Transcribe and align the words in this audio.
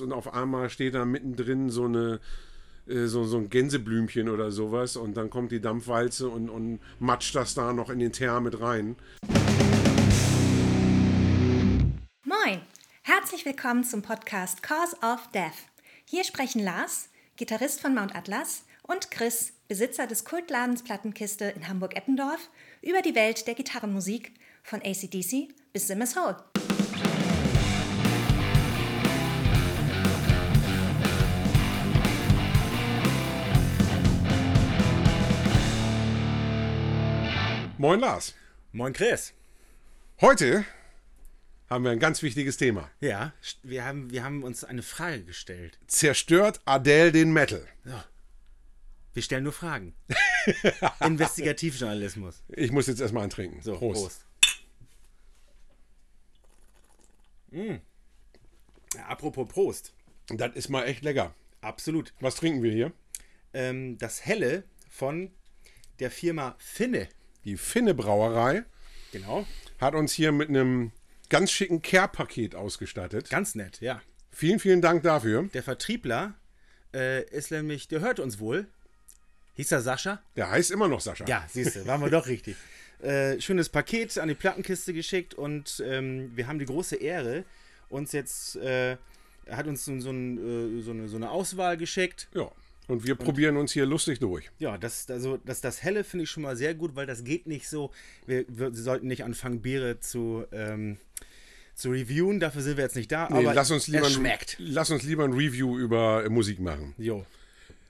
und 0.00 0.12
auf 0.12 0.34
einmal 0.34 0.68
steht 0.68 0.94
da 0.94 1.04
mittendrin 1.04 1.70
so 1.70 1.84
eine 1.84 2.20
äh, 2.86 3.06
so, 3.06 3.24
so 3.24 3.38
ein 3.38 3.48
Gänseblümchen 3.48 4.28
oder 4.28 4.50
sowas 4.50 4.96
und 4.96 5.16
dann 5.16 5.30
kommt 5.30 5.52
die 5.52 5.60
Dampfwalze 5.60 6.28
und, 6.28 6.50
und 6.50 6.80
matscht 6.98 7.34
das 7.34 7.54
da 7.54 7.72
noch 7.72 7.88
in 7.88 7.98
den 7.98 8.12
Teer 8.12 8.40
mit 8.40 8.60
rein. 8.60 8.96
Moin, 12.24 12.60
herzlich 13.02 13.46
willkommen 13.46 13.84
zum 13.84 14.02
Podcast 14.02 14.62
Cause 14.62 14.96
of 15.02 15.28
Death. 15.32 15.52
Hier 16.04 16.24
sprechen 16.24 16.62
Lars, 16.62 17.08
Gitarrist 17.36 17.80
von 17.80 17.94
Mount 17.94 18.14
Atlas, 18.14 18.64
und 18.82 19.10
Chris, 19.10 19.52
Besitzer 19.66 20.06
des 20.06 20.24
Kultladens 20.24 20.84
Plattenkiste 20.84 21.46
in 21.46 21.66
Hamburg-Eppendorf, 21.66 22.50
über 22.82 23.02
die 23.02 23.16
Welt 23.16 23.46
der 23.48 23.54
Gitarrenmusik 23.54 24.32
von 24.62 24.80
ACDC 24.80 25.48
bis 25.72 25.88
Simmers 25.88 26.14
Hole. 26.14 26.36
Moin 37.86 38.00
Lars. 38.00 38.34
Moin 38.72 38.92
Chris. 38.92 39.32
Heute 40.20 40.64
haben 41.70 41.84
wir 41.84 41.92
ein 41.92 42.00
ganz 42.00 42.20
wichtiges 42.20 42.56
Thema. 42.56 42.90
Ja, 42.98 43.32
wir 43.62 43.84
haben, 43.84 44.10
wir 44.10 44.24
haben 44.24 44.42
uns 44.42 44.64
eine 44.64 44.82
Frage 44.82 45.22
gestellt. 45.22 45.78
Zerstört 45.86 46.60
Adele 46.64 47.12
den 47.12 47.32
Metal? 47.32 47.64
Ja. 47.84 48.04
Wir 49.14 49.22
stellen 49.22 49.44
nur 49.44 49.52
Fragen. 49.52 49.94
Investigativjournalismus. 51.00 52.42
Ich 52.48 52.72
muss 52.72 52.88
jetzt 52.88 53.00
erstmal 53.00 53.22
eintrinken. 53.22 53.62
So, 53.62 53.76
Prost. 53.76 54.02
Prost. 54.02 54.26
Mm. 57.52 57.76
Ja, 58.96 59.06
apropos 59.06 59.46
Prost. 59.46 59.94
Das 60.26 60.56
ist 60.56 60.70
mal 60.70 60.86
echt 60.86 61.04
lecker. 61.04 61.36
Absolut. 61.60 62.12
Was 62.18 62.34
trinken 62.34 62.64
wir 62.64 62.72
hier? 62.72 62.92
Ähm, 63.54 63.96
das 63.98 64.26
Helle 64.26 64.64
von 64.90 65.30
der 66.00 66.10
Firma 66.10 66.56
Finne. 66.58 67.08
Die 67.46 67.56
Finne 67.56 67.94
Brauerei. 67.94 68.64
Genau. 69.12 69.46
Hat 69.80 69.94
uns 69.94 70.12
hier 70.12 70.32
mit 70.32 70.48
einem 70.48 70.90
ganz 71.30 71.52
schicken 71.52 71.80
Care-Paket 71.80 72.56
ausgestattet. 72.56 73.30
Ganz 73.30 73.54
nett, 73.54 73.80
ja. 73.80 74.02
Vielen, 74.32 74.58
vielen 74.58 74.82
Dank 74.82 75.04
dafür. 75.04 75.48
Der 75.54 75.62
Vertriebler 75.62 76.34
äh, 76.92 77.24
ist 77.30 77.52
nämlich, 77.52 77.86
der 77.86 78.00
hört 78.00 78.18
uns 78.18 78.40
wohl. 78.40 78.66
Hieß 79.54 79.70
er 79.70 79.80
Sascha? 79.80 80.20
Der 80.34 80.50
heißt 80.50 80.72
immer 80.72 80.88
noch 80.88 81.00
Sascha. 81.00 81.24
Ja, 81.26 81.46
siehst 81.48 81.76
du, 81.76 81.86
waren 81.86 82.00
wir 82.00 82.10
doch 82.10 82.26
richtig. 82.26 82.56
Äh, 83.02 83.42
schönes 83.42 83.68
Paket 83.68 84.16
an 84.16 84.28
die 84.28 84.34
Plattenkiste 84.34 84.94
geschickt 84.94 85.34
und 85.34 85.82
ähm, 85.84 86.34
wir 86.34 86.46
haben 86.46 86.58
die 86.58 86.64
große 86.64 86.96
Ehre, 86.96 87.44
uns 87.90 88.12
jetzt, 88.12 88.56
äh, 88.56 88.96
hat 89.50 89.66
uns 89.66 89.84
so, 89.84 90.00
so, 90.00 90.08
ein, 90.08 90.78
äh, 90.78 90.82
so, 90.82 90.92
eine, 90.92 91.06
so 91.06 91.16
eine 91.16 91.30
Auswahl 91.30 91.76
geschickt. 91.76 92.26
Ja. 92.32 92.50
Und 92.88 93.04
wir 93.04 93.18
und, 93.18 93.24
probieren 93.24 93.56
uns 93.56 93.72
hier 93.72 93.86
lustig 93.86 94.20
durch. 94.20 94.50
Ja, 94.58 94.78
das, 94.78 95.10
also, 95.10 95.38
das, 95.38 95.60
das 95.60 95.82
Helle 95.82 96.04
finde 96.04 96.24
ich 96.24 96.30
schon 96.30 96.42
mal 96.42 96.56
sehr 96.56 96.74
gut, 96.74 96.94
weil 96.94 97.06
das 97.06 97.24
geht 97.24 97.46
nicht 97.46 97.68
so. 97.68 97.90
Wir, 98.26 98.44
wir 98.48 98.72
sollten 98.72 99.08
nicht 99.08 99.24
anfangen, 99.24 99.60
Biere 99.60 99.98
zu, 99.98 100.44
ähm, 100.52 100.98
zu 101.74 101.90
reviewen. 101.90 102.38
Dafür 102.38 102.62
sind 102.62 102.76
wir 102.76 102.84
jetzt 102.84 102.96
nicht 102.96 103.10
da. 103.10 103.28
Nee, 103.30 103.38
aber 103.38 103.54
lass 103.54 103.70
uns 103.70 103.88
lieber 103.88 104.06
es 104.06 104.14
schmeckt. 104.14 104.56
Lass 104.58 104.90
uns 104.90 105.02
lieber 105.02 105.24
ein 105.24 105.32
Review 105.32 105.78
über 105.78 106.24
äh, 106.24 106.28
Musik 106.28 106.60
machen. 106.60 106.94
Jo. 106.96 107.26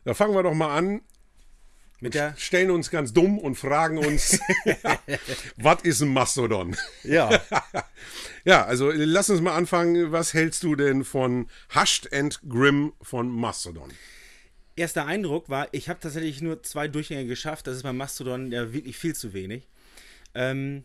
Da 0.05 0.15
fangen 0.15 0.35
wir 0.35 0.43
doch 0.43 0.55
mal 0.55 0.75
an. 0.75 1.03
Mit 2.01 2.15
der 2.15 2.35
stellen 2.37 2.71
uns 2.71 2.91
ganz 2.91 3.15
dumm 3.15 3.39
und 3.39 3.55
fragen 3.55 3.97
uns, 3.97 4.39
was 5.57 5.83
ist 5.83 6.03
ein 6.03 6.09
Mastodon? 6.09 6.77
Ja. 7.05 7.41
ja, 8.45 8.65
also 8.67 8.91
lass 8.95 9.31
uns 9.31 9.41
mal 9.41 9.57
anfangen. 9.57 10.13
Was 10.13 10.35
hältst 10.35 10.63
du 10.63 10.77
denn 10.77 11.05
von 11.05 11.49
Hushed 11.75 12.13
and 12.13 12.39
Grim 12.49 12.93
von 13.01 13.31
Mastodon? 13.31 13.91
Erster 14.77 15.07
Eindruck 15.07 15.49
war, 15.49 15.69
ich 15.73 15.89
habe 15.89 15.99
tatsächlich 16.01 16.43
nur 16.43 16.63
zwei 16.63 16.87
Durchgänge 16.87 17.27
geschafft. 17.27 17.67
Das 17.67 17.77
ist 17.77 17.83
beim 17.83 17.97
Mastodon 17.97 18.53
ja 18.53 18.73
wirklich 18.73 18.97
viel 18.97 19.15
zu 19.15 19.33
wenig. 19.33 19.67
Ähm, 20.34 20.84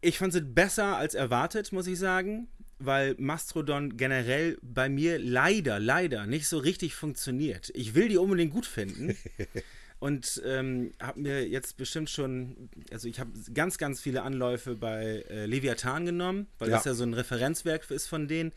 ich 0.00 0.18
fand 0.18 0.34
es 0.34 0.42
besser 0.44 0.96
als 0.96 1.14
erwartet, 1.14 1.72
muss 1.72 1.86
ich 1.86 1.98
sagen, 1.98 2.48
weil 2.78 3.14
Mastodon 3.18 3.96
generell 3.96 4.58
bei 4.60 4.88
mir 4.88 5.18
leider, 5.18 5.80
leider 5.80 6.26
nicht 6.26 6.46
so 6.46 6.58
richtig 6.58 6.94
funktioniert. 6.94 7.70
Ich 7.74 7.94
will 7.94 8.08
die 8.08 8.18
unbedingt 8.18 8.52
gut 8.52 8.66
finden. 8.66 9.16
und 10.00 10.42
ähm, 10.44 10.92
habe 11.00 11.20
mir 11.20 11.48
jetzt 11.48 11.76
bestimmt 11.78 12.10
schon, 12.10 12.68
also 12.90 13.08
ich 13.08 13.20
habe 13.20 13.30
ganz, 13.54 13.78
ganz 13.78 14.00
viele 14.00 14.22
Anläufe 14.22 14.74
bei 14.74 15.24
äh, 15.30 15.46
Leviathan 15.46 16.04
genommen, 16.04 16.48
weil 16.58 16.68
ja. 16.68 16.76
das 16.76 16.84
ja 16.84 16.94
so 16.94 17.04
ein 17.04 17.14
Referenzwerk 17.14 17.90
ist 17.90 18.06
von 18.06 18.28
denen 18.28 18.52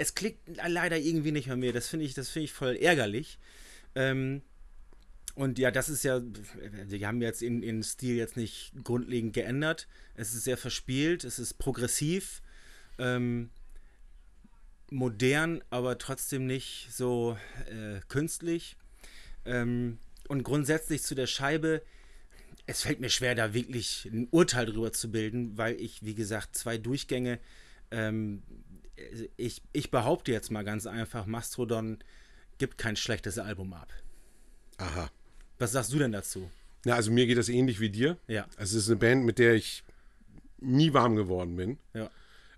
es 0.00 0.14
klickt 0.14 0.40
leider 0.66 0.96
irgendwie 0.96 1.30
nicht 1.30 1.48
bei 1.48 1.56
mir. 1.56 1.74
Das 1.74 1.88
finde 1.88 2.06
ich, 2.06 2.14
das 2.14 2.34
ich 2.34 2.52
voll 2.52 2.74
ärgerlich. 2.76 3.38
Ähm, 3.94 4.40
und 5.34 5.58
ja, 5.58 5.70
das 5.70 5.90
ist 5.90 6.04
ja, 6.04 6.20
die 6.20 7.06
haben 7.06 7.20
jetzt 7.20 7.42
in, 7.42 7.62
in 7.62 7.82
Stil 7.82 8.16
jetzt 8.16 8.36
nicht 8.36 8.72
grundlegend 8.82 9.34
geändert. 9.34 9.88
Es 10.14 10.34
ist 10.34 10.44
sehr 10.44 10.56
verspielt, 10.56 11.22
es 11.24 11.38
ist 11.38 11.58
progressiv, 11.58 12.40
ähm, 12.98 13.50
modern, 14.90 15.62
aber 15.68 15.98
trotzdem 15.98 16.46
nicht 16.46 16.88
so 16.90 17.36
äh, 17.68 18.00
künstlich. 18.08 18.76
Ähm, 19.44 19.98
und 20.28 20.44
grundsätzlich 20.44 21.02
zu 21.02 21.14
der 21.14 21.26
Scheibe, 21.26 21.82
es 22.64 22.82
fällt 22.82 23.00
mir 23.00 23.10
schwer, 23.10 23.34
da 23.34 23.52
wirklich 23.52 24.06
ein 24.06 24.28
Urteil 24.30 24.64
drüber 24.64 24.92
zu 24.92 25.10
bilden, 25.10 25.58
weil 25.58 25.78
ich, 25.78 26.02
wie 26.02 26.14
gesagt, 26.14 26.56
zwei 26.56 26.78
Durchgänge 26.78 27.38
ähm, 27.90 28.42
ich, 29.36 29.62
ich 29.72 29.90
behaupte 29.90 30.32
jetzt 30.32 30.50
mal 30.50 30.64
ganz 30.64 30.86
einfach, 30.86 31.26
Mastrodon 31.26 31.98
gibt 32.58 32.78
kein 32.78 32.96
schlechtes 32.96 33.38
Album 33.38 33.72
ab. 33.72 33.92
Aha. 34.78 35.10
Was 35.58 35.72
sagst 35.72 35.92
du 35.92 35.98
denn 35.98 36.12
dazu? 36.12 36.50
Ja, 36.84 36.94
also 36.94 37.10
mir 37.10 37.26
geht 37.26 37.38
das 37.38 37.48
ähnlich 37.48 37.80
wie 37.80 37.90
dir. 37.90 38.16
Ja. 38.26 38.46
Also 38.56 38.78
es 38.78 38.84
ist 38.84 38.88
eine 38.88 38.96
Band, 38.96 39.24
mit 39.24 39.38
der 39.38 39.54
ich 39.54 39.84
nie 40.58 40.92
warm 40.92 41.16
geworden 41.16 41.56
bin. 41.56 41.78
Ja. 41.94 42.10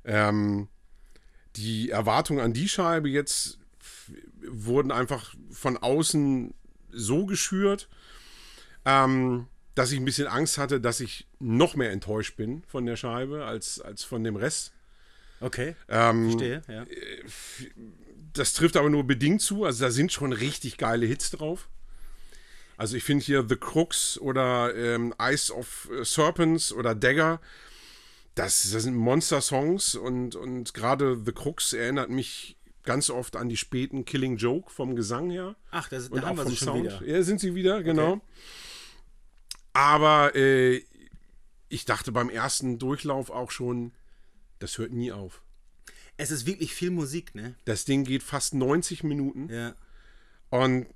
Ähm, 0.05 0.69
die 1.57 1.91
Erwartungen 1.91 2.41
an 2.41 2.53
die 2.53 2.69
Scheibe 2.69 3.09
jetzt 3.09 3.59
wurden 4.49 4.91
einfach 4.91 5.35
von 5.51 5.77
außen 5.77 6.55
so 6.91 7.27
geschürt, 7.27 7.89
ähm, 8.85 9.47
dass 9.75 9.93
ich 9.93 9.99
ein 9.99 10.05
bisschen 10.05 10.27
Angst 10.27 10.59
hatte, 10.59 10.81
dass 10.81 11.01
ich 11.01 11.27
noch 11.39 11.77
mehr 11.77 11.91
enttäuscht 11.91 12.37
bin 12.37 12.63
von 12.67 12.87
der 12.87 12.97
Scheibe 12.97 13.45
als, 13.45 13.81
als 13.81 14.05
von 14.05 14.23
dem 14.25 14.37
Rest. 14.37 14.73
Okay. 15.43 15.77
Ähm, 15.89 16.31
Verstehe, 16.31 16.63
ja. 16.69 16.87
Das 18.33 18.55
trifft 18.55 18.77
aber 18.77 18.89
nur 18.89 19.05
bedingt 19.05 19.43
zu. 19.43 19.65
Also 19.65 19.85
da 19.85 19.91
sind 19.91 20.13
schon 20.13 20.33
richtig 20.33 20.79
geile 20.79 21.05
Hits 21.05 21.31
drauf. 21.31 21.69
Also 22.77 22.97
ich 22.97 23.05
finde 23.05 23.25
hier 23.25 23.45
The 23.49 23.57
Crooks 23.57 24.19
oder 24.19 24.75
ähm, 24.75 25.15
Eyes 25.19 25.51
of 25.51 25.89
Serpents 26.03 26.73
oder 26.73 26.95
Dagger, 26.95 27.41
das, 28.35 28.71
das 28.71 28.85
sind 28.85 28.97
Monster-Songs 28.97 29.95
und, 29.95 30.35
und 30.35 30.73
gerade 30.73 31.21
The 31.23 31.33
Crooks 31.33 31.75
erinnert 31.75 32.09
mich 32.09 32.57
ganz 32.83 33.11
oft 33.11 33.37
an 33.37 33.49
die 33.49 33.57
späten 33.57 34.05
Killing 34.05 34.37
Joke 34.37 34.71
vom 34.71 34.97
Gesang 34.97 35.31
her. 35.31 35.55
Ach, 35.71 35.89
das, 35.89 36.11
da 36.11 36.23
haben 36.23 36.39
wir 36.39 36.47
sie 36.47 36.57
schon 36.57 36.83
wieder. 36.83 37.03
Ja, 37.05 37.23
sind 37.23 37.41
sie 37.41 37.55
wieder, 37.55 37.83
genau. 37.83 38.13
Okay. 38.15 38.23
Aber 39.75 40.35
äh, 40.35 40.83
ich 41.69 41.85
dachte 41.85 42.11
beim 42.11 42.31
ersten 42.31 42.79
Durchlauf 42.79 43.31
auch 43.31 43.51
schon, 43.51 43.93
das 44.62 44.78
hört 44.78 44.93
nie 44.93 45.12
auf. 45.12 45.43
Es 46.17 46.31
ist 46.31 46.47
wirklich 46.47 46.75
viel 46.75 46.91
Musik, 46.91 47.34
ne? 47.34 47.55
Das 47.65 47.84
Ding 47.84 48.05
geht 48.05 48.23
fast 48.23 48.55
90 48.55 49.03
Minuten. 49.03 49.49
Ja. 49.53 49.75
Und 50.50 50.87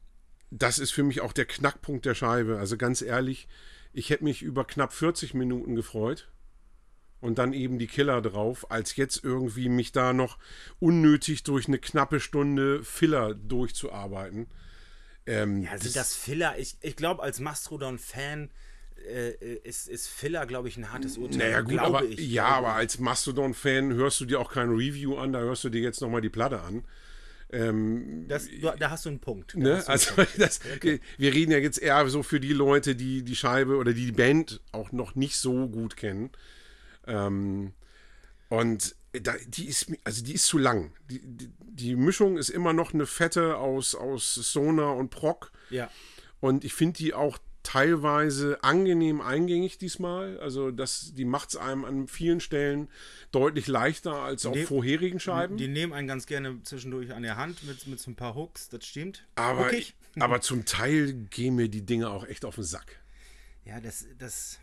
das 0.50 0.78
ist 0.78 0.92
für 0.92 1.02
mich 1.02 1.20
auch 1.20 1.32
der 1.32 1.46
Knackpunkt 1.46 2.04
der 2.04 2.14
Scheibe. 2.14 2.58
Also 2.58 2.76
ganz 2.76 3.02
ehrlich, 3.02 3.48
ich 3.92 4.10
hätte 4.10 4.24
mich 4.24 4.42
über 4.42 4.64
knapp 4.64 4.92
40 4.92 5.34
Minuten 5.34 5.74
gefreut. 5.74 6.30
Und 7.20 7.38
dann 7.38 7.54
eben 7.54 7.78
die 7.78 7.86
Killer 7.86 8.20
drauf, 8.20 8.70
als 8.70 8.94
jetzt 8.96 9.24
irgendwie 9.24 9.70
mich 9.70 9.90
da 9.90 10.12
noch 10.12 10.38
unnötig 10.78 11.42
durch 11.42 11.66
eine 11.66 11.78
knappe 11.78 12.20
Stunde 12.20 12.84
Filler 12.84 13.34
durchzuarbeiten. 13.34 14.48
Ähm, 15.24 15.62
ja, 15.62 15.70
sind 15.78 15.96
das, 15.96 16.10
das 16.10 16.14
Filler? 16.14 16.58
Ich, 16.58 16.76
ich 16.82 16.94
glaube, 16.94 17.22
als 17.22 17.40
Mastodon-Fan 17.40 18.50
äh, 19.04 19.54
ist, 19.64 19.88
ist 19.88 20.08
Filler, 20.08 20.46
glaube 20.46 20.68
ich, 20.68 20.76
ein 20.76 20.92
hartes 20.92 21.18
Urteil. 21.18 21.38
Naja, 21.38 21.60
gut, 21.60 21.78
aber, 21.78 22.04
ich, 22.04 22.18
ja, 22.18 22.46
aber 22.46 22.74
als 22.74 22.98
Mastodon-Fan 22.98 23.94
hörst 23.94 24.20
du 24.20 24.24
dir 24.24 24.40
auch 24.40 24.52
kein 24.52 24.70
Review 24.70 25.16
an, 25.16 25.32
da 25.32 25.40
hörst 25.40 25.64
du 25.64 25.68
dir 25.68 25.80
jetzt 25.80 26.00
nochmal 26.00 26.20
die 26.20 26.28
Platte 26.28 26.60
an. 26.60 26.84
Ähm, 27.52 28.26
das, 28.26 28.48
du, 28.48 28.72
da 28.78 28.90
hast 28.90 29.04
du 29.04 29.10
einen 29.10 29.20
Punkt. 29.20 29.56
Ne? 29.56 29.82
Also, 29.86 30.14
das, 30.38 30.60
okay. 30.74 31.00
wir 31.16 31.32
reden 31.32 31.52
ja 31.52 31.58
jetzt 31.58 31.78
eher 31.78 32.08
so 32.08 32.22
für 32.22 32.40
die 32.40 32.52
Leute, 32.52 32.96
die 32.96 33.22
die 33.22 33.36
Scheibe 33.36 33.76
oder 33.76 33.92
die 33.92 34.06
die 34.06 34.12
Band 34.12 34.60
auch 34.72 34.92
noch 34.92 35.14
nicht 35.14 35.36
so 35.36 35.68
gut 35.68 35.96
kennen. 35.96 36.30
Ähm, 37.06 37.72
und 38.48 38.96
da, 39.12 39.34
die 39.46 39.66
ist, 39.66 39.92
also 40.04 40.24
die 40.24 40.34
ist 40.34 40.46
zu 40.46 40.58
lang. 40.58 40.92
Die, 41.08 41.20
die, 41.20 41.50
die, 41.60 41.96
Mischung 41.96 42.36
ist 42.36 42.48
immer 42.48 42.72
noch 42.72 42.92
eine 42.92 43.06
fette 43.06 43.56
aus, 43.56 43.94
aus 43.94 44.34
Sonar 44.34 44.96
und 44.96 45.10
Proc. 45.10 45.52
Ja. 45.70 45.90
Und 46.40 46.64
ich 46.64 46.74
finde 46.74 46.98
die 46.98 47.14
auch 47.14 47.38
teilweise 47.66 48.62
angenehm 48.62 49.20
eingängig 49.20 49.76
diesmal. 49.76 50.38
Also 50.38 50.70
das, 50.70 51.14
die 51.14 51.24
macht 51.24 51.48
es 51.48 51.56
einem 51.56 51.84
an 51.84 52.06
vielen 52.06 52.38
Stellen 52.38 52.88
deutlich 53.32 53.66
leichter 53.66 54.14
als 54.14 54.46
auf 54.46 54.56
vorherigen 54.66 55.18
Scheiben. 55.18 55.56
Die 55.56 55.66
nehmen 55.66 55.92
einen 55.92 56.06
ganz 56.06 56.26
gerne 56.26 56.62
zwischendurch 56.62 57.12
an 57.12 57.24
der 57.24 57.36
Hand 57.36 57.64
mit, 57.64 57.88
mit 57.88 57.98
so 57.98 58.12
ein 58.12 58.14
paar 58.14 58.36
Hooks, 58.36 58.68
das 58.68 58.86
stimmt. 58.86 59.26
aber, 59.34 59.68
aber 60.20 60.40
zum 60.40 60.64
Teil 60.64 61.12
gehen 61.12 61.56
mir 61.56 61.68
die 61.68 61.84
Dinge 61.84 62.08
auch 62.08 62.24
echt 62.28 62.44
auf 62.44 62.54
den 62.54 62.64
Sack. 62.64 63.00
Ja, 63.64 63.80
das, 63.80 64.06
das. 64.16 64.60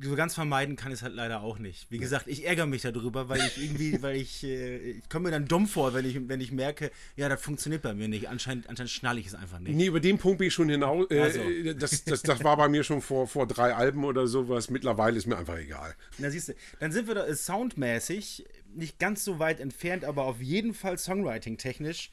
So 0.00 0.14
ganz 0.14 0.34
vermeiden 0.34 0.76
kann 0.76 0.92
ich 0.92 0.98
es 0.98 1.02
halt 1.02 1.14
leider 1.14 1.40
auch 1.40 1.58
nicht. 1.58 1.90
Wie 1.90 1.98
gesagt, 1.98 2.26
ich 2.26 2.46
ärgere 2.46 2.66
mich 2.66 2.82
darüber, 2.82 3.28
weil 3.28 3.40
ich 3.40 3.62
irgendwie, 3.62 3.96
weil 4.02 4.16
ich, 4.16 4.44
äh, 4.44 4.76
ich 4.76 5.08
komme 5.08 5.24
mir 5.24 5.30
dann 5.30 5.46
dumm 5.46 5.66
vor, 5.66 5.94
wenn 5.94 6.04
ich, 6.04 6.28
wenn 6.28 6.40
ich 6.40 6.52
merke, 6.52 6.90
ja, 7.16 7.28
das 7.28 7.40
funktioniert 7.40 7.82
bei 7.82 7.94
mir 7.94 8.08
nicht. 8.08 8.28
Anscheinend, 8.28 8.68
anscheinend 8.68 8.90
schnalle 8.90 9.20
ich 9.20 9.26
es 9.26 9.34
einfach 9.34 9.58
nicht. 9.58 9.74
Nee, 9.74 9.86
über 9.86 10.00
den 10.00 10.18
Punkt 10.18 10.38
bin 10.38 10.48
ich 10.48 10.54
schon 10.54 10.68
hinaus. 10.68 11.06
Äh, 11.10 11.20
Ach 11.20 11.30
so. 11.30 11.72
das, 11.74 12.04
das, 12.04 12.22
das 12.22 12.44
war 12.44 12.56
bei 12.56 12.68
mir 12.68 12.82
schon 12.82 13.00
vor, 13.00 13.26
vor 13.26 13.46
drei 13.46 13.74
Alben 13.74 14.04
oder 14.04 14.26
sowas. 14.26 14.70
Mittlerweile 14.70 15.16
ist 15.16 15.26
mir 15.26 15.38
einfach 15.38 15.58
egal. 15.58 15.94
Na 16.18 16.30
siehst 16.30 16.48
du, 16.48 16.54
dann 16.80 16.92
sind 16.92 17.08
wir 17.08 17.14
da 17.14 17.26
äh, 17.26 17.34
soundmäßig 17.34 18.46
nicht 18.74 18.98
ganz 18.98 19.24
so 19.24 19.38
weit 19.38 19.60
entfernt, 19.60 20.04
aber 20.04 20.24
auf 20.24 20.40
jeden 20.40 20.74
Fall 20.74 20.98
Songwriting-technisch 20.98 22.10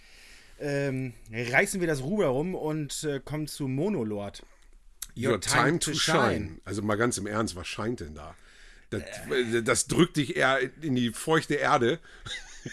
ähm, 0.59 1.13
reißen 1.31 1.81
wir 1.81 1.87
das 1.87 2.03
Ruder 2.03 2.27
rum 2.27 2.55
und 2.55 3.03
äh, 3.03 3.19
kommen 3.19 3.47
zu 3.47 3.67
Monolord. 3.67 4.43
Your, 5.15 5.39
time, 5.39 5.79
to, 5.79 5.93
shine. 5.93 6.59
Also 6.65 6.81
mal 6.81 6.95
ganz 6.95 7.17
im 7.17 7.27
Ernst, 7.27 7.55
was 7.55 7.67
scheint 7.67 7.99
denn 7.99 8.15
da? 8.15 8.35
Das, 8.89 9.01
das 9.63 9.87
drückt 9.87 10.17
dich 10.17 10.35
eher 10.35 10.59
in 10.81 10.95
die 10.95 11.11
feuchte 11.11 11.55
Erde. 11.55 11.99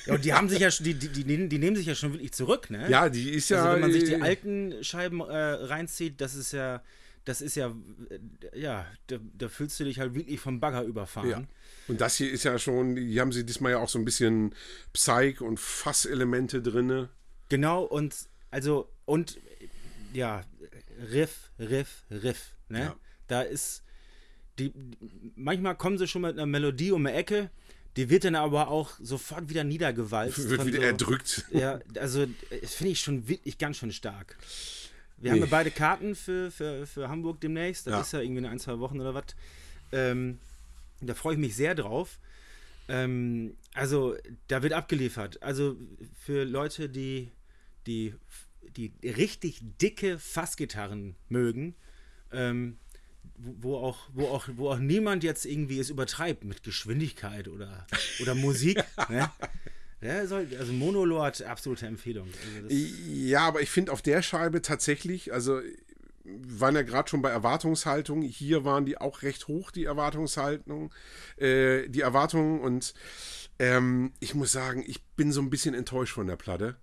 Ja, 0.07 0.15
und 0.15 0.25
die 0.25 0.33
haben 0.35 0.49
sich 0.49 0.61
ja, 0.61 0.71
schon- 0.71 0.85
die, 0.85 0.95
die, 0.95 1.09
die, 1.09 1.25
nehmen- 1.25 1.49
die 1.49 1.59
nehmen 1.59 1.77
sich 1.77 1.87
ja 1.87 1.95
schon 1.95 2.13
wirklich 2.13 2.33
zurück, 2.33 2.71
ne? 2.71 2.89
Ja, 2.91 3.09
die 3.09 3.31
ist 3.31 3.49
ja. 3.51 3.63
Also 3.65 3.73
wenn 3.75 3.81
man 3.81 3.93
sich 3.93 4.05
die 4.05 4.13
äh, 4.13 4.21
alten 4.21 4.85
Scheiben 4.85 5.21
äh, 5.21 5.25
reinzieht, 5.35 6.21
das 6.21 6.35
ist 6.35 6.53
ja, 6.53 6.83
das 7.25 7.41
ist 7.41 7.55
ja, 7.57 7.75
äh, 8.11 8.59
ja, 8.61 8.87
da, 9.09 9.17
da 9.37 9.49
fühlst 9.49 9.81
du 9.81 9.85
dich 9.85 9.99
halt 9.99 10.15
wirklich 10.15 10.41
vom 10.41 10.61
Bagger 10.61 10.83
überfahren. 10.83 11.29
Ja. 11.31 11.43
Und 11.89 12.01
das 12.01 12.17
hier 12.17 12.31
ist 12.31 12.45
ja 12.45 12.59
schon, 12.59 12.97
die 12.97 13.21
haben 13.21 13.33
sie 13.33 13.45
diesmal 13.45 13.73
ja 13.73 13.79
auch 13.79 13.89
so 13.89 13.99
ein 13.99 14.05
bisschen 14.05 14.55
Psych- 14.93 15.41
und 15.41 15.59
Fass-Elemente 15.59 16.63
drin. 16.63 17.09
Genau, 17.49 17.83
und 17.83 18.15
also, 18.51 18.89
und 19.07 19.39
ja, 20.13 20.45
Riff, 21.01 21.51
Riff, 21.59 22.05
Riff. 22.11 22.53
Ne? 22.69 22.81
Ja. 22.81 22.97
Da 23.27 23.43
ist 23.43 23.83
die, 24.59 24.73
manchmal 25.37 25.77
kommen 25.77 25.99
sie 25.99 26.07
schon 26.07 26.23
mit 26.23 26.33
einer 26.33 26.47
Melodie 26.47 26.93
um 26.93 27.05
die 27.05 27.11
Ecke, 27.13 27.51
die 27.97 28.09
wird 28.11 28.25
dann 28.25 28.35
aber 28.35 28.69
auch 28.69 28.93
sofort 29.01 29.49
wieder 29.49 29.65
niedergewalzt. 29.65 30.39
Wird 30.51 30.65
wieder 30.67 30.79
so- 30.79 30.85
erdrückt. 30.85 31.45
Ja, 31.53 31.81
also 31.99 32.27
das 32.61 32.75
finde 32.75 32.93
ich 32.93 33.01
schon 33.01 33.27
wirklich 33.27 33.59
ganz 33.59 33.79
schön 33.79 33.93
stark. 33.93 34.37
Wir 35.17 35.33
Nee. 35.33 35.39
haben 35.41 35.45
ja 35.47 35.51
beide 35.51 35.71
Karten 35.71 36.15
für, 36.15 36.51
für, 36.51 36.87
für 36.87 37.09
Hamburg 37.09 37.41
demnächst. 37.41 37.87
Das 37.87 37.93
Ja. 37.93 38.01
ist 38.01 38.13
ja 38.13 38.21
irgendwie 38.21 38.39
in 38.39 38.47
ein, 38.47 38.59
zwei 38.59 38.79
Wochen 38.79 39.01
oder 39.01 39.13
was. 39.15 39.25
Ähm, 39.93 40.39
da 41.01 41.15
freue 41.15 41.35
ich 41.35 41.41
mich 41.41 41.57
sehr 41.57 41.75
drauf. 41.75 42.19
Ähm, 42.89 43.57
also, 43.75 44.17
da 44.49 44.63
wird 44.63 44.73
abgeliefert. 44.73 45.43
Also 45.43 45.77
für 46.25 46.45
Leute, 46.45 46.89
die, 46.89 47.31
die, 47.87 48.15
die 48.77 48.93
richtig 49.03 49.61
dicke 49.81 50.19
Fassgitarren 50.19 51.17
mögen, 51.29 51.75
ähm, 52.33 52.79
wo 53.37 53.77
auch, 53.77 54.09
wo, 54.13 54.29
auch, 54.29 54.49
wo 54.57 54.71
auch 54.71 54.79
niemand 54.79 55.25
jetzt 55.25 55.47
irgendwie 55.47 55.79
es 55.79 55.91
übertreibt 55.91 56.45
mit 56.45 56.63
Geschwindigkeit 56.63 57.49
oder, 57.49 57.87
oder 58.21 58.35
Musik. 58.35 58.83
ne? 59.09 59.31
Ja, 60.03 60.27
soll, 60.27 60.49
also 60.59 60.73
Monolord, 60.73 61.43
absolute 61.43 61.87
Empfehlung. 61.87 62.29
Also 62.57 62.75
Ja, 62.75 63.41
aber 63.47 63.61
ich 63.61 63.71
finde 63.71 63.93
auf 63.93 64.03
der 64.03 64.23
Scheibe 64.23 64.63
tatsächlich, 64.63 65.33
also 65.33 65.61
wir 66.25 66.61
waren 66.61 66.75
ja 66.75 66.83
gerade 66.83 67.09
schon 67.09 67.23
bei 67.23 67.31
Erwartungshaltung. 67.31 68.23
Hier 68.23 68.65
waren 68.65 68.87
die 68.87 68.99
auch 68.99 69.23
recht 69.23 69.49
hoch, 69.49 69.71
die 69.71 69.85
Erwartungshaltung, 69.85 70.93
äh, 71.37 71.89
die 71.89 72.01
Erwartungen. 72.01 72.61
Und 72.61 72.95
ähm, 73.59 74.13
ich 74.21 74.35
muss 74.35 74.53
sagen, 74.53 74.85
ich 74.87 75.03
bin 75.17 75.33
so 75.33 75.41
ein 75.41 75.51
bisschen 75.51 75.75
enttäuscht 75.75 76.15
von 76.15 76.27
der 76.27 76.37
Platte, 76.37 76.77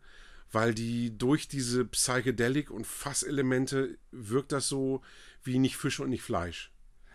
weil 0.52 0.74
die 0.74 1.18
durch 1.18 1.48
diese 1.48 1.86
Psychedelic 1.86 2.72
und 2.72 2.88
Fasselemente 2.88 3.98
wirkt 4.12 4.52
das 4.52 4.68
so 4.68 5.02
wie 5.44 5.60
nicht 5.60 5.78
Fisch 5.78 6.00
und 6.00 6.10
nicht 6.10 6.24
Fleisch. 6.24 6.72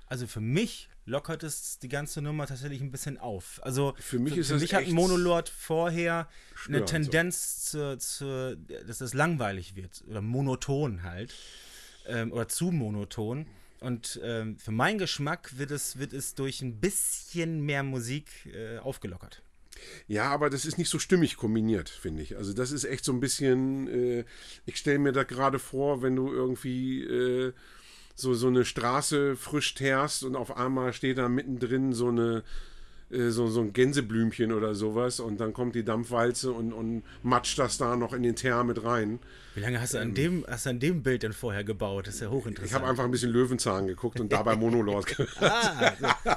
also 0.06 0.26
für 0.26 0.40
mich 0.40 0.88
lockert 1.04 1.42
es 1.42 1.78
die 1.78 1.88
ganze 1.88 2.22
Nummer 2.22 2.46
tatsächlich 2.46 2.80
ein 2.80 2.90
bisschen 2.90 3.18
auf. 3.18 3.60
Also 3.62 3.94
Für 3.98 4.18
mich 4.18 4.36
ist 4.36 4.48
für 4.48 4.54
das 4.54 4.62
mich 4.62 4.74
hat 4.74 4.86
Monolord 4.88 5.48
vorher 5.48 6.28
eine 6.68 6.86
störend 6.86 6.88
so. 6.88 6.92
Tendenz 6.92 7.64
zur, 7.64 7.98
zur, 7.98 8.56
dass 8.56 9.00
es 9.00 9.14
langweilig 9.14 9.74
wird 9.74 10.04
oder 10.06 10.20
monoton 10.20 11.02
halt 11.02 11.34
ähm, 12.06 12.32
oder 12.32 12.48
zu 12.48 12.70
monoton. 12.70 13.46
Und 13.80 14.20
ähm, 14.22 14.58
für 14.58 14.70
meinen 14.70 14.98
Geschmack 14.98 15.58
wird 15.58 15.72
es, 15.72 15.98
wird 15.98 16.12
es 16.12 16.36
durch 16.36 16.62
ein 16.62 16.78
bisschen 16.78 17.62
mehr 17.62 17.82
Musik 17.82 18.46
äh, 18.46 18.78
aufgelockert. 18.78 19.42
Ja, 20.06 20.30
aber 20.30 20.50
das 20.50 20.64
ist 20.64 20.78
nicht 20.78 20.90
so 20.90 20.98
stimmig 20.98 21.36
kombiniert, 21.36 21.88
finde 21.88 22.22
ich. 22.22 22.36
Also 22.36 22.52
das 22.52 22.72
ist 22.72 22.84
echt 22.84 23.04
so 23.04 23.12
ein 23.12 23.20
bisschen, 23.20 23.88
äh, 23.88 24.24
ich 24.66 24.76
stelle 24.76 24.98
mir 24.98 25.12
da 25.12 25.24
gerade 25.24 25.58
vor, 25.58 26.02
wenn 26.02 26.16
du 26.16 26.32
irgendwie 26.32 27.02
äh, 27.02 27.52
so, 28.14 28.34
so 28.34 28.48
eine 28.48 28.64
Straße 28.64 29.36
frisch 29.36 29.74
teerst 29.74 30.24
und 30.24 30.36
auf 30.36 30.56
einmal 30.56 30.92
steht 30.92 31.18
da 31.18 31.28
mittendrin 31.28 31.92
so 31.92 32.08
eine 32.08 32.42
äh, 33.12 33.30
so, 33.30 33.46
so 33.48 33.60
ein 33.60 33.72
Gänseblümchen 33.72 34.52
oder 34.52 34.74
sowas 34.74 35.20
und 35.20 35.38
dann 35.40 35.52
kommt 35.52 35.74
die 35.74 35.84
Dampfwalze 35.84 36.50
und, 36.52 36.72
und 36.72 37.02
matscht 37.22 37.58
das 37.58 37.78
da 37.78 37.96
noch 37.96 38.12
in 38.12 38.22
den 38.22 38.34
Teer 38.36 38.64
mit 38.64 38.82
rein. 38.84 39.18
Wie 39.54 39.60
lange 39.60 39.80
hast 39.80 39.92
du 39.92 39.98
an 39.98 40.14
dem, 40.14 40.46
hast 40.48 40.64
du 40.64 40.70
an 40.70 40.80
dem 40.80 41.02
Bild 41.02 41.22
denn 41.22 41.34
vorher 41.34 41.62
gebaut? 41.62 42.06
Das 42.06 42.14
ist 42.14 42.20
ja 42.20 42.28
Ähm. 42.28 42.32
Ich 42.32 42.38
hochinteressant. 42.38 42.80
habe 42.80 42.90
einfach 42.90 43.04
ein 43.04 43.10
bisschen 43.10 43.30
Löwenzahn 43.30 43.86
geguckt 43.86 44.18
und 44.18 44.32
dabei 44.32 44.56
Monolord 44.56 45.06
gehört. 45.06 45.36
ah, 45.42 45.92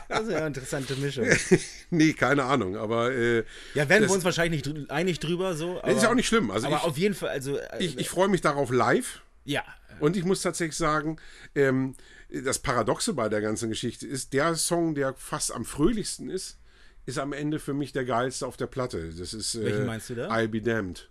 das 0.10 0.22
ist 0.24 0.31
ja 0.31 0.38
eine 0.38 0.48
interessante 0.48 0.95
Mischung. 0.98 1.25
nee, 1.92 2.12
keine 2.13 2.44
Ahnung, 2.44 2.75
aber 2.75 3.13
äh, 3.13 3.44
Ja, 3.74 3.88
werden 3.88 4.07
wir 4.07 4.12
uns 4.13 4.25
wahrscheinlich 4.25 4.66
nicht 4.66 4.92
einig 4.92 5.19
drüber 5.19 5.56
so. 5.56 5.80
Aber, 5.81 5.92
ist 5.92 6.04
ja 6.04 6.10
auch 6.10 6.16
nicht 6.16 6.27
schlimm. 6.27 6.51
Also 6.51 6.68
aber 6.68 6.77
ich, 6.77 6.83
auf 6.83 6.98
jeden 6.98 7.16
Fall, 7.16 7.30
also 7.30 7.57
äh, 7.57 7.83
ich, 7.83 7.98
ich 7.98 8.10
freue 8.10 8.27
mich 8.27 8.42
darauf 8.42 8.69
live. 8.69 9.22
ja, 9.45 9.63
Und 10.01 10.18
ich 10.18 10.25
muss 10.25 10.42
tatsächlich 10.42 10.75
sagen, 10.75 11.16
ähm, 11.56 11.95
das 12.30 12.60
Paradoxe 12.60 13.13
bei 13.13 13.30
der 13.30 13.39
ganzen 13.39 13.69
Geschichte 13.69 14.06
ist, 14.06 14.33
der 14.33 14.56
Song, 14.56 14.94
der 14.94 15.13
fast 15.13 15.54
am 15.54 15.63
fröhlichsten 15.63 16.30
ist, 16.30 16.57
ist 17.06 17.18
am 17.19 17.34
Ende 17.34 17.60
für 17.60 17.74
mich 17.74 17.92
der 17.94 18.06
geilste 18.06 18.48
auf 18.48 18.57
der 18.57 18.68
Platte. 18.68 19.13
Das 19.13 19.34
ist 19.34 19.56
äh, 19.56 19.63
Welchen 19.66 19.86
meinst 19.86 20.10
du 20.10 20.16
da? 20.16 20.30
I'll 20.30 20.48
Be 20.48 20.62
Damned. 20.62 21.10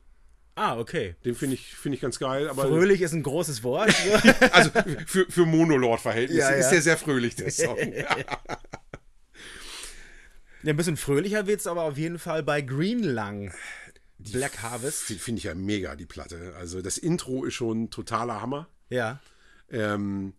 ah, 0.56 0.79
okay. 0.79 1.14
Den 1.25 1.35
finde 1.35 1.55
ich, 1.55 1.75
find 1.75 1.94
ich 1.94 2.00
ganz 2.00 2.19
geil. 2.19 2.49
Aber 2.49 2.62
Fröhlich 2.69 3.00
ist 3.00 3.12
ein 3.12 3.23
großes 3.23 3.62
Wort. 3.62 3.94
also 4.52 4.70
für, 5.06 5.26
für 5.31 5.46
Monolord-Verhältnisse 5.46 6.41
Ja, 6.41 6.50
ist 6.50 6.67
ja. 6.67 6.70
der 6.73 6.82
sehr 6.82 6.96
fröhlich, 6.96 7.37
der 7.37 7.50
Song. 7.52 7.76
ja, 7.79 8.06
ein 10.67 10.76
bisschen 10.76 10.96
fröhlicher 10.96 11.46
wird 11.46 11.61
es 11.61 11.67
aber 11.67 11.82
auf 11.82 11.99
jeden 11.99 12.19
Fall 12.19 12.43
bei 12.43 12.61
Greenlang. 12.62 13.52
Black 14.19 14.62
Harvest. 14.62 15.02
Finde 15.02 15.38
ich 15.38 15.44
ja 15.44 15.55
mega, 15.55 15.97
die 15.97 16.06
Platte. 16.06 16.54
Also 16.57 16.80
das 16.80 16.97
Intro 16.99 17.45
ist 17.45 17.54
schon 17.54 17.90
totaler 17.90 18.40
Hammer. 18.40 18.68
Ja. 18.88 19.21
Ähm, 19.71 20.33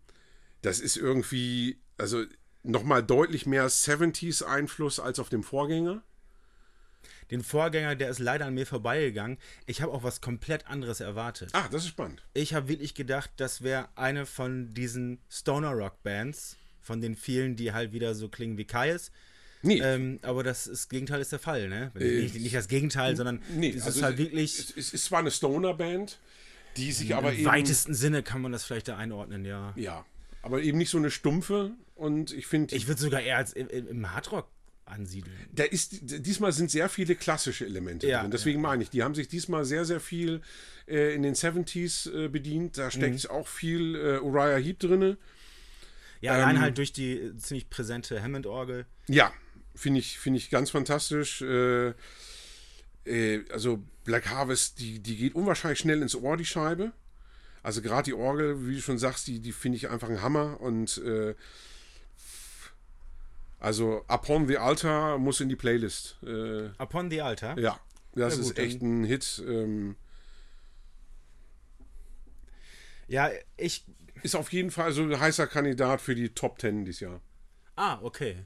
das 0.62 0.80
ist 0.80 0.96
irgendwie, 0.96 1.78
also 1.96 2.24
nochmal 2.66 3.02
deutlich 3.02 3.46
mehr 3.46 3.68
70s-Einfluss 3.68 5.00
als 5.00 5.18
auf 5.18 5.28
dem 5.28 5.42
Vorgänger. 5.42 6.02
Den 7.30 7.42
Vorgänger, 7.42 7.96
der 7.96 8.08
ist 8.10 8.20
leider 8.20 8.46
an 8.46 8.54
mir 8.54 8.66
vorbeigegangen. 8.66 9.38
Ich 9.66 9.82
habe 9.82 9.92
auch 9.92 10.04
was 10.04 10.20
komplett 10.20 10.66
anderes 10.68 11.00
erwartet. 11.00 11.50
Ah, 11.54 11.66
das 11.70 11.82
ist 11.82 11.88
spannend. 11.88 12.24
Ich 12.34 12.54
habe 12.54 12.68
wirklich 12.68 12.94
gedacht, 12.94 13.30
das 13.36 13.62
wäre 13.62 13.88
eine 13.96 14.26
von 14.26 14.72
diesen 14.74 15.18
Stoner 15.28 15.72
Rock 15.72 16.02
Bands, 16.04 16.56
von 16.82 17.00
den 17.00 17.16
vielen, 17.16 17.56
die 17.56 17.72
halt 17.72 17.92
wieder 17.92 18.14
so 18.14 18.28
klingen 18.28 18.58
wie 18.58 18.64
Kaius. 18.64 19.10
Nee, 19.62 19.80
Ähm, 19.80 20.20
aber 20.22 20.44
das, 20.44 20.68
ist, 20.68 20.82
das 20.84 20.88
Gegenteil 20.88 21.20
ist 21.20 21.32
der 21.32 21.40
Fall, 21.40 21.68
ne? 21.68 21.90
nicht, 21.94 22.34
nicht 22.36 22.54
das 22.54 22.68
Gegenteil, 22.68 23.16
sondern 23.16 23.42
nee 23.56 23.70
es 23.70 23.82
also 23.84 23.98
ist 23.98 24.04
halt 24.04 24.14
es- 24.14 24.24
wirklich 24.26 24.58
Es, 24.60 24.76
es 24.76 24.94
ist 24.94 25.04
zwar 25.06 25.18
eine 25.20 25.32
Stoner-Band, 25.32 26.18
die 26.76 26.92
sich 26.92 27.12
aber 27.16 27.32
im 27.32 27.38
eben. 27.38 27.46
weitesten 27.46 27.94
Sinne 27.94 28.22
kann 28.22 28.40
man 28.42 28.52
das 28.52 28.62
vielleicht 28.62 28.86
da 28.86 28.96
einordnen, 28.98 29.44
ja. 29.44 29.72
Ja, 29.74 30.04
aber 30.42 30.60
eben 30.62 30.78
nicht 30.78 30.90
so 30.90 30.98
eine 30.98 31.10
stumpfe. 31.10 31.72
Und 31.96 32.32
ich 32.32 32.46
finde, 32.46 32.76
Ich 32.76 32.86
würde 32.86 33.00
sogar 33.00 33.20
eher 33.20 33.36
als 33.38 33.52
im, 33.52 33.68
im 33.68 34.12
Hardrock 34.12 34.48
ansiedeln. 34.84 35.34
da 35.52 35.64
ist 35.64 35.98
diesmal 36.02 36.52
sind 36.52 36.70
sehr 36.70 36.88
viele 36.88 37.16
klassische 37.16 37.66
Elemente 37.66 38.06
Ja, 38.06 38.20
drin. 38.20 38.30
Deswegen 38.30 38.60
meine 38.60 38.84
ich, 38.84 38.90
die 38.90 39.02
haben 39.02 39.16
sich 39.16 39.26
diesmal 39.26 39.64
sehr, 39.64 39.84
sehr 39.84 39.98
viel 39.98 40.42
äh, 40.86 41.12
in 41.14 41.22
den 41.24 41.34
70s 41.34 42.08
äh, 42.12 42.28
bedient. 42.28 42.78
Da 42.78 42.92
steckt 42.92 43.24
Mhm. 43.24 43.30
auch 43.30 43.48
viel 43.48 43.96
äh, 43.96 44.18
Uriah 44.20 44.58
Heep 44.58 44.78
drin. 44.78 45.16
Ja, 46.20 46.32
allein 46.34 46.56
Ähm, 46.56 46.62
halt 46.62 46.78
durch 46.78 46.92
die 46.92 47.14
äh, 47.14 47.36
ziemlich 47.36 47.68
präsente 47.68 48.22
Hammond-Orgel. 48.22 48.86
Ja, 49.08 49.32
finde 49.74 49.98
ich, 49.98 50.18
finde 50.20 50.38
ich 50.38 50.50
ganz 50.50 50.70
fantastisch. 50.70 51.42
Äh, 51.42 51.94
äh, 53.06 53.44
also 53.50 53.82
Black 54.04 54.28
Harvest, 54.28 54.78
die, 54.78 55.00
die 55.00 55.16
geht 55.16 55.34
unwahrscheinlich 55.34 55.80
schnell 55.80 56.00
ins 56.02 56.14
Ohr, 56.14 56.36
die 56.36 56.44
Scheibe. 56.44 56.92
Also 57.64 57.82
gerade 57.82 58.04
die 58.04 58.14
Orgel, 58.14 58.68
wie 58.68 58.76
du 58.76 58.80
schon 58.82 58.98
sagst, 58.98 59.26
die, 59.26 59.40
die 59.40 59.50
finde 59.52 59.76
ich 59.76 59.88
einfach 59.90 60.08
ein 60.08 60.22
Hammer. 60.22 60.60
Und 60.60 61.02
also 63.58 64.04
Upon 64.08 64.46
the 64.46 64.58
Altar 64.58 65.18
muss 65.18 65.40
in 65.40 65.48
die 65.48 65.56
Playlist. 65.56 66.18
Äh, 66.22 66.70
Upon 66.78 67.10
the 67.10 67.22
Altar. 67.22 67.58
ja, 67.58 67.78
das 68.14 68.34
Ja, 68.34 68.42
gut, 68.42 68.50
ist 68.52 68.58
echt 68.58 68.82
ein 68.82 69.04
Hit. 69.04 69.42
Ähm, 69.46 69.96
Ja, 73.08 73.30
ich, 73.56 73.84
ist 74.22 74.34
auf 74.34 74.52
jeden 74.52 74.70
Fall 74.70 74.92
so 74.92 75.02
ein 75.02 75.18
heißer 75.18 75.46
Kandidat 75.46 76.00
für 76.00 76.14
die 76.14 76.30
Top 76.30 76.58
Ten 76.58 76.84
dieses 76.84 77.00
Jahr. 77.00 77.20
Ah, 77.76 77.98
okay. 78.02 78.44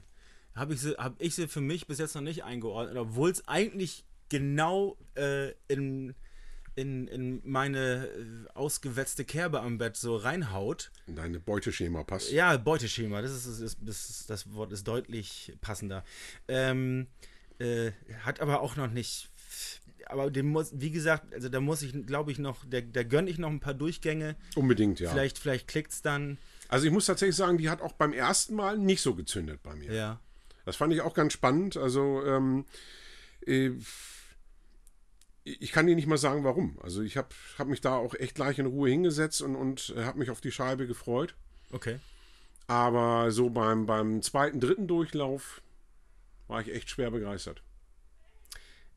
Habe 0.55 0.73
ich, 0.73 0.81
sie, 0.81 0.95
hab 0.97 1.19
ich 1.21 1.35
sie 1.35 1.47
für 1.47 1.61
mich 1.61 1.87
bis 1.87 1.97
jetzt 1.97 2.13
noch 2.15 2.21
nicht 2.21 2.43
eingeordnet, 2.43 2.97
obwohl 2.97 3.31
es 3.31 3.47
eigentlich 3.47 4.05
genau 4.29 4.97
äh, 5.15 5.51
in, 5.67 6.13
in, 6.75 7.07
in 7.07 7.41
meine 7.43 8.07
äh, 8.07 8.49
ausgewetzte 8.53 9.25
Kerbe 9.25 9.61
am 9.61 9.77
Bett 9.77 9.97
so 9.97 10.15
reinhaut. 10.15 10.91
In 11.07 11.15
deine 11.15 11.39
Beuteschema 11.39 12.03
passt. 12.03 12.31
Ja, 12.31 12.55
Beuteschema, 12.57 13.21
das, 13.21 13.31
ist, 13.31 13.59
ist, 13.59 13.81
ist, 13.81 14.29
das 14.29 14.53
Wort 14.53 14.71
ist 14.71 14.87
deutlich 14.87 15.53
passender. 15.61 16.03
Ähm, 16.47 17.07
äh, 17.59 17.91
hat 18.23 18.39
aber 18.39 18.61
auch 18.61 18.75
noch 18.75 18.89
nicht. 18.89 19.29
Aber 20.07 20.31
dem 20.31 20.47
muss, 20.47 20.71
wie 20.73 20.91
gesagt, 20.91 21.33
also 21.33 21.47
da 21.47 21.59
muss 21.59 21.81
ich, 21.81 21.93
glaube 22.05 22.31
ich, 22.31 22.39
noch, 22.39 22.65
da, 22.69 22.81
da 22.81 23.03
gönne 23.03 23.29
ich 23.29 23.37
noch 23.37 23.49
ein 23.49 23.59
paar 23.59 23.73
Durchgänge. 23.73 24.35
Unbedingt, 24.55 24.99
ja. 24.99 25.11
Vielleicht, 25.11 25.37
vielleicht 25.37 25.67
klickt 25.67 25.91
es 25.91 26.01
dann. 26.01 26.37
Also 26.69 26.85
ich 26.85 26.91
muss 26.91 27.05
tatsächlich 27.05 27.35
sagen, 27.35 27.57
die 27.57 27.69
hat 27.69 27.81
auch 27.81 27.93
beim 27.93 28.13
ersten 28.13 28.55
Mal 28.55 28.77
nicht 28.77 29.01
so 29.01 29.13
gezündet 29.13 29.61
bei 29.61 29.75
mir. 29.75 29.93
Ja. 29.93 30.19
Das 30.65 30.75
fand 30.75 30.93
ich 30.93 31.01
auch 31.01 31.13
ganz 31.13 31.33
spannend. 31.33 31.77
Also 31.77 32.23
ähm, 32.25 32.65
äh, 33.45 33.71
ich 35.43 35.71
kann 35.71 35.87
dir 35.87 35.95
nicht 35.95 36.07
mal 36.07 36.17
sagen, 36.17 36.43
warum. 36.43 36.77
Also 36.81 37.01
ich 37.01 37.17
habe 37.17 37.29
hab 37.57 37.67
mich 37.67 37.81
da 37.81 37.95
auch 37.95 38.13
echt 38.15 38.35
gleich 38.35 38.59
in 38.59 38.65
Ruhe 38.67 38.89
hingesetzt 38.89 39.41
und, 39.41 39.55
und 39.55 39.93
habe 39.97 40.19
mich 40.19 40.29
auf 40.29 40.41
die 40.41 40.51
Scheibe 40.51 40.87
gefreut. 40.87 41.35
Okay. 41.71 41.99
Aber 42.67 43.31
so 43.31 43.49
beim, 43.49 43.85
beim 43.85 44.21
zweiten, 44.21 44.59
dritten 44.59 44.87
Durchlauf 44.87 45.61
war 46.47 46.61
ich 46.61 46.71
echt 46.73 46.89
schwer 46.89 47.11
begeistert. 47.11 47.63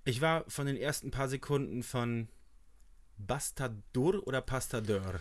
Ich 0.05 0.21
war 0.21 0.45
von 0.49 0.67
den 0.67 0.77
ersten 0.77 1.11
paar 1.11 1.29
Sekunden 1.29 1.83
von 1.83 2.29
Bastador 3.17 4.27
oder 4.27 4.43
Pastador? 4.43 5.21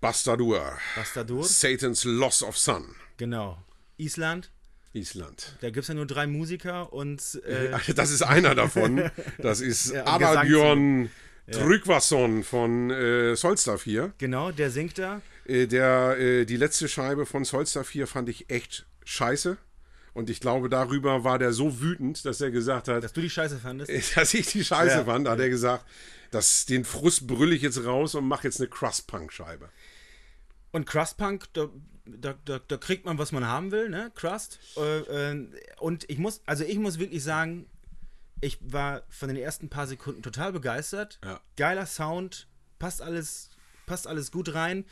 Bastadur. 0.00 0.78
Bastadur? 0.94 1.44
Satan's 1.44 2.04
Loss 2.04 2.42
of 2.42 2.56
Sun. 2.56 2.94
Genau. 3.18 3.62
Island? 3.98 4.52
Island. 4.96 5.56
Da 5.60 5.68
gibt 5.68 5.82
es 5.82 5.88
ja 5.88 5.94
nur 5.94 6.06
drei 6.06 6.26
Musiker 6.26 6.92
und. 6.92 7.40
Äh, 7.46 7.70
das 7.94 8.10
ist 8.10 8.22
einer 8.22 8.54
davon. 8.54 9.10
Das 9.38 9.60
ist 9.60 9.90
Ja, 9.92 10.06
Adalbjörn 10.06 11.10
Tryggvason 11.50 12.42
von 12.42 12.90
äh, 12.90 13.36
Solstaf 13.36 13.84
hier. 13.84 14.12
genau, 14.18 14.50
der 14.50 14.70
singt 14.70 14.98
da. 14.98 15.20
Äh, 15.46 15.66
der, 15.66 16.16
äh, 16.18 16.44
die 16.44 16.56
letzte 16.56 16.88
Scheibe 16.88 17.24
von 17.26 17.44
Solstaf 17.44 17.90
hier 17.90 18.06
fand 18.08 18.28
ich 18.28 18.50
echt 18.50 18.86
scheiße. 19.04 19.56
Und 20.12 20.30
ich 20.30 20.40
glaube, 20.40 20.68
darüber 20.70 21.24
war 21.24 21.38
der 21.38 21.52
so 21.52 21.80
wütend, 21.80 22.24
dass 22.24 22.40
er 22.40 22.50
gesagt 22.50 22.88
hat, 22.88 23.04
Dass 23.04 23.12
du 23.12 23.20
die 23.20 23.30
Scheiße 23.30 23.58
fandest. 23.58 23.92
dass 24.16 24.34
ich 24.34 24.46
die 24.46 24.64
Scheiße 24.64 24.96
Ja. 24.96 25.04
fand, 25.04 25.28
hat 25.28 25.38
er 25.38 25.50
gesagt, 25.50 25.84
dass 26.30 26.64
den 26.66 26.84
Frust 26.84 27.26
brülle 27.26 27.54
ich 27.54 27.62
jetzt 27.62 27.84
raus 27.84 28.14
und 28.14 28.26
mache 28.26 28.44
jetzt 28.48 28.58
eine 28.58 28.68
Crust-Punk-Scheibe. 28.68 29.68
Und 30.72 30.86
Crustpunk, 30.86 31.44
da, 31.52 31.68
da, 32.06 32.34
da, 32.44 32.58
da 32.58 32.76
kriegt 32.76 33.04
man, 33.04 33.18
was 33.18 33.32
man 33.32 33.46
haben 33.46 33.70
will, 33.70 33.88
ne? 33.88 34.10
Crust. 34.14 34.58
Äh, 34.76 35.32
äh, 35.32 35.48
und 35.78 36.08
ich 36.08 36.18
muss, 36.18 36.40
also 36.46 36.64
ich 36.64 36.78
muss 36.78 36.98
wirklich 36.98 37.22
sagen, 37.22 37.66
ich 38.40 38.58
war 38.60 39.02
von 39.08 39.28
den 39.28 39.36
ersten 39.36 39.68
paar 39.68 39.86
Sekunden 39.86 40.22
total 40.22 40.52
begeistert. 40.52 41.18
Ja. 41.24 41.40
Geiler 41.56 41.86
Sound, 41.86 42.46
passt 42.78 43.02
alles, 43.02 43.50
passt 43.86 44.06
alles 44.06 44.30
gut 44.30 44.54
rein. 44.54 44.84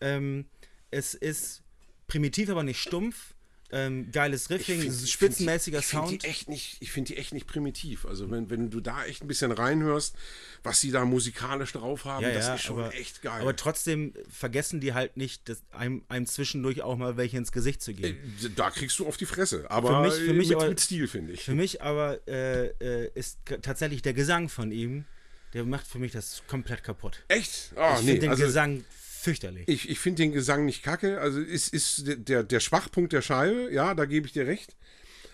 Ähm, 0.00 0.46
es 0.90 1.14
ist 1.14 1.62
primitiv, 2.06 2.50
aber 2.50 2.62
nicht 2.62 2.80
stumpf. 2.80 3.34
Ähm, 3.74 4.10
geiles 4.12 4.50
Riffing, 4.50 4.82
find- 4.82 5.02
ich 5.02 5.10
spitzenmäßiger 5.12 5.78
die, 5.78 5.84
ich 5.84 5.90
Sound. 5.90 6.08
Find 6.10 6.22
die 6.24 6.26
echt 6.28 6.48
nicht, 6.50 6.76
ich 6.80 6.92
finde 6.92 7.12
die 7.14 7.16
echt 7.18 7.32
nicht 7.32 7.46
primitiv. 7.46 8.04
Also 8.04 8.30
wenn, 8.30 8.50
wenn 8.50 8.68
du 8.70 8.80
da 8.80 9.04
echt 9.06 9.22
ein 9.22 9.28
bisschen 9.28 9.50
reinhörst, 9.50 10.14
was 10.62 10.80
sie 10.80 10.90
da 10.90 11.06
musikalisch 11.06 11.72
drauf 11.72 12.04
haben, 12.04 12.22
das 12.22 12.54
ist 12.56 12.62
schon 12.66 12.78
aber, 12.78 12.94
echt 12.94 13.22
geil. 13.22 13.40
Aber 13.40 13.56
trotzdem 13.56 14.12
vergessen 14.30 14.80
die 14.80 14.92
halt 14.92 15.16
nicht, 15.16 15.48
das 15.48 15.62
einem, 15.70 16.04
einem 16.10 16.26
zwischendurch 16.26 16.82
auch 16.82 16.96
mal 16.98 17.16
welche 17.16 17.38
ins 17.38 17.50
Gesicht 17.50 17.80
zu 17.82 17.94
geben. 17.94 18.18
da 18.56 18.70
kriegst 18.70 18.98
du 18.98 19.06
auf 19.06 19.16
die 19.16 19.24
Fresse. 19.26 19.70
Aber 19.70 19.88
Für 19.88 20.00
mich- 20.10 20.26
für 20.26 20.34
mich 20.34 20.48
mit, 20.50 20.56
aber- 20.58 20.68
mit 20.68 20.80
Stil, 20.80 21.08
finde 21.08 21.32
ich. 21.32 21.42
Für 21.44 21.54
mich 21.54 21.80
aber 21.80 22.20
äh, 22.28 22.66
äh, 22.78 23.10
ist 23.14 23.38
tatsächlich 23.62 24.02
der 24.02 24.12
Gesang 24.12 24.50
von 24.50 24.70
ihm, 24.70 25.06
der 25.54 25.64
macht 25.64 25.86
für 25.86 25.98
mich 25.98 26.12
das 26.12 26.42
komplett 26.46 26.84
kaputt. 26.84 27.22
Echt? 27.28 27.72
Ah, 27.76 27.96
ich 27.98 28.04
nee, 28.04 28.18
den 28.18 28.30
also 28.30 28.44
Gesang 28.44 28.84
fürchterlich. 29.22 29.68
ich, 29.68 29.88
ich 29.88 29.98
finde 29.98 30.22
den 30.22 30.32
Gesang 30.32 30.64
nicht 30.64 30.82
kacke. 30.82 31.20
Also 31.20 31.40
ist, 31.40 31.72
ist 31.72 32.04
der, 32.06 32.42
der 32.42 32.60
Schwachpunkt 32.60 33.12
der 33.12 33.22
Scheibe, 33.22 33.72
ja, 33.72 33.94
da 33.94 34.04
gebe 34.04 34.26
ich 34.26 34.32
dir 34.32 34.46
recht. 34.46 34.76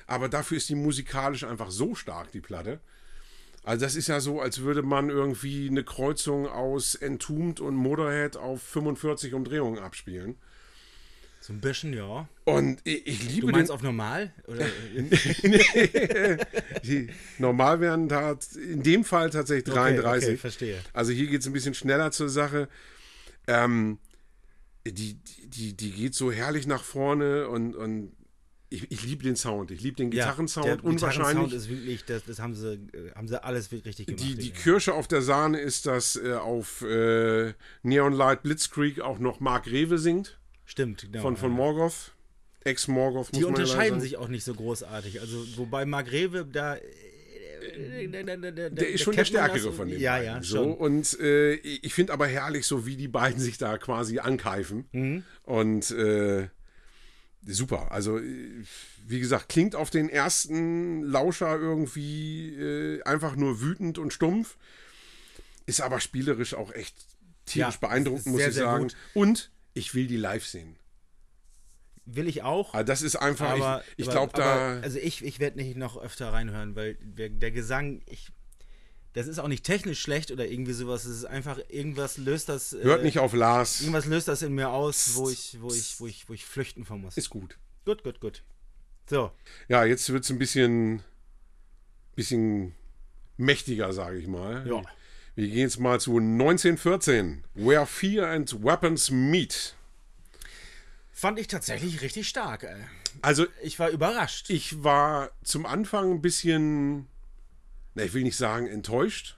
Aber 0.06 0.28
dafür 0.28 0.56
ist 0.56 0.68
die 0.68 0.74
musikalisch 0.74 1.44
einfach 1.44 1.70
so 1.70 1.94
stark, 1.94 2.32
die 2.32 2.40
Platte. 2.40 2.80
Also 3.62 3.84
das 3.84 3.96
ist 3.96 4.08
ja 4.08 4.20
so, 4.20 4.40
als 4.40 4.60
würde 4.60 4.82
man 4.82 5.10
irgendwie 5.10 5.68
eine 5.68 5.84
Kreuzung 5.84 6.46
aus 6.48 6.94
Entombed 6.94 7.60
und 7.60 7.74
Motorhead 7.74 8.36
auf 8.38 8.62
45 8.62 9.34
Umdrehungen 9.34 9.78
abspielen. 9.78 10.36
so 11.40 11.52
ein 11.52 11.60
bisschen, 11.60 11.92
ja. 11.92 12.26
Und 12.44 12.80
ich, 12.84 13.06
ich 13.06 13.18
Du 13.18 13.26
liebe 13.26 13.46
den, 13.48 13.56
meinst 13.56 13.70
auf 13.70 13.82
normal? 13.82 14.32
Oder, 14.46 14.66
normal 17.38 17.80
wären 17.80 18.08
da 18.08 18.38
in 18.56 18.82
dem 18.82 19.04
Fall 19.04 19.28
tatsächlich 19.28 19.74
33. 19.74 20.28
okay, 20.28 20.36
verstehe. 20.38 20.78
Also 20.94 21.12
hier 21.12 21.26
geht 21.26 21.42
es 21.42 21.46
ein 21.46 21.52
bisschen 21.52 21.74
schneller 21.74 22.10
zur 22.10 22.30
Sache. 22.30 22.68
Ähm, 23.48 23.98
die, 24.86 25.14
die, 25.14 25.76
die 25.76 25.90
geht 25.90 26.14
so 26.14 26.30
herrlich 26.30 26.66
nach 26.66 26.82
vorne 26.82 27.48
und, 27.48 27.74
und 27.74 28.12
ich, 28.70 28.90
ich 28.90 29.02
liebe 29.02 29.22
den 29.22 29.36
Sound. 29.36 29.70
Ich 29.70 29.80
liebe 29.80 29.96
den 29.96 30.10
Gitarrensound 30.10 30.66
der 30.66 30.84
unwahrscheinlich. 30.84 31.50
Gitarrensound 31.50 31.52
ist 31.52 31.68
wirklich, 31.68 32.04
das, 32.04 32.24
das 32.24 32.38
haben 32.38 32.54
sie, 32.54 32.78
haben 33.14 33.28
sie 33.28 33.42
alles 33.42 33.72
richtig 33.72 34.06
gemacht. 34.06 34.22
die, 34.22 34.34
die 34.36 34.48
ja. 34.48 34.54
Kirsche 34.54 34.94
auf 34.94 35.08
der 35.08 35.22
Sahne 35.22 35.58
ist, 35.58 35.86
dass 35.86 36.16
äh, 36.16 36.34
auf 36.34 36.82
äh, 36.82 37.54
Neon 37.82 38.12
Light 38.12 38.42
Blitzkrieg 38.42 39.00
auch 39.00 39.18
noch 39.18 39.40
Mark 39.40 39.66
Rewe 39.66 39.98
singt. 39.98 40.38
Stimmt, 40.64 41.08
genau. 41.10 41.22
Von, 41.22 41.36
von 41.36 41.50
ja. 41.50 41.56
Morgoth. 41.56 42.12
Ex-Morgoth, 42.64 43.34
Die 43.34 43.40
ja 43.40 43.46
unterscheiden 43.46 44.00
sich 44.00 44.18
auch 44.18 44.28
nicht 44.28 44.44
so 44.44 44.52
großartig. 44.52 45.20
Also, 45.20 45.42
wobei 45.56 45.86
Mark 45.86 46.12
Rewe 46.12 46.44
da. 46.44 46.76
Der, 47.70 48.52
der, 48.52 48.70
Der 48.70 48.88
ist 48.90 49.02
schon 49.02 49.16
der 49.16 49.24
Stärkere 49.24 49.72
von 49.72 49.88
den 49.88 50.00
Ja, 50.00 50.12
beiden. 50.16 50.26
ja, 50.26 50.42
so. 50.42 50.56
schon. 50.56 50.74
Und 50.74 51.18
äh, 51.20 51.54
ich 51.54 51.94
finde 51.94 52.12
aber 52.12 52.26
herrlich, 52.26 52.66
so 52.66 52.86
wie 52.86 52.96
die 52.96 53.08
beiden 53.08 53.40
sich 53.40 53.58
da 53.58 53.78
quasi 53.78 54.18
ankeifen. 54.18 54.86
Mhm. 54.92 55.24
Und 55.44 55.90
äh, 55.90 56.48
super. 57.46 57.92
Also, 57.92 58.18
äh, 58.18 58.62
wie 59.06 59.20
gesagt, 59.20 59.48
klingt 59.48 59.74
auf 59.74 59.90
den 59.90 60.08
ersten 60.08 61.02
Lauscher 61.02 61.56
irgendwie 61.58 62.54
äh, 62.54 63.02
einfach 63.04 63.36
nur 63.36 63.60
wütend 63.60 63.98
und 63.98 64.12
stumpf. 64.12 64.56
Ist 65.66 65.80
aber 65.80 66.00
spielerisch 66.00 66.54
auch 66.54 66.72
echt 66.72 66.94
tierisch 67.46 67.74
Ja, 67.74 67.80
beeindruckend, 67.88 68.26
muss 68.26 68.38
sehr, 68.38 68.48
ich 68.48 68.54
sehr 68.54 68.64
sagen. 68.64 68.84
gut. 68.84 68.96
Und 69.14 69.50
ich 69.74 69.94
will 69.94 70.06
die 70.06 70.16
live 70.16 70.46
sehen. 70.46 70.76
Will 72.10 72.26
ich 72.26 72.42
auch. 72.42 72.72
Also 72.72 72.86
das 72.86 73.02
ist 73.02 73.16
einfach, 73.16 73.50
aber 73.50 73.82
ich, 73.96 74.04
ich 74.04 74.06
aber- 74.06 74.12
glaube, 74.14 74.32
da. 74.34 74.44
aber, 74.76 74.82
Also 74.82 74.98
ich, 74.98 75.22
ich 75.22 75.40
werde 75.40 75.58
nicht 75.58 75.76
noch 75.76 76.00
öfter 76.00 76.32
reinhören, 76.32 76.74
weil 76.74 76.96
der, 77.00 77.50
Gesang, 77.50 78.00
ich. 78.06 78.28
Das 79.14 79.26
ist 79.26 79.38
auch 79.38 79.48
nicht 79.48 79.64
technisch 79.64 80.00
schlecht 80.00 80.30
oder 80.30 80.46
irgendwie 80.46 80.72
sowas. 80.74 81.04
Es 81.04 81.16
ist 81.18 81.24
einfach, 81.24 81.58
irgendwas 81.68 82.16
löst 82.18 82.48
das. 82.48 82.72
äh, 82.72 82.82
hört 82.84 83.02
nicht 83.02 83.18
auf 83.18 83.32
Lars. 83.34 83.80
Irgendwas 83.80 84.06
löst 84.06 84.28
das 84.28 84.42
in 84.42 84.54
mir 84.54 84.70
aus, 84.70 85.16
wo 85.16 85.28
ich, 85.28 85.56
wo 85.60 85.68
ich, 85.72 85.98
wo 86.00 86.06
ich, 86.06 86.28
wo 86.28 86.34
ich 86.34 86.44
flüchten 86.46 86.84
von 86.84 87.00
muss. 87.00 87.16
Ist 87.16 87.28
gut. 87.30 87.58
Gut, 87.84 88.02
gut, 88.04 88.20
gut. 88.20 88.42
So, 89.08 89.30
Ja, 89.68 89.84
jetzt 89.84 90.08
wird 90.12 90.24
es 90.24 90.30
ein 90.30 90.38
bisschen, 90.38 91.02
bisschen 92.14 92.74
mächtiger, 93.36 93.92
sage 93.92 94.18
ich 94.18 94.26
mal. 94.26 94.66
Ja. 94.68 94.82
Wir 95.34 95.46
gehen 95.48 95.58
jetzt 95.58 95.78
mal 95.78 96.00
zu 96.00 96.18
1914. 96.18 97.44
Where 97.54 97.86
Fear 97.86 98.28
and 98.30 98.62
Weapons 98.64 99.10
Meet. 99.10 99.74
Fand 101.18 101.38
ich 101.38 101.48
tatsächlich 101.48 102.00
richtig 102.00 102.28
stark. 102.28 102.62
Ey. 102.62 102.76
Also, 103.22 103.46
Ich 103.62 103.78
war 103.78 103.90
überrascht. 103.90 104.50
ich 104.50 104.84
war 104.84 105.30
zum 105.42 105.66
Anfang 105.66 106.12
ein 106.12 106.22
bisschen, 106.22 107.06
na, 107.94 108.04
ich 108.04 108.14
will 108.14 108.22
nicht 108.22 108.36
sagen 108.36 108.66
enttäuscht, 108.66 109.36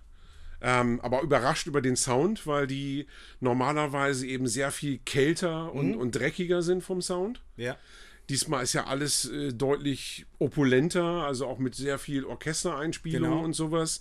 ähm, 0.60 1.00
aber 1.00 1.22
überrascht 1.22 1.66
über 1.66 1.80
den 1.80 1.96
Sound, 1.96 2.46
weil 2.46 2.66
die 2.66 3.06
normalerweise 3.40 4.26
eben 4.26 4.46
sehr 4.46 4.70
viel 4.70 4.98
kälter 4.98 5.72
und, 5.72 5.94
und 5.94 6.12
dreckiger 6.12 6.60
sind 6.60 6.82
vom 6.84 7.00
Sound. 7.00 7.42
ja. 7.56 7.76
Diesmal 8.30 8.62
ist 8.62 8.72
ja 8.72 8.86
alles 8.86 9.26
äh, 9.28 9.52
deutlich 9.52 10.24
opulenter, 10.38 11.04
also 11.24 11.46
auch 11.46 11.58
mit 11.58 11.74
sehr 11.74 11.98
viel 11.98 12.24
Orchestereinspielung 12.24 13.30
Genau. 13.30 13.44
und 13.44 13.52
sowas. 13.52 14.00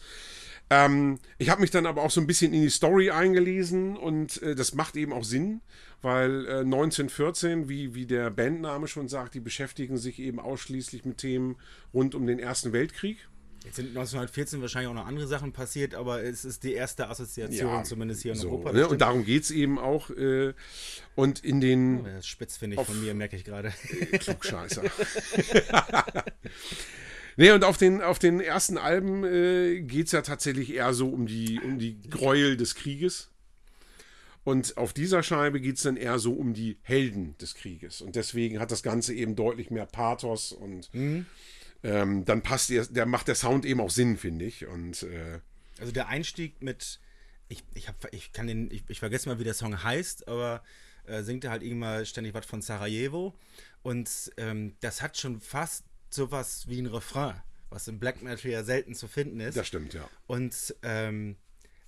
Ähm, 0.69 1.17
ich 1.39 1.49
habe 1.49 1.61
mich 1.61 1.71
dann 1.71 1.87
aber 1.87 2.03
auch 2.03 2.11
so 2.11 2.21
ein 2.21 2.27
bisschen 2.27 2.53
in 2.53 2.61
die 2.61 2.69
Story 2.69 3.09
eingelesen 3.09 3.97
und 3.97 4.41
äh, 4.43 4.53
das 4.53 4.75
macht 4.75 4.95
eben 4.97 5.11
auch 5.13 5.23
Sinn, 5.23 5.61
weil 6.03 6.45
äh, 6.45 6.59
1914, 6.59 7.67
wie, 7.69 7.95
wie 7.95 8.05
der 8.05 8.29
Bandname 8.29 8.87
schon 8.87 9.07
sagt, 9.09 9.33
die 9.33 9.39
beschäftigen 9.39 9.97
sich 9.97 10.19
eben 10.19 10.39
ausschließlich 10.39 11.05
mit 11.05 11.17
Themen 11.17 11.55
rund 11.93 12.13
um 12.13 12.27
den 12.27 12.37
Ersten 12.39 12.71
Weltkrieg. 12.71 13.17
Jetzt 13.65 13.75
sind 13.75 13.89
1914 13.89 14.61
wahrscheinlich 14.61 14.89
auch 14.89 14.93
noch 14.93 15.05
andere 15.05 15.27
Sachen 15.27 15.51
passiert, 15.51 15.93
aber 15.93 16.23
es 16.23 16.45
ist 16.45 16.63
die 16.63 16.73
erste 16.73 17.09
Assoziation, 17.09 17.83
zumindest 17.83 18.21
hier 18.21 18.31
in 18.31 18.37
so, 18.37 18.49
Europa. 18.49 18.71
Ne? 18.71 18.87
Und 18.87 19.01
darum 19.01 19.25
geht 19.25 19.43
es 19.43 19.51
eben 19.51 19.77
auch. 19.77 20.09
Äh, 20.11 20.53
und 21.15 21.43
in 21.43 21.59
den 21.59 21.99
stimmt. 21.99 22.17
Das 22.17 22.27
spitz, 22.27 22.57
finde 22.57 22.77
ich, 22.79 22.85
von 22.85 23.01
mir, 23.01 23.13
merke 23.13 23.35
ich 23.35 23.43
gerade. 23.43 23.73
Klugscheißer. 24.19 24.83
nee, 27.37 27.51
und 27.51 27.65
auf 27.65 27.77
den, 27.77 28.01
auf 28.01 28.17
den 28.17 28.39
ersten 28.39 28.77
Alben 28.77 29.25
äh, 29.25 29.81
geht 29.81 30.05
es 30.05 30.13
ja 30.13 30.21
tatsächlich 30.21 30.73
eher 30.73 30.93
so 30.93 31.09
um 31.09 31.25
die, 31.25 31.59
um 31.59 31.79
die 31.79 31.99
Gräuel 32.09 32.55
des 32.55 32.75
Krieges. 32.75 33.29
Und 34.45 34.77
auf 34.77 34.93
dieser 34.93 35.21
Scheibe 35.21 35.59
geht 35.59 35.75
es 35.75 35.83
dann 35.83 35.97
eher 35.97 36.17
so 36.17 36.33
um 36.33 36.53
die 36.53 36.79
Helden 36.81 37.37
des 37.39 37.55
Krieges. 37.55 37.99
Und 38.01 38.15
deswegen 38.15 38.59
hat 38.59 38.71
das 38.71 38.83
Ganze 38.83 39.13
eben 39.13 39.35
deutlich 39.35 39.69
mehr 39.69 39.85
Pathos 39.85 40.53
und 40.53 40.93
Mhm. 40.93 41.25
Ähm, 41.83 42.25
dann 42.25 42.41
passt 42.41 42.69
der, 42.69 42.85
der 42.85 43.05
macht 43.05 43.27
der 43.27 43.35
Sound 43.35 43.65
eben 43.65 43.79
auch 43.79 43.89
Sinn, 43.89 44.17
finde 44.17 44.45
ich. 44.45 44.67
Und 44.67 45.03
äh, 45.03 45.39
Also 45.79 45.91
der 45.91 46.07
Einstieg 46.07 46.61
mit, 46.61 46.99
ich, 47.47 47.63
ich, 47.73 47.87
hab, 47.87 48.13
ich 48.13 48.31
kann 48.33 48.47
den, 48.47 48.69
ich, 48.71 48.83
ich 48.87 48.99
vergesse 48.99 49.29
mal, 49.29 49.39
wie 49.39 49.43
der 49.43 49.53
Song 49.53 49.83
heißt, 49.83 50.27
aber 50.27 50.63
äh, 51.05 51.23
singt 51.23 51.43
er 51.43 51.51
halt 51.51 51.63
irgendwann 51.63 52.05
ständig 52.05 52.33
was 52.33 52.45
von 52.45 52.61
Sarajevo. 52.61 53.37
Und 53.81 54.31
ähm, 54.37 54.75
das 54.81 55.01
hat 55.01 55.17
schon 55.17 55.39
fast 55.39 55.85
sowas 56.09 56.67
wie 56.67 56.81
ein 56.81 56.87
Refrain, 56.87 57.41
was 57.69 57.87
im 57.87 57.99
Black 57.99 58.21
Metal 58.21 58.51
ja 58.51 58.63
selten 58.63 58.95
zu 58.95 59.07
finden 59.07 59.39
ist. 59.39 59.55
das 59.55 59.67
stimmt, 59.67 59.93
ja. 59.93 60.09
Und 60.27 60.75
ähm, 60.83 61.37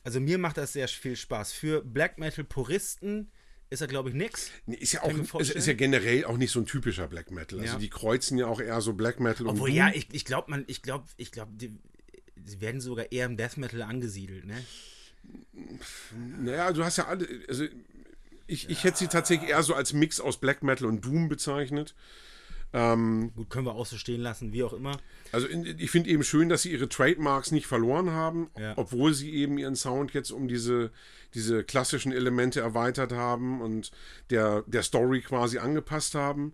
also 0.04 0.20
mir 0.20 0.38
macht 0.38 0.58
das 0.58 0.74
sehr 0.74 0.88
viel 0.88 1.16
Spaß. 1.16 1.54
Für 1.54 1.84
Black 1.84 2.18
Metal 2.18 2.44
Puristen 2.44 3.32
ist 3.72 3.82
er, 3.82 3.88
glaube 3.88 4.10
ich, 4.10 4.16
nix. 4.16 4.52
Nee, 4.68 4.76
Ist 4.76 4.92
ja 4.92 5.02
auch 5.02 5.40
ist, 5.40 5.50
ist 5.52 5.66
ja 5.66 5.74
generell 5.74 6.26
auch 6.26 6.38
nicht 6.38 6.52
so 6.52 6.60
ein 6.60 6.66
typischer 6.68 7.08
Black 7.08 7.32
Metal. 7.32 7.60
Also 7.60 7.74
Ja. 7.74 7.80
die 7.80 7.90
kreuzen 7.90 8.38
ja 8.38 8.46
auch 8.46 8.60
eher 8.62 8.80
so 8.82 8.94
Black 8.94 9.20
Metal 9.20 9.48
und 9.48 9.54
Obwohl, 9.54 9.70
Doom. 9.70 9.78
ja, 9.78 9.92
ich, 9.94 10.08
ich 10.12 10.26
glaube, 10.26 10.52
man, 10.52 10.64
ich 10.68 10.82
glaube, 10.84 11.06
ich 11.18 11.32
glaube, 11.32 11.52
die, 11.56 11.72
sie 12.46 12.62
werden 12.62 12.82
sogar 12.82 13.12
eher 13.12 13.26
im 13.26 13.38
Death 13.38 13.58
Metal 13.58 13.82
angesiedelt, 13.82 14.46
ne? 14.46 14.64
Naja, 16.42 16.72
du 16.74 16.84
hast 16.84 16.98
ja 16.98 17.08
alle. 17.08 17.28
Also 17.48 17.66
ich, 18.48 18.70
ich 18.70 18.84
hätte 18.84 18.98
sie 18.98 19.08
tatsächlich 19.08 19.50
eher 19.50 19.64
so 19.64 19.74
als 19.74 19.94
Mix 19.94 20.20
aus 20.20 20.38
Black 20.40 20.62
Metal 20.64 20.88
und 20.88 21.06
Doom 21.06 21.30
bezeichnet. 21.30 21.96
Gut, 22.74 23.50
können 23.50 23.66
wir 23.66 23.76
auch 23.76 23.86
so 23.86 23.98
stehen 23.98 24.22
lassen, 24.22 24.54
wie 24.54 24.64
auch 24.64 24.74
immer. 24.74 24.98
Also 25.34 25.48
in, 25.48 25.66
ich 25.78 25.92
finde 25.92 26.10
eben 26.10 26.24
schön, 26.24 26.48
dass 26.48 26.62
sie 26.62 26.72
ihre 26.72 26.88
Trademarks 26.88 27.52
nicht 27.52 27.68
verloren 27.68 28.12
haben, 28.12 28.50
Ja. 28.58 28.74
obwohl 28.78 29.14
sie 29.14 29.34
eben 29.34 29.58
ihren 29.58 29.76
Sound 29.76 30.14
jetzt 30.14 30.32
um 30.32 30.48
diese, 30.48 30.92
diese 31.34 31.64
klassischen 31.66 32.12
Elemente 32.14 32.62
erweitert 32.62 33.12
haben 33.12 33.62
und 33.62 33.92
der, 34.30 34.64
der 34.68 34.84
Story 34.84 35.20
quasi 35.22 35.58
angepasst 35.58 36.16
haben. 36.16 36.54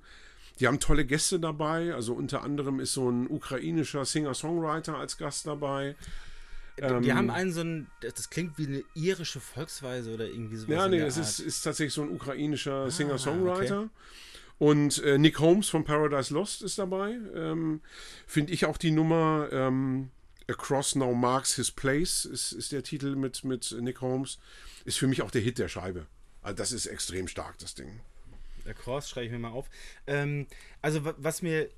Die 0.59 0.65
haben 0.65 0.79
tolle 0.79 1.05
Gäste 1.05 1.39
dabei, 1.39 1.93
also 1.93 2.13
unter 2.15 2.41
anderem 2.41 2.79
ist 2.79 2.93
so 2.93 3.09
ein 3.11 3.27
ukrainischer 3.29 4.03
Singer-Songwriter 4.05 4.97
als 4.97 5.19
Gast 5.19 5.45
dabei. 5.45 5.95
die 6.79 6.83
Ähm, 6.83 7.15
haben 7.15 7.29
einen 7.29 7.51
so 7.51 7.61
ein, 7.61 7.87
das 8.01 8.31
klingt 8.31 8.57
wie 8.57 8.65
eine 8.65 8.83
irische 8.95 9.39
Volksweise 9.39 10.13
oder 10.15 10.25
irgendwie 10.25 10.55
sowas. 10.55 10.75
Ja, 10.75 10.87
nee, 10.87 10.99
es 10.99 11.17
ist, 11.17 11.39
ist 11.39 11.61
tatsächlich 11.61 11.93
so 11.93 12.01
ein 12.01 12.09
ukrainischer 12.09 12.85
Ah, 12.85 12.89
Singer-Songwriter. 12.89 13.89
Und 14.59 15.03
äh, 15.03 15.17
Nick 15.17 15.39
Holmes 15.39 15.69
von 15.69 15.83
Paradise 15.83 16.33
Lost 16.33 16.63
ist 16.63 16.79
dabei. 16.79 17.17
Ähm, 17.35 17.81
Finde 18.25 18.53
ich 18.53 18.65
auch 18.65 18.77
die 18.77 18.91
Nummer 18.91 19.49
ähm, 19.51 20.09
Across 20.47 20.95
Now 20.95 21.13
Marks 21.13 21.55
His 21.55 21.71
Place 21.71 22.25
ist, 22.25 22.53
ist 22.53 22.71
der 22.71 22.83
Titel 22.83 23.15
mit, 23.15 23.43
mit 23.43 23.75
Nick 23.79 24.01
Holmes. 24.01 24.39
Ist 24.85 24.97
für 24.97 25.07
mich 25.07 25.21
auch 25.21 25.31
der 25.31 25.41
Hit 25.41 25.59
der 25.59 25.67
Scheibe. 25.67 26.07
Also 26.41 26.55
das 26.55 26.71
ist 26.71 26.85
extrem 26.87 27.27
stark, 27.27 27.57
das 27.59 27.75
Ding. 27.75 27.99
Der 28.65 28.73
Cross 28.73 29.09
schreibe 29.09 29.27
ich 29.27 29.31
mir 29.31 29.39
mal 29.39 29.51
auf. 29.51 29.69
Ähm, 30.07 30.47
also 30.81 31.05
wa- 31.05 31.15
was 31.17 31.41
mir 31.41 31.69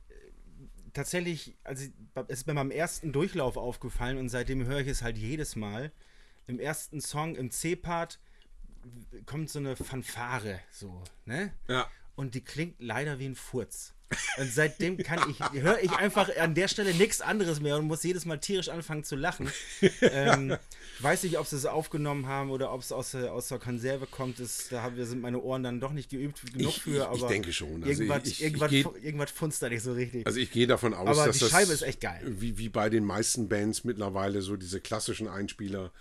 tatsächlich, 0.93 1.55
also 1.63 1.85
es 2.27 2.39
ist 2.39 2.47
mir 2.47 2.53
beim 2.55 2.71
ersten 2.71 3.11
Durchlauf 3.11 3.57
aufgefallen 3.57 4.17
und 4.17 4.29
seitdem 4.29 4.65
höre 4.65 4.79
ich 4.79 4.87
es 4.87 5.01
halt 5.01 5.17
jedes 5.17 5.55
Mal. 5.55 5.91
Im 6.47 6.59
ersten 6.59 7.01
Song, 7.01 7.35
im 7.35 7.51
C-Part, 7.51 8.19
kommt 9.25 9.49
so 9.49 9.59
eine 9.59 9.75
Fanfare, 9.75 10.61
so, 10.71 11.03
ne? 11.25 11.53
Ja. 11.67 11.87
Und 12.19 12.35
die 12.35 12.41
klingt 12.41 12.75
leider 12.79 13.17
wie 13.19 13.27
ein 13.27 13.35
Furz. 13.35 13.93
Und 14.39 14.51
seitdem 14.51 14.97
kann 14.97 15.19
ich, 15.29 15.39
höre 15.61 15.79
ich 15.81 15.91
einfach 15.91 16.35
an 16.37 16.53
der 16.53 16.67
Stelle 16.67 16.93
nichts 16.93 17.21
anderes 17.21 17.61
mehr 17.61 17.77
und 17.77 17.85
muss 17.85 18.03
jedes 18.03 18.25
Mal 18.25 18.39
tierisch 18.39 18.67
anfangen 18.67 19.03
zu 19.05 19.15
lachen. 19.15 19.49
ähm, 20.01 20.57
ich 20.97 21.03
weiß 21.03 21.23
nicht, 21.23 21.37
ob 21.37 21.45
sie 21.47 21.55
es 21.55 21.65
aufgenommen 21.65 22.25
haben 22.27 22.49
oder 22.49 22.73
ob 22.73 22.81
es 22.81 22.91
aus, 22.91 23.11
der- 23.11 23.31
aus 23.31 23.47
der 23.47 23.59
Konserve 23.59 24.05
kommt. 24.07 24.39
Das, 24.39 24.67
da 24.69 24.81
haben, 24.81 25.01
sind 25.05 25.21
meine 25.21 25.39
Ohren 25.39 25.63
dann 25.63 25.79
doch 25.79 25.93
nicht 25.93 26.09
geübt 26.09 26.41
genug 26.53 26.71
Ich- 26.75 26.81
für. 26.81 26.89
ich- 26.89 26.97
ich 26.97 27.03
aber 27.21 27.27
denke 27.29 27.53
schon. 27.53 27.83
Also 27.83 28.01
irgendwas, 28.03 28.23
ich- 28.27 28.31
ich- 28.33 28.41
irgendwas, 28.43 28.71
ich 28.73 28.83
geh- 28.83 28.99
irgendwas 29.05 29.31
funzt 29.31 29.61
da 29.61 29.69
nicht 29.69 29.83
so 29.83 29.93
richtig. 29.93 30.25
Also 30.27 30.39
ich 30.39 30.51
gehe 30.51 30.67
davon 30.67 30.93
aus, 30.93 31.07
Aber 31.17 31.27
dass 31.27 31.37
die 31.37 31.43
das 31.43 31.51
Scheibe 31.51 31.71
ist 31.71 31.83
echt 31.83 32.01
geil. 32.01 32.21
Wie, 32.25 32.57
wie 32.57 32.67
bei 32.69 32.89
den 32.89 33.05
meisten 33.05 33.47
Bands 33.47 33.83
mittlerweile 33.85 34.41
so 34.41 34.57
diese 34.57 34.81
klassischen 34.81 35.27
Einspieler 35.29 35.91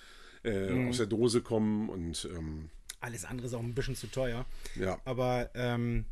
äh, 0.44 0.70
Mhm. 0.70 0.88
aus 0.88 0.96
der 0.96 1.06
Dose 1.06 1.42
kommen 1.42 1.88
und 1.90 2.26
ähm, 2.34 2.70
Alles 3.00 3.24
andere 3.26 3.46
ist 3.48 3.54
auch 3.54 3.62
ein 3.62 3.74
bisschen 3.74 3.94
zu 3.96 4.06
teuer. 4.06 4.46
ja. 4.76 4.98
Aber 5.04 5.50
ähm, 5.54 6.06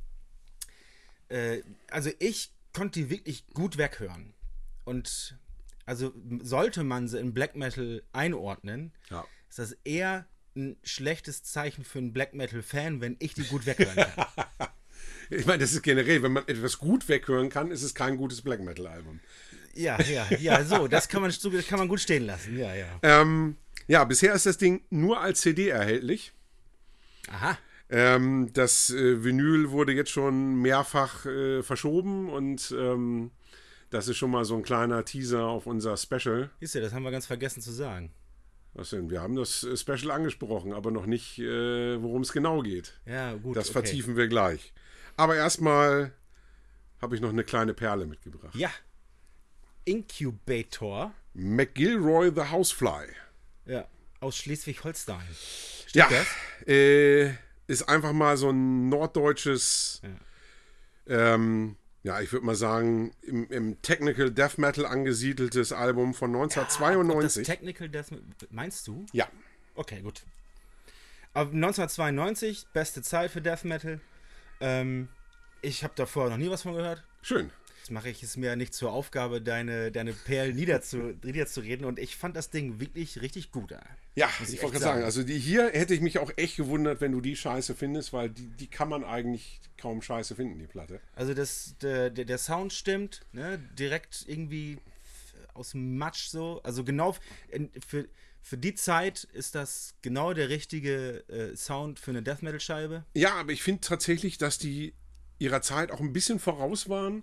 äh, 1.28 1.62
also 1.90 2.10
ich 2.18 2.52
konnte 2.72 3.00
die 3.00 3.10
wirklich 3.10 3.46
gut 3.54 3.78
weghören. 3.78 4.34
Und 4.84 5.36
also 5.84 6.12
sollte 6.42 6.84
man 6.84 7.08
sie 7.08 7.18
in 7.20 7.32
Black 7.34 7.56
Metal 7.56 8.02
einordnen, 8.12 8.92
Ja. 9.10 9.24
ist 9.48 9.58
das 9.58 9.72
eher 9.84 10.26
ein 10.56 10.76
schlechtes 10.82 11.42
Zeichen 11.42 11.84
für 11.84 11.98
einen 11.98 12.12
Black 12.12 12.34
Metal-Fan, 12.34 13.00
wenn 13.00 13.16
ich 13.18 13.34
die 13.34 13.44
gut 13.44 13.66
weghören 13.66 13.94
kann. 13.96 14.26
Ich 15.28 15.44
meine, 15.44 15.58
das 15.58 15.72
ist 15.72 15.82
generell, 15.82 16.22
wenn 16.22 16.32
man 16.32 16.46
etwas 16.46 16.78
gut 16.78 17.08
weghören 17.08 17.48
kann, 17.48 17.72
ist 17.72 17.82
es 17.82 17.94
kein 17.96 18.16
gutes 18.16 18.42
Black 18.42 18.60
Metal-Album. 18.60 19.18
ja, 19.74 20.00
ja, 20.02 20.26
ja, 20.38 20.64
so, 20.64 20.86
das 20.86 21.08
kann 21.08 21.20
man, 21.20 21.30
das 21.32 21.66
kann 21.66 21.78
man 21.80 21.88
gut 21.88 22.00
stehen 22.00 22.24
lassen. 22.26 22.56
Ja, 22.56 22.72
ja. 22.74 22.98
Ähm, 23.02 23.56
ja, 23.88 24.04
bisher 24.04 24.32
ist 24.34 24.46
das 24.46 24.56
Ding 24.56 24.84
nur 24.88 25.20
als 25.20 25.40
CD 25.40 25.68
erhältlich. 25.68 26.32
Aha. 27.28 27.58
Ähm, 27.88 28.50
das 28.52 28.90
äh, 28.90 29.22
Vinyl 29.22 29.70
wurde 29.70 29.92
jetzt 29.92 30.10
schon 30.10 30.60
mehrfach 30.60 31.24
äh, 31.26 31.62
verschoben 31.62 32.28
und 32.28 32.74
ähm, 32.76 33.30
das 33.90 34.08
ist 34.08 34.16
schon 34.16 34.32
mal 34.32 34.44
so 34.44 34.56
ein 34.56 34.62
kleiner 34.62 35.04
Teaser 35.04 35.46
auf 35.46 35.66
unser 35.66 35.96
Special. 35.96 36.50
Siehst 36.60 36.74
du, 36.74 36.80
das 36.80 36.92
haben 36.92 37.04
wir 37.04 37.12
ganz 37.12 37.26
vergessen 37.26 37.62
zu 37.62 37.70
sagen. 37.70 38.12
Was 38.74 38.90
denn? 38.90 39.08
Wir 39.08 39.22
haben 39.22 39.36
das 39.36 39.62
äh, 39.62 39.76
Special 39.76 40.10
angesprochen, 40.10 40.72
aber 40.72 40.90
noch 40.90 41.06
nicht, 41.06 41.38
äh, 41.38 42.02
worum 42.02 42.22
es 42.22 42.32
genau 42.32 42.60
geht. 42.62 43.00
Ja, 43.06 43.34
gut. 43.34 43.56
Das 43.56 43.70
okay. 43.70 43.72
vertiefen 43.74 44.16
wir 44.16 44.26
gleich. 44.28 44.72
Aber 45.16 45.36
erstmal 45.36 46.12
habe 47.00 47.14
ich 47.14 47.20
noch 47.20 47.30
eine 47.30 47.44
kleine 47.44 47.72
Perle 47.72 48.06
mitgebracht. 48.06 48.54
Ja. 48.54 48.70
Incubator. 49.84 51.14
McGilroy 51.34 52.32
the 52.34 52.50
Housefly. 52.50 53.06
Ja. 53.64 53.86
Aus 54.20 54.36
Schleswig-Holstein. 54.38 55.22
Stimmt 55.86 55.94
Ja, 55.94 56.08
das? 56.10 56.68
äh, 56.68 57.32
ist 57.66 57.88
einfach 57.88 58.12
mal 58.12 58.36
so 58.36 58.50
ein 58.50 58.88
norddeutsches, 58.88 60.00
ähm, 61.08 61.76
ja, 62.02 62.20
ich 62.20 62.32
würde 62.32 62.46
mal 62.46 62.54
sagen, 62.54 63.12
im, 63.22 63.48
im 63.50 63.82
Technical 63.82 64.30
Death 64.30 64.58
Metal 64.58 64.86
angesiedeltes 64.86 65.72
Album 65.72 66.14
von 66.14 66.34
Ob 66.36 66.48
das 66.48 66.54
1992. 66.56 67.46
Technical 67.46 67.88
Death 67.88 68.06
meinst 68.50 68.86
du? 68.86 69.04
ja, 69.12 69.26
Okay, 69.74 70.00
gut. 70.00 70.22
Aber 71.34 71.50
1992, 71.50 72.68
beste 72.72 73.02
Zeit 73.02 73.30
für 73.30 73.42
Death 73.42 73.64
Metal. 73.64 74.00
Ähm, 74.60 75.08
ich 75.60 75.84
habe 75.84 75.92
davor 75.96 76.30
noch 76.30 76.38
nie 76.38 76.48
was 76.48 76.62
von 76.62 76.74
gehört. 76.74 77.04
schön. 77.22 77.50
Jetzt 77.86 77.92
mache 77.92 78.08
ich 78.08 78.20
es 78.24 78.36
mir 78.36 78.56
nicht 78.56 78.74
zur 78.74 78.90
Aufgabe, 78.90 79.40
deine, 79.40 79.92
deine 79.92 80.12
Perlen 80.12 80.56
niederzu, 80.56 81.14
niederzureden. 81.22 81.86
Und 81.86 82.00
ich 82.00 82.16
fand 82.16 82.34
das 82.34 82.50
Ding 82.50 82.80
wirklich 82.80 83.22
richtig 83.22 83.52
gut. 83.52 83.70
Ja, 84.16 84.28
Muss 84.40 84.48
ich 84.48 84.56
ich 84.56 84.62
wollte 84.64 84.78
gerade 84.78 84.84
sagen, 84.84 85.04
also 85.04 85.22
die 85.22 85.38
hier 85.38 85.70
hätte 85.70 85.94
ich 85.94 86.00
mich 86.00 86.18
auch 86.18 86.32
echt 86.34 86.56
gewundert, 86.56 87.00
wenn 87.00 87.12
du 87.12 87.20
die 87.20 87.36
Scheiße 87.36 87.76
findest, 87.76 88.12
weil 88.12 88.30
die, 88.30 88.48
die 88.48 88.66
kann 88.66 88.88
man 88.88 89.04
eigentlich 89.04 89.60
kaum 89.78 90.02
Scheiße 90.02 90.34
finden, 90.34 90.58
die 90.58 90.66
Platte. 90.66 90.98
Also 91.14 91.32
das, 91.32 91.76
der, 91.80 92.10
der, 92.10 92.24
der 92.24 92.38
Sound 92.38 92.72
stimmt, 92.72 93.20
ne? 93.30 93.60
direkt 93.78 94.24
irgendwie 94.26 94.78
aus 95.54 95.70
dem 95.70 95.96
Matsch 95.96 96.26
so. 96.26 96.60
Also 96.64 96.82
genau 96.82 97.14
für, 97.86 98.08
für 98.42 98.58
die 98.58 98.74
Zeit 98.74 99.28
ist 99.32 99.54
das 99.54 99.94
genau 100.02 100.32
der 100.32 100.48
richtige 100.48 101.22
äh, 101.28 101.54
Sound 101.54 102.00
für 102.00 102.10
eine 102.10 102.24
Death 102.24 102.42
Metal 102.42 102.58
Scheibe. 102.58 103.04
Ja, 103.14 103.34
aber 103.34 103.52
ich 103.52 103.62
finde 103.62 103.82
tatsächlich, 103.82 104.38
dass 104.38 104.58
die 104.58 104.92
ihrer 105.38 105.62
Zeit 105.62 105.92
auch 105.92 106.00
ein 106.00 106.12
bisschen 106.12 106.40
voraus 106.40 106.88
waren, 106.88 107.22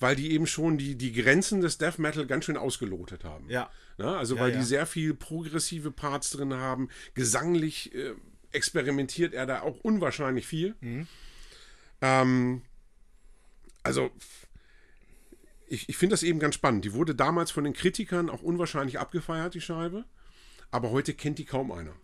weil 0.00 0.16
die 0.16 0.32
eben 0.32 0.46
schon 0.46 0.78
die, 0.78 0.96
die 0.96 1.12
Grenzen 1.12 1.60
des 1.60 1.78
Death 1.78 1.98
Metal 1.98 2.26
ganz 2.26 2.46
schön 2.46 2.56
ausgelotet 2.56 3.24
haben. 3.24 3.48
Ja. 3.48 3.70
Ja, 3.98 4.16
also 4.16 4.36
Ja, 4.36 4.42
weil 4.42 4.52
ja. 4.52 4.58
die 4.58 4.64
sehr 4.64 4.86
viel 4.86 5.14
progressive 5.14 5.90
Parts 5.90 6.30
drin 6.30 6.54
haben. 6.54 6.88
Gesanglich 7.14 7.94
äh, 7.94 8.14
experimentiert 8.50 9.34
er 9.34 9.46
da 9.46 9.60
auch 9.60 9.78
unwahrscheinlich 9.80 10.46
viel. 10.46 10.74
Mhm. 10.80 11.06
Ähm, 12.00 12.62
also 13.82 14.10
ich, 15.66 15.88
ich 15.88 15.96
finde 15.96 16.14
das 16.14 16.22
eben 16.22 16.40
ganz 16.40 16.54
spannend. 16.54 16.84
Die 16.84 16.94
wurde 16.94 17.14
damals 17.14 17.50
von 17.50 17.64
den 17.64 17.74
Kritikern 17.74 18.30
auch 18.30 18.42
unwahrscheinlich 18.42 18.98
abgefeiert, 18.98 19.54
die 19.54 19.60
Scheibe. 19.60 20.04
Aber 20.70 20.90
heute 20.90 21.14
kennt 21.14 21.38
die 21.38 21.44
kaum 21.44 21.70
einer. 21.70 21.94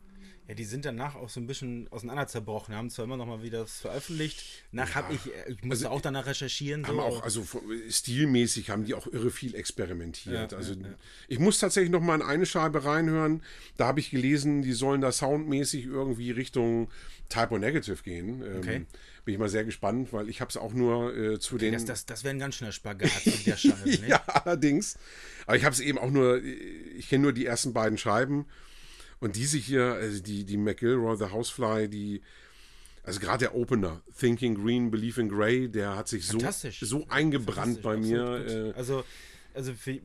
Ja, 0.48 0.54
die 0.54 0.64
sind 0.64 0.84
danach 0.84 1.16
auch 1.16 1.28
so 1.28 1.40
ein 1.40 1.46
bisschen 1.46 1.88
auseinander 1.90 2.28
zerbrochen. 2.28 2.74
Haben 2.74 2.88
zwar 2.88 3.04
immer 3.04 3.16
noch 3.16 3.26
mal 3.26 3.42
wieder 3.42 3.62
was 3.62 3.80
veröffentlicht. 3.80 4.44
Nach 4.70 4.94
habe 4.94 5.14
ich, 5.14 5.26
äh, 5.26 5.52
ich 5.52 5.64
musste 5.64 5.90
auch 5.90 6.00
danach 6.00 6.26
recherchieren. 6.26 6.82
So. 6.82 6.88
Haben 6.88 7.00
auch, 7.00 7.22
also 7.22 7.44
stilmäßig 7.88 8.70
haben 8.70 8.84
die 8.84 8.94
auch 8.94 9.06
irre 9.08 9.30
viel 9.30 9.54
experimentiert. 9.54 10.52
Ja, 10.52 10.58
also 10.58 10.74
ja, 10.74 10.88
ja. 10.88 10.94
ich 11.26 11.40
muss 11.40 11.58
tatsächlich 11.58 11.90
noch 11.90 12.00
mal 12.00 12.14
in 12.14 12.22
eine 12.22 12.46
Scheibe 12.46 12.84
reinhören. 12.84 13.42
Da 13.76 13.86
habe 13.86 13.98
ich 13.98 14.10
gelesen, 14.10 14.62
die 14.62 14.72
sollen 14.72 15.00
da 15.00 15.10
soundmäßig 15.10 15.86
irgendwie 15.86 16.30
Richtung 16.30 16.88
Typo 17.28 17.58
Negative 17.58 18.02
gehen. 18.02 18.42
Ähm, 18.42 18.56
Okay. 18.56 18.86
Bin 19.24 19.34
ich 19.34 19.40
mal 19.40 19.48
sehr 19.48 19.64
gespannt, 19.64 20.12
weil 20.12 20.28
ich 20.28 20.40
habe 20.40 20.50
es 20.50 20.56
auch 20.56 20.72
nur 20.72 21.14
äh, 21.16 21.40
zu 21.40 21.58
den. 21.58 21.72
das, 21.72 21.84
das, 21.84 22.06
das 22.06 22.22
wäre 22.22 22.32
ein 22.34 22.38
ganz 22.38 22.54
schöner 22.54 22.70
Spagat 22.70 23.10
mit 23.26 23.46
der 23.46 23.56
Scheibe. 23.56 23.90
Ja, 24.08 24.22
allerdings. 24.26 24.96
Aber 25.46 25.56
ich 25.56 25.64
habe 25.64 25.72
es 25.74 25.80
eben 25.80 25.98
auch 25.98 26.10
nur, 26.10 26.40
ich 26.42 27.08
kenne 27.08 27.22
nur 27.22 27.32
die 27.32 27.44
ersten 27.44 27.72
beiden 27.72 27.98
Scheiben. 27.98 28.46
Und 29.20 29.36
diese 29.36 29.58
hier, 29.58 29.94
also 29.94 30.22
die, 30.22 30.44
die 30.44 30.56
McGilroy, 30.56 31.16
The 31.16 31.32
Housefly, 31.32 31.88
die, 31.88 32.22
also 33.02 33.20
gerade 33.20 33.38
der 33.38 33.54
Opener, 33.54 34.02
Thinking 34.18 34.54
Green, 34.54 34.90
Believe 34.90 35.20
in 35.20 35.28
Grey, 35.28 35.68
der 35.68 35.96
hat 35.96 36.08
sich 36.08 36.26
so, 36.26 36.38
so 36.80 37.06
eingebrannt 37.08 37.82
bei 37.82 37.96
mir. 37.96 38.46
Äh, 38.46 38.72
also, 38.72 39.04
also 39.54 39.72
für, 39.72 40.00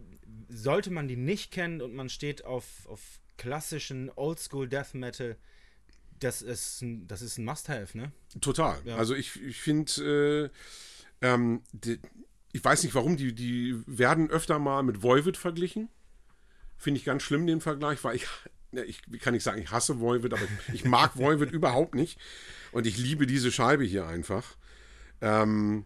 sollte 0.50 0.92
man 0.92 1.08
die 1.08 1.18
nicht 1.18 1.52
kennen 1.52 1.82
und 1.82 1.94
man 1.94 2.10
steht 2.10 2.46
auf, 2.46 2.66
auf 2.88 3.02
klassischen 3.38 4.12
Oldschool 4.16 4.68
Death 4.68 4.94
Metal, 4.94 5.36
das 6.20 6.42
ist 6.42 6.82
ein, 6.82 7.08
das 7.08 7.22
ist 7.22 7.38
ein 7.38 7.46
Must-Have, 7.46 7.98
ne? 7.98 8.12
Total. 8.40 8.80
Ja. 8.86 8.96
Also 8.98 9.16
ich, 9.16 9.42
ich 9.42 9.60
finde, 9.60 10.52
äh, 11.22 11.26
ähm, 11.28 11.64
ich 12.52 12.64
weiß 12.64 12.84
nicht 12.84 12.96
warum, 12.96 13.18
die, 13.18 13.34
die 13.34 13.82
werden 13.88 14.30
öfter 14.30 14.60
mal 14.60 14.84
mit 14.84 15.04
Voivod 15.04 15.38
verglichen. 15.38 15.90
Finde 16.78 17.00
ich 17.00 17.06
ganz 17.06 17.24
schlimm, 17.24 17.48
den 17.48 17.62
Vergleich, 17.62 18.04
weil 18.04 18.16
ich, 18.16 18.28
ich 18.72 19.02
kann 19.20 19.34
nicht 19.34 19.44
sagen, 19.44 19.62
ich 19.62 19.72
hasse 19.72 20.00
Voivod, 20.00 20.34
aber 20.34 20.44
ich, 20.68 20.76
ich 20.76 20.86
mag 20.86 21.18
Voivod 21.18 21.52
überhaupt 21.52 21.96
nicht. 21.96 22.20
Und 22.72 22.88
ich 22.88 22.98
liebe 22.98 23.28
diese 23.28 23.52
Scheibe 23.52 23.84
hier 23.84 24.06
einfach. 24.06 24.56
Ähm, 25.22 25.86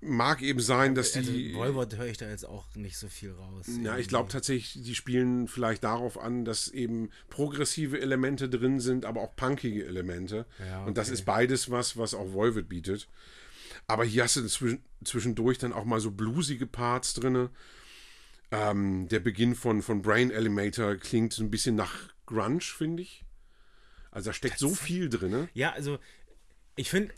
mag 0.00 0.42
eben 0.42 0.60
sein, 0.60 0.94
dass 0.94 1.16
also, 1.16 1.32
die. 1.32 1.54
Voivod 1.54 1.96
höre 1.96 2.06
ich 2.06 2.18
da 2.18 2.28
jetzt 2.28 2.44
auch 2.44 2.66
nicht 2.74 2.98
so 2.98 3.08
viel 3.08 3.32
raus. 3.32 3.66
Ja, 3.82 3.96
ich 3.96 4.08
glaube 4.08 4.30
tatsächlich, 4.30 4.84
die 4.84 4.94
spielen 4.94 5.48
vielleicht 5.48 5.84
darauf 5.84 6.18
an, 6.18 6.44
dass 6.44 6.68
eben 6.68 7.10
progressive 7.28 8.00
Elemente 8.00 8.48
drin 8.48 8.80
sind, 8.80 9.04
aber 9.04 9.22
auch 9.22 9.34
punkige 9.36 9.86
Elemente. 9.86 10.46
Ja, 10.58 10.80
okay. 10.80 10.88
Und 10.88 10.98
das 10.98 11.08
ist 11.08 11.24
beides 11.24 11.70
was, 11.70 11.96
was 11.96 12.14
auch 12.14 12.32
Voivod 12.32 12.68
bietet. 12.68 13.08
Aber 13.86 14.04
hier 14.04 14.24
hast 14.24 14.36
du 14.36 14.78
zwischendurch 15.04 15.58
dann 15.58 15.72
auch 15.72 15.84
mal 15.84 16.00
so 16.00 16.10
bluesige 16.10 16.66
Parts 16.66 17.14
drin. 17.14 17.48
Ähm, 18.54 19.08
der 19.08 19.20
Beginn 19.20 19.54
von, 19.54 19.82
von 19.82 20.02
Brain 20.02 20.30
Elevator 20.30 20.96
klingt 20.96 21.32
so 21.32 21.42
ein 21.42 21.50
bisschen 21.50 21.74
nach 21.74 22.10
Grunge, 22.26 22.60
finde 22.60 23.02
ich. 23.02 23.24
Also 24.10 24.30
da 24.30 24.34
steckt 24.34 24.58
so 24.58 24.70
viel 24.70 25.08
drin. 25.08 25.48
Ja, 25.54 25.72
also 25.72 25.98
ich 26.76 26.90
finde, 26.90 27.12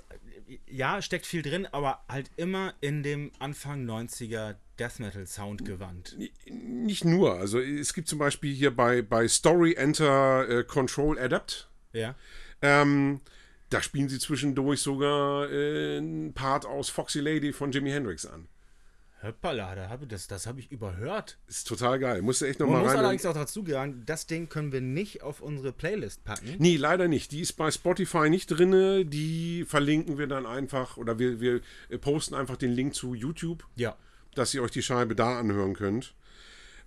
ja, 0.67 1.03
steckt 1.03 1.27
viel 1.27 1.43
drin, 1.43 1.67
aber 1.67 2.05
halt 2.09 2.31
immer 2.37 2.75
in 2.81 3.03
dem 3.03 3.33
Anfang 3.39 3.85
90er 3.89 4.57
Death 4.79 4.99
Metal 4.99 5.27
Sound 5.27 5.65
gewandt. 5.65 6.17
Nicht 6.47 7.05
nur. 7.05 7.35
Also 7.35 7.61
es 7.61 7.93
gibt 7.95 8.09
zum 8.09 8.19
Beispiel 8.19 8.55
hier 8.55 8.75
bei, 8.75 9.03
bei 9.03 9.29
Story 9.29 9.75
Enter 9.75 10.49
äh, 10.49 10.65
Control 10.65 11.19
Adapt. 11.19 11.71
Ja. 11.93 12.15
Ähm, 12.63 13.21
da 13.71 13.83
spielen 13.83 14.09
sie 14.09 14.19
zwischendurch 14.19 14.81
sogar 14.81 15.51
äh, 15.51 15.99
einen 15.99 16.35
Part 16.35 16.67
aus 16.67 16.89
Foxy 16.89 17.21
Lady 17.21 17.53
von 17.53 17.73
Jimi 17.73 17.91
Hendrix 17.91 18.25
an. 18.27 18.49
Hoppala, 19.23 19.97
das, 20.09 20.29
das 20.29 20.47
habe 20.47 20.61
ich 20.61 20.71
überhört. 20.71 21.39
Ist 21.47 21.67
total 21.67 21.99
geil. 21.99 22.23
Musst 22.23 22.43
du 22.43 22.45
echt 22.45 22.61
nochmal 22.61 22.77
rein. 22.77 22.85
Man 22.85 22.93
muss 22.93 23.01
allerdings 23.01 23.27
auch 23.27 23.35
dazu 23.35 23.65
sagen, 23.67 24.03
das 24.05 24.27
Ding 24.27 24.49
können 24.49 24.73
wir 24.73 24.81
nicht 24.81 25.23
auf 25.23 25.41
unsere 25.41 25.73
Playlist 25.73 26.25
packen. 26.25 26.57
Nee, 26.59 26.77
leider 26.77 27.09
nicht. 27.09 27.33
Die 27.33 27.41
ist 27.41 27.55
bei 27.55 27.71
Spotify 27.71 28.29
nicht 28.29 28.47
drin. 28.47 29.09
Die 29.09 29.65
verlinken 29.65 30.19
wir 30.19 30.27
dann 30.27 30.45
einfach 30.47 30.97
oder 30.97 31.19
wir, 31.19 31.41
wir 31.41 31.61
posten 32.01 32.35
einfach 32.35 32.57
den 32.57 32.73
Link 32.73 32.95
zu 32.95 33.15
YouTube. 33.15 33.67
Ja. 33.75 33.97
Dass 34.35 34.53
ihr 34.53 34.63
euch 34.63 34.71
die 34.71 34.83
Scheibe 34.83 35.15
da 35.17 35.39
anhören 35.39 35.75
könnt. 35.75 36.15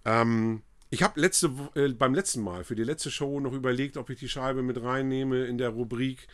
Ähm, 0.06 0.62
ich 0.91 1.04
habe 1.04 1.19
letzte, 1.19 1.52
äh, 1.75 1.89
beim 1.89 2.15
letzten 2.15 2.41
Mal 2.41 2.63
für 2.63 2.75
die 2.75 2.84
letzte 2.84 3.12
Show 3.12 3.39
noch 3.39 3.54
überlegt, 3.54 3.97
ob 3.97 4.10
ich 4.10 4.19
die 4.19 4.30
Scheibe 4.30 4.63
mit 4.63 4.82
reinnehme 4.82 5.45
in 5.45 5.58
der 5.58 5.69
Rubrik 5.69 6.28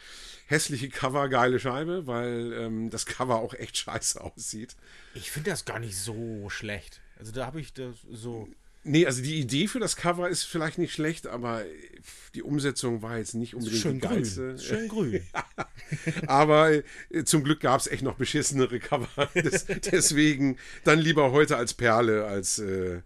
hässliche 0.48 0.90
Cover, 0.90 1.28
geile 1.28 1.60
Scheibe, 1.60 2.08
weil 2.08 2.54
ähm, 2.54 2.90
das 2.90 3.06
Cover 3.06 3.38
auch 3.38 3.54
echt 3.54 3.78
scheiße 3.78 4.22
aussieht. 4.22 4.76
Ich 5.14 5.32
finde 5.32 5.50
das 5.50 5.66
gar 5.66 5.80
nicht 5.80 5.98
so 5.98 6.50
schlecht. 6.50 7.02
Also 7.18 7.32
da 7.32 7.46
habe 7.46 7.60
ich 7.60 7.74
das 7.74 7.96
so. 8.12 8.48
Nee, 8.84 9.08
also 9.08 9.24
die 9.24 9.40
Idee 9.40 9.68
für 9.68 9.80
das 9.80 9.96
Cover 9.96 10.30
ist 10.30 10.44
vielleicht 10.44 10.78
nicht 10.78 10.94
schlecht, 10.94 11.26
aber 11.26 11.64
die 12.36 12.44
Umsetzung 12.44 13.02
war 13.02 13.18
jetzt 13.18 13.34
nicht 13.34 13.56
unbedingt 13.56 13.82
Schön 13.82 13.96
die 13.96 14.08
geilste. 14.08 14.50
Grün. 14.50 14.60
Schön 14.60 14.88
grün. 14.88 15.28
aber 16.28 16.72
äh, 17.10 17.24
zum 17.26 17.44
Glück 17.44 17.62
gab 17.62 17.82
es 17.82 17.88
echt 17.88 18.04
noch 18.04 18.16
beschissenere 18.16 18.80
Cover. 18.80 19.08
Das, 19.34 19.66
deswegen 19.66 20.58
dann 20.84 21.00
lieber 21.00 21.32
heute 21.32 21.58
als 21.58 21.74
Perle 21.74 22.26
als, 22.26 22.60
äh, 22.60 23.02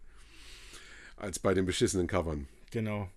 als 1.20 1.40
bei 1.40 1.54
den 1.54 1.66
beschissenen 1.66 2.08
Covern. 2.08 2.48
Genau. 2.72 3.10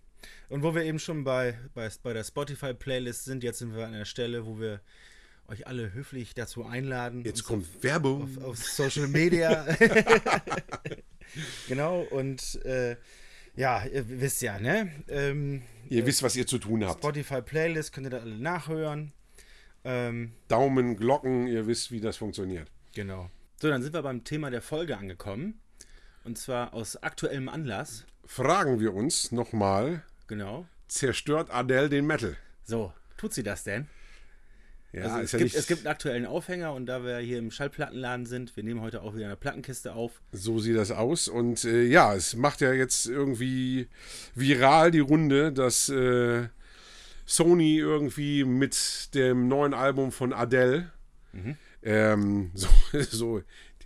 Und 0.48 0.62
wo 0.62 0.74
wir 0.74 0.82
eben 0.82 0.98
schon 0.98 1.24
bei, 1.24 1.58
bei, 1.74 1.88
bei 2.02 2.12
der 2.12 2.24
Spotify-Playlist 2.24 3.24
sind, 3.24 3.42
jetzt 3.42 3.58
sind 3.58 3.74
wir 3.74 3.86
an 3.86 3.92
der 3.92 4.04
Stelle, 4.04 4.46
wo 4.46 4.60
wir 4.60 4.80
euch 5.48 5.66
alle 5.66 5.92
höflich 5.92 6.34
dazu 6.34 6.64
einladen. 6.64 7.24
Jetzt 7.24 7.44
kommt 7.44 7.66
auf, 7.66 7.82
Werbung. 7.82 8.22
Auf, 8.22 8.44
auf, 8.44 8.58
Social 8.58 9.08
Media. 9.08 9.66
genau, 11.68 12.00
und 12.02 12.64
äh, 12.64 12.96
ja, 13.56 13.84
ihr 13.84 14.08
wisst 14.08 14.42
ja, 14.42 14.58
ne? 14.58 14.90
Ähm, 15.08 15.62
ihr 15.88 16.06
wisst, 16.06 16.22
was 16.22 16.36
ihr 16.36 16.46
zu 16.46 16.58
tun 16.58 16.84
habt. 16.84 16.98
Spotify-Playlist 16.98 17.92
könnt 17.92 18.06
ihr 18.06 18.10
da 18.10 18.18
alle 18.18 18.36
nachhören. 18.36 19.12
Ähm, 19.84 20.32
Daumen, 20.48 20.96
Glocken, 20.96 21.48
ihr 21.48 21.66
wisst, 21.66 21.90
wie 21.90 22.00
das 22.00 22.16
funktioniert. 22.16 22.70
Genau. 22.94 23.30
So, 23.60 23.68
dann 23.68 23.82
sind 23.82 23.94
wir 23.94 24.02
beim 24.02 24.24
Thema 24.24 24.50
der 24.50 24.62
Folge 24.62 24.96
angekommen. 24.96 25.60
Und 26.24 26.38
zwar 26.38 26.72
aus 26.74 27.02
aktuellem 27.02 27.48
Anlass. 27.48 28.04
Fragen 28.24 28.80
wir 28.80 28.94
uns 28.94 29.32
nochmal, 29.32 30.02
Genau. 30.32 30.66
Zerstört 30.88 31.50
Adele 31.50 31.90
den 31.90 32.06
Metal? 32.06 32.38
So, 32.64 32.90
tut 33.18 33.34
sie 33.34 33.42
das 33.42 33.64
denn? 33.64 33.86
Ja, 34.90 35.02
also 35.02 35.18
es, 35.18 35.32
ja 35.32 35.38
gibt, 35.38 35.54
es, 35.54 35.66
gibt, 35.66 35.80
einen 35.80 35.88
aktuellen 35.88 36.24
Aufhänger 36.24 36.72
und 36.72 36.86
da 36.86 37.04
wir 37.04 37.18
hier 37.18 37.38
im 37.38 37.50
Schallplattenladen 37.50 38.24
sind, 38.24 38.56
wir 38.56 38.62
nehmen 38.62 38.80
heute 38.80 39.02
auch 39.02 39.14
wieder 39.14 39.26
eine 39.26 39.36
Plattenkiste 39.36 39.94
auf. 39.94 40.22
So 40.32 40.58
sieht 40.58 40.76
das 40.76 40.90
aus 40.90 41.28
und 41.28 41.64
äh, 41.64 41.84
ja, 41.84 42.14
es 42.14 42.34
macht 42.34 42.62
ja 42.62 42.72
jetzt 42.72 43.06
irgendwie 43.06 43.88
viral 44.34 44.90
die 44.90 45.00
Runde, 45.00 45.52
dass 45.52 45.90
äh, 45.90 46.48
Sony 47.26 47.76
irgendwie 47.76 48.44
mit 48.44 49.14
dem 49.14 49.48
neuen 49.48 49.74
Album 49.74 50.12
von 50.12 50.32
Adele 50.32 50.90
mhm. 51.34 51.56
ähm, 51.82 52.50
so, 52.54 52.68
so 52.92 53.42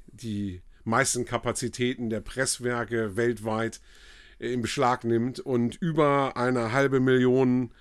die 0.07 0.63
meisten 0.87 1.25
Kapazitäten 1.25 2.11
der 2.11 2.21
Presswerke 2.21 3.17
weltweit 3.17 3.81
in 4.39 4.63
Beschlag 4.63 5.05
nimmt 5.05 5.41
und 5.41 5.77
über 5.77 6.37
eine 6.37 6.73
halbe 6.73 7.01
Million 7.01 7.73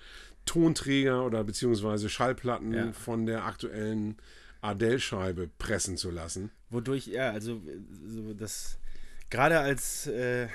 Tonträger 0.44 1.24
oder 1.24 1.44
beziehungsweise 1.44 2.08
Schallplatten 2.08 2.72
ja. 2.72 2.92
von 2.92 3.26
der 3.26 3.44
aktuellen 3.44 4.16
Adele-Scheibe 4.60 5.50
pressen 5.58 5.96
zu 5.96 6.10
lassen. 6.10 6.50
Wodurch, 6.70 7.06
ja, 7.06 7.30
also 7.30 7.60
so 8.06 8.32
das 8.32 8.78
gerade 9.28 9.58
als 9.58 10.06
äh, 10.06 10.48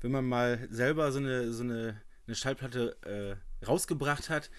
wenn 0.00 0.12
man 0.12 0.24
mal 0.24 0.66
selber 0.70 1.12
so 1.12 1.18
eine, 1.18 1.52
so 1.52 1.62
eine, 1.62 2.00
eine 2.26 2.34
Schallplatte 2.34 2.96
äh, 3.02 3.66
rausgebracht 3.66 4.30
hat, 4.30 4.50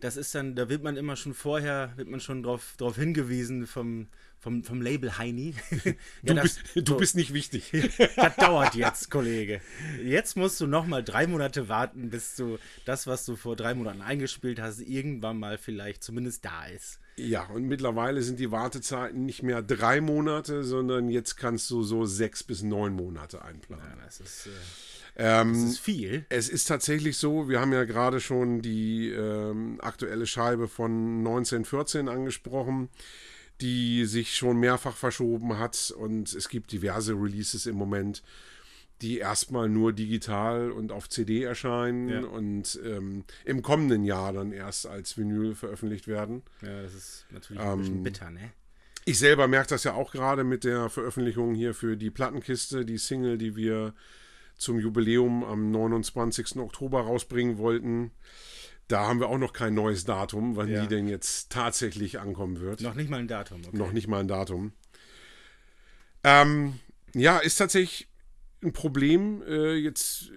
das 0.00 0.16
ist 0.16 0.34
dann, 0.34 0.54
da 0.54 0.68
wird 0.68 0.82
man 0.82 0.96
immer 0.96 1.16
schon 1.16 1.34
vorher, 1.34 1.92
wird 1.96 2.08
man 2.08 2.20
schon 2.20 2.42
darauf 2.42 2.74
drauf 2.76 2.96
hingewiesen 2.96 3.66
vom, 3.66 4.08
vom, 4.40 4.64
vom 4.64 4.80
Label 4.80 5.18
Heini. 5.18 5.54
ja, 6.22 6.34
du, 6.34 6.40
bist, 6.40 6.60
du 6.74 6.82
so, 6.86 6.96
bist 6.96 7.14
nicht 7.14 7.32
wichtig. 7.32 7.70
das 8.16 8.36
dauert 8.36 8.74
jetzt, 8.74 9.10
Kollege. 9.10 9.60
Jetzt 10.02 10.36
musst 10.36 10.60
du 10.60 10.66
noch 10.66 10.86
mal 10.86 11.04
drei 11.04 11.26
Monate 11.26 11.68
warten, 11.68 12.10
bis 12.10 12.36
du 12.36 12.58
das, 12.86 13.06
was 13.06 13.26
du 13.26 13.36
vor 13.36 13.54
drei 13.54 13.74
Monaten 13.74 14.00
eingespielt 14.00 14.60
hast, 14.60 14.80
irgendwann 14.80 15.38
mal 15.38 15.58
vielleicht 15.58 16.02
zumindest 16.02 16.44
da 16.44 16.66
ist. 16.66 16.98
Ja, 17.16 17.44
und 17.46 17.64
mittlerweile 17.64 18.22
sind 18.22 18.40
die 18.40 18.50
Wartezeiten 18.50 19.26
nicht 19.26 19.42
mehr 19.42 19.62
drei 19.62 20.00
Monate, 20.00 20.64
sondern 20.64 21.10
jetzt 21.10 21.36
kannst 21.36 21.70
du 21.70 21.82
so 21.82 22.06
sechs 22.06 22.42
bis 22.42 22.62
neun 22.62 22.94
Monate 22.94 23.44
einplanen. 23.44 23.84
Ja, 23.98 24.04
das 24.04 24.20
ist... 24.20 24.46
Äh 24.46 24.50
ähm, 25.16 25.52
das 25.52 25.72
ist 25.72 25.80
viel. 25.80 26.24
Es 26.28 26.48
ist 26.48 26.66
tatsächlich 26.66 27.18
so, 27.18 27.48
wir 27.48 27.60
haben 27.60 27.72
ja 27.72 27.84
gerade 27.84 28.20
schon 28.20 28.62
die 28.62 29.10
ähm, 29.10 29.78
aktuelle 29.82 30.24
Scheibe 30.24 30.68
von 30.68 31.18
1914 31.18 32.08
angesprochen 32.08 32.88
die 33.60 34.04
sich 34.04 34.36
schon 34.36 34.58
mehrfach 34.58 34.96
verschoben 34.96 35.58
hat 35.58 35.92
und 35.96 36.32
es 36.32 36.48
gibt 36.48 36.72
diverse 36.72 37.12
Releases 37.14 37.66
im 37.66 37.76
Moment, 37.76 38.22
die 39.02 39.18
erstmal 39.18 39.68
nur 39.68 39.92
digital 39.92 40.70
und 40.70 40.92
auf 40.92 41.08
CD 41.08 41.42
erscheinen 41.42 42.08
ja. 42.08 42.20
und 42.20 42.78
ähm, 42.84 43.24
im 43.44 43.62
kommenden 43.62 44.04
Jahr 44.04 44.32
dann 44.32 44.52
erst 44.52 44.86
als 44.86 45.16
Vinyl 45.16 45.54
veröffentlicht 45.54 46.06
werden. 46.06 46.42
Ja, 46.62 46.82
das 46.82 46.94
ist 46.94 47.26
natürlich 47.30 47.62
ein 47.62 47.78
bisschen 47.78 47.96
ähm, 47.96 48.02
bitter, 48.02 48.30
ne? 48.30 48.52
Ich 49.06 49.18
selber 49.18 49.48
merke 49.48 49.70
das 49.70 49.84
ja 49.84 49.94
auch 49.94 50.12
gerade 50.12 50.44
mit 50.44 50.64
der 50.64 50.90
Veröffentlichung 50.90 51.54
hier 51.54 51.72
für 51.72 51.96
die 51.96 52.10
Plattenkiste, 52.10 52.84
die 52.84 52.98
Single, 52.98 53.38
die 53.38 53.56
wir 53.56 53.94
zum 54.56 54.78
Jubiläum 54.78 55.42
am 55.42 55.70
29. 55.70 56.56
Oktober 56.56 57.00
rausbringen 57.00 57.56
wollten. 57.56 58.10
Da 58.90 59.06
haben 59.06 59.20
wir 59.20 59.28
auch 59.28 59.38
noch 59.38 59.52
kein 59.52 59.74
neues 59.74 60.04
Datum, 60.04 60.56
wann 60.56 60.68
ja. 60.68 60.82
die 60.82 60.88
denn 60.88 61.06
jetzt 61.06 61.52
tatsächlich 61.52 62.18
ankommen 62.18 62.60
wird. 62.60 62.80
Noch 62.80 62.94
nicht 62.94 63.08
mal 63.08 63.20
ein 63.20 63.28
Datum. 63.28 63.60
Okay. 63.64 63.76
Noch 63.76 63.92
nicht 63.92 64.08
mal 64.08 64.18
ein 64.18 64.26
Datum. 64.26 64.72
Ähm, 66.24 66.74
ja, 67.14 67.38
ist 67.38 67.56
tatsächlich 67.56 68.08
ein 68.64 68.72
Problem. 68.72 69.42
Äh, 69.46 69.74
jetzt 69.74 70.32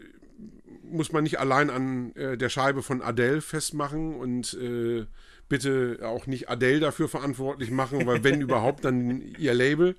muss 0.83 1.11
man 1.11 1.23
nicht 1.23 1.39
allein 1.39 1.71
an 1.71 2.15
äh, 2.15 2.37
der 2.37 2.49
Scheibe 2.49 2.83
von 2.83 3.01
Adele 3.01 3.41
festmachen 3.41 4.13
und 4.13 4.53
äh, 4.53 5.07
bitte 5.49 6.01
auch 6.03 6.27
nicht 6.27 6.47
Adele 6.47 6.79
dafür 6.79 7.09
verantwortlich 7.09 7.71
machen, 7.71 8.05
weil 8.05 8.23
wenn 8.23 8.39
überhaupt, 8.41 8.85
dann 8.85 9.33
ihr 9.39 9.55
Label. 9.55 9.95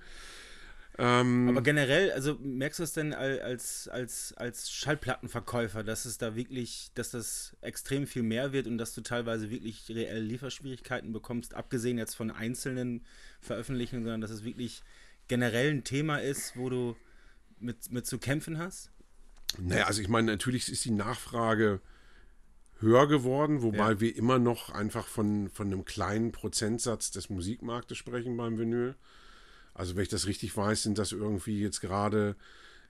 Ähm, 0.96 1.48
Aber 1.48 1.62
generell, 1.62 2.12
also 2.12 2.38
merkst 2.40 2.78
du 2.78 2.84
es 2.84 2.92
denn 2.92 3.12
als, 3.12 3.88
als, 3.88 4.32
als 4.36 4.70
Schallplattenverkäufer, 4.70 5.82
dass 5.82 6.04
es 6.04 6.18
da 6.18 6.36
wirklich, 6.36 6.90
dass 6.94 7.10
das 7.10 7.56
extrem 7.62 8.06
viel 8.06 8.22
mehr 8.22 8.52
wird 8.52 8.68
und 8.68 8.78
dass 8.78 8.94
du 8.94 9.00
teilweise 9.00 9.50
wirklich 9.50 9.88
reell 9.88 10.22
Lieferschwierigkeiten 10.22 11.12
bekommst, 11.12 11.54
abgesehen 11.54 11.98
jetzt 11.98 12.14
von 12.14 12.30
einzelnen 12.30 13.04
Veröffentlichungen, 13.40 14.04
sondern 14.04 14.20
dass 14.20 14.30
es 14.30 14.44
wirklich 14.44 14.82
generell 15.26 15.70
ein 15.70 15.82
Thema 15.82 16.18
ist, 16.18 16.56
wo 16.56 16.70
du 16.70 16.96
mit, 17.58 17.90
mit 17.90 18.06
zu 18.06 18.18
kämpfen 18.18 18.58
hast? 18.58 18.90
Naja, 19.58 19.86
also 19.86 20.00
ich 20.00 20.08
meine, 20.08 20.30
natürlich 20.30 20.70
ist 20.70 20.84
die 20.84 20.90
Nachfrage 20.90 21.80
höher 22.78 23.08
geworden, 23.08 23.62
wobei 23.62 23.92
Ja. 23.92 24.00
wir 24.00 24.16
immer 24.16 24.38
noch 24.38 24.70
einfach 24.70 25.06
von, 25.06 25.48
von 25.48 25.68
einem 25.68 25.84
kleinen 25.84 26.30
Prozentsatz 26.32 27.10
des 27.10 27.30
Musikmarktes 27.30 27.96
sprechen 27.98 28.36
beim 28.36 28.58
Vinyl. 28.58 28.94
Also 29.74 29.96
wenn 29.96 30.02
ich 30.02 30.08
das 30.08 30.26
richtig 30.26 30.56
weiß, 30.56 30.84
sind 30.84 30.98
das 30.98 31.12
irgendwie 31.12 31.60
jetzt 31.60 31.80
gerade 31.80 32.36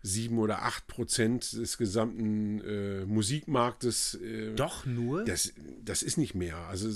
sieben 0.06 0.38
oder 0.38 0.62
acht 0.64 0.86
Prozent 0.86 1.54
des 1.54 1.78
gesamten 1.78 2.60
äh, 2.60 3.06
Musikmarktes. 3.06 4.14
Äh, 4.22 4.52
Doch 4.54 4.84
nur? 4.84 5.24
Das, 5.24 5.54
das 5.82 6.02
ist 6.02 6.18
nicht 6.18 6.34
mehr. 6.34 6.58
Also 6.58 6.90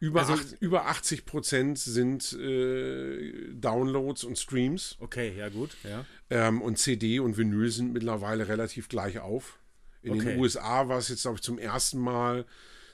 über, 0.00 0.20
Also- 0.22 0.32
acht, 0.32 0.56
über 0.60 0.86
80 0.86 1.24
Prozent 1.24 1.78
sind 1.78 2.32
äh, 2.32 3.52
Downloads 3.54 4.24
und 4.24 4.38
Streams. 4.38 4.96
Okay, 4.98 5.36
ja 5.38 5.50
gut, 5.50 5.76
ja. 5.84 6.04
Ähm, 6.30 6.60
und 6.60 6.78
CD 6.78 7.20
und 7.20 7.36
Vinyl 7.36 7.70
sind 7.70 7.92
mittlerweile 7.92 8.48
relativ 8.48 8.88
gleich 8.88 9.20
auf. 9.20 9.60
In 10.02 10.14
Okay. 10.14 10.24
den 10.30 10.40
USA 10.40 10.88
war 10.88 10.98
es 10.98 11.08
jetzt, 11.10 11.22
glaube 11.22 11.36
ich, 11.36 11.42
zum 11.42 11.58
ersten 11.58 11.98
Mal 12.00 12.44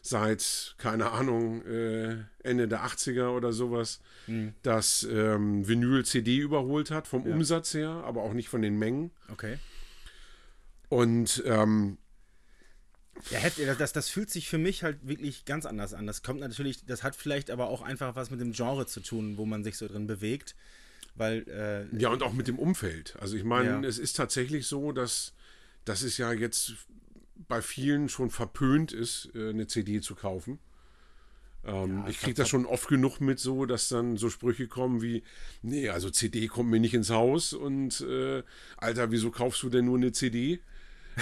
seit, 0.07 0.75
keine 0.77 1.13
Ahnung, 1.13 1.65
äh, 1.65 2.19
Ende 2.43 2.69
der 2.69 2.85
80er 2.85 3.31
oder 3.31 3.53
sowas, 3.53 4.01
Hm. 4.27 4.53
dass 4.63 5.03
ähm, 5.11 5.67
Vinyl 5.67 6.05
CD 6.05 6.37
überholt 6.37 6.91
hat, 6.91 7.07
vom 7.09 7.23
Umsatz 7.25 7.73
her, 7.73 7.89
aber 7.89 8.23
auch 8.23 8.35
nicht 8.35 8.51
von 8.51 8.61
den 8.61 8.79
Mengen. 8.79 9.11
Okay. 9.33 9.59
Und 10.91 11.43
ähm, 11.47 11.97
Ja, 13.31 13.39
hätte, 13.39 13.65
das, 13.65 13.79
das, 13.79 13.93
das 13.95 14.09
fühlt 14.11 14.29
sich 14.31 14.49
für 14.49 14.59
mich 14.59 14.83
halt 14.83 14.99
wirklich 15.09 15.47
ganz 15.47 15.65
anders 15.65 15.95
an. 15.95 16.07
Das 16.07 16.23
kommt 16.23 16.41
natürlich, 16.41 16.85
das 16.85 17.03
hat 17.03 17.17
vielleicht 17.17 17.51
aber 17.51 17.69
auch 17.69 17.81
einfach 17.81 18.15
was 18.15 18.31
mit 18.31 18.41
dem 18.41 18.53
Genre 18.53 18.87
zu 18.87 19.01
tun, 19.01 19.39
wo 19.39 19.47
man 19.47 19.65
sich 19.65 19.79
so 19.79 19.89
drin 19.89 20.07
bewegt. 20.07 20.55
Weil, 21.17 21.49
äh, 21.49 21.97
ja, 21.99 22.11
und 22.11 22.23
auch 22.23 22.33
mit 22.35 22.47
dem 22.49 22.59
Umfeld. 22.59 23.17
Also 23.21 23.37
ich 23.37 23.45
meine, 23.45 23.69
Ja. 23.71 23.81
es 23.89 23.99
ist 23.99 24.17
tatsächlich 24.17 24.67
so, 24.67 24.93
dass, 24.93 25.33
dass 25.87 26.03
es 26.03 26.19
ja 26.19 26.33
jetzt 26.33 26.73
bei 27.49 27.63
vielen 27.63 28.09
schon 28.09 28.31
verpönt 28.31 28.93
ist, 28.93 29.31
äh, 29.35 29.51
eine 29.51 29.67
CD 29.67 30.01
zu 30.01 30.15
kaufen. 30.15 30.59
Ähm, 31.65 31.99
Ja, 31.99 32.09
ich 32.09 32.21
kriege 32.21 32.35
das 32.35 32.49
schon 32.49 32.67
oft 32.67 32.89
genug 32.89 33.21
mit 33.21 33.39
so, 33.39 33.67
dass 33.67 33.89
dann 33.89 34.17
so 34.17 34.31
Sprüche 34.31 34.69
kommen 34.69 35.03
wie, 35.03 35.23
nee, 35.63 35.89
also 35.89 36.11
CD 36.11 36.47
kommt 36.47 36.71
mir 36.71 36.81
nicht 36.81 36.95
ins 36.95 37.11
Haus 37.11 37.53
und 37.53 38.01
äh, 38.03 38.43
Alter, 38.77 39.11
wieso 39.11 39.31
kaufst 39.31 39.63
du 39.63 39.71
denn 39.71 39.87
nur 39.87 39.97
eine 39.97 40.13
CD? 40.13 40.61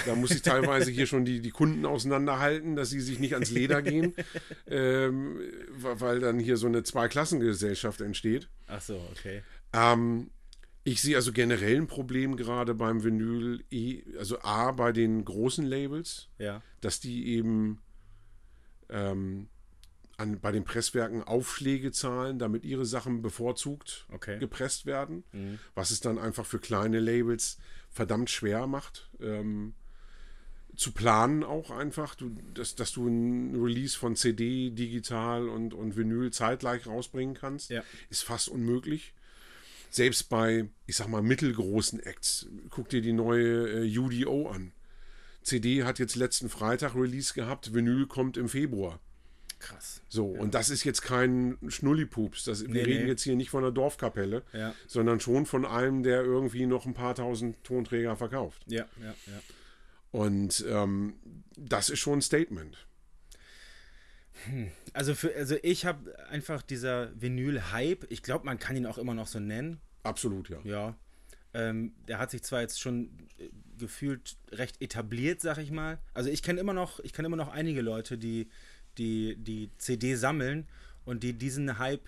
Da 0.05 0.15
muss 0.15 0.31
ich 0.31 0.41
teilweise 0.41 0.89
hier 0.89 1.05
schon 1.05 1.23
die, 1.23 1.39
die 1.39 1.51
Kunden 1.51 1.85
auseinanderhalten, 1.85 2.75
dass 2.75 2.89
sie 2.89 2.99
sich 2.99 3.19
nicht 3.19 3.35
ans 3.35 3.51
Leder 3.51 3.81
gehen, 3.81 4.15
ähm, 4.67 5.39
weil 5.77 6.19
dann 6.19 6.39
hier 6.39 6.57
so 6.57 6.67
eine 6.67 6.83
Zweiklassengesellschaft 6.83 8.01
entsteht. 8.01 8.49
ach 8.67 8.81
so, 8.81 8.99
okay. 9.11 9.43
Ähm, 9.71 10.31
ich 10.83 11.01
sehe 11.01 11.15
also 11.15 11.31
generell 11.31 11.77
ein 11.77 11.87
Problem 11.87 12.35
gerade 12.35 12.73
beim 12.75 13.03
Vinyl, 13.03 13.63
eh, 13.71 14.03
also 14.17 14.39
A, 14.41 14.71
bei 14.71 14.91
den 14.91 15.23
großen 15.23 15.65
Labels, 15.65 16.29
Ja. 16.39 16.61
dass 16.81 16.99
die 16.99 17.27
eben 17.27 17.79
ähm, 18.89 19.47
an, 20.17 20.39
bei 20.39 20.51
den 20.51 20.63
Presswerken 20.63 21.23
Aufschläge 21.23 21.91
zahlen, 21.91 22.37
damit 22.37 22.65
ihre 22.65 22.85
Sachen 22.85 23.21
bevorzugt 23.21 24.07
Okay. 24.11 24.37
gepresst 24.39 24.85
werden, 24.85 25.23
was 25.73 25.91
es 25.91 25.99
dann 26.01 26.19
einfach 26.19 26.45
für 26.45 26.59
kleine 26.59 26.99
Labels 26.99 27.57
verdammt 27.89 28.29
schwer 28.29 28.67
macht. 28.67 29.09
Ähm, 29.19 29.73
zu 30.75 30.91
planen 30.91 31.43
auch 31.43 31.69
einfach, 31.71 32.15
du, 32.15 32.29
dass, 32.53 32.75
dass 32.75 32.91
du 32.91 33.07
ein 33.07 33.55
Release 33.55 33.97
von 33.97 34.15
CD, 34.15 34.71
digital 34.71 35.47
und, 35.47 35.73
und 35.73 35.95
Vinyl 35.95 36.31
zeitgleich 36.31 36.87
rausbringen 36.87 37.35
kannst, 37.35 37.69
Ja. 37.69 37.83
ist 38.09 38.23
fast 38.23 38.49
unmöglich. 38.49 39.13
Selbst 39.93 40.27
bei, 40.27 40.67
ich 40.87 40.95
sag 40.95 41.07
mal, 41.07 41.21
mittelgroßen 41.21 41.99
Acts, 41.99 42.47
guck 42.71 42.89
dir 42.89 43.01
die 43.01 43.13
neue 43.13 43.83
äh, 43.85 43.97
UDO 43.99 44.49
an. 44.49 44.71
CD 45.43 45.83
hat 45.83 45.99
jetzt 45.99 46.15
letzten 46.15 46.49
Freitag 46.49 46.95
Release 46.95 47.35
gehabt, 47.35 47.75
Vinyl 47.75 48.07
kommt 48.07 48.35
im 48.35 48.49
Februar. 48.49 48.99
Krass. 49.59 50.01
So, 50.09 50.25
und 50.25 50.55
das 50.55 50.71
ist 50.71 50.83
jetzt 50.83 51.03
kein 51.03 51.59
Schnullipups. 51.67 52.43
Das, 52.45 52.63
wir 52.63 52.69
Nee, 52.69 52.81
reden 52.81 53.03
nee. 53.03 53.09
jetzt 53.11 53.21
hier 53.21 53.35
nicht 53.35 53.51
von 53.51 53.63
einer 53.63 53.71
Dorfkapelle, 53.71 54.41
Ja. 54.51 54.73
sondern 54.87 55.19
schon 55.19 55.45
von 55.45 55.63
einem, 55.63 56.01
der 56.01 56.23
irgendwie 56.23 56.65
noch 56.65 56.87
ein 56.87 56.95
paar 56.95 57.13
tausend 57.13 57.63
Tonträger 57.63 58.15
verkauft. 58.15 58.63
Ja, 58.65 58.87
ja, 58.99 59.13
ja. 59.27 59.41
Und 60.09 60.65
ähm, 60.67 61.13
das 61.55 61.89
ist 61.91 61.99
schon 61.99 62.17
ein 62.17 62.21
Statement. 62.23 62.87
Also, 64.93 65.15
für, 65.15 65.35
also 65.35 65.55
ich 65.63 65.85
habe 65.85 66.17
einfach 66.29 66.61
dieser 66.61 67.09
Vinyl-Hype, 67.19 68.05
ich 68.09 68.21
glaube, 68.23 68.45
man 68.45 68.59
kann 68.59 68.75
ihn 68.75 68.85
auch 68.85 68.97
immer 68.97 69.13
noch 69.13 69.27
so 69.27 69.39
nennen. 69.39 69.79
Absolut, 70.03 70.49
ja. 70.49 70.59
Ja. 70.63 70.95
Ähm, 71.53 71.93
der 72.07 72.19
hat 72.19 72.31
sich 72.31 72.43
zwar 72.43 72.61
jetzt 72.61 72.81
schon 72.81 73.09
äh, 73.37 73.49
gefühlt 73.77 74.37
recht 74.51 74.81
etabliert, 74.81 75.41
sag 75.41 75.57
ich 75.59 75.71
mal. 75.71 75.99
Also 76.13 76.29
ich 76.29 76.43
kenne 76.43 76.59
immer 76.59 76.73
noch, 76.73 76.99
ich 76.99 77.13
kenne 77.13 77.27
immer 77.27 77.37
noch 77.37 77.49
einige 77.49 77.81
Leute, 77.81 78.17
die 78.17 78.49
die, 78.97 79.35
die 79.37 79.71
CD 79.77 80.15
sammeln 80.15 80.67
und 81.05 81.23
die 81.23 81.33
diesen 81.33 81.77
Hype, 81.79 82.07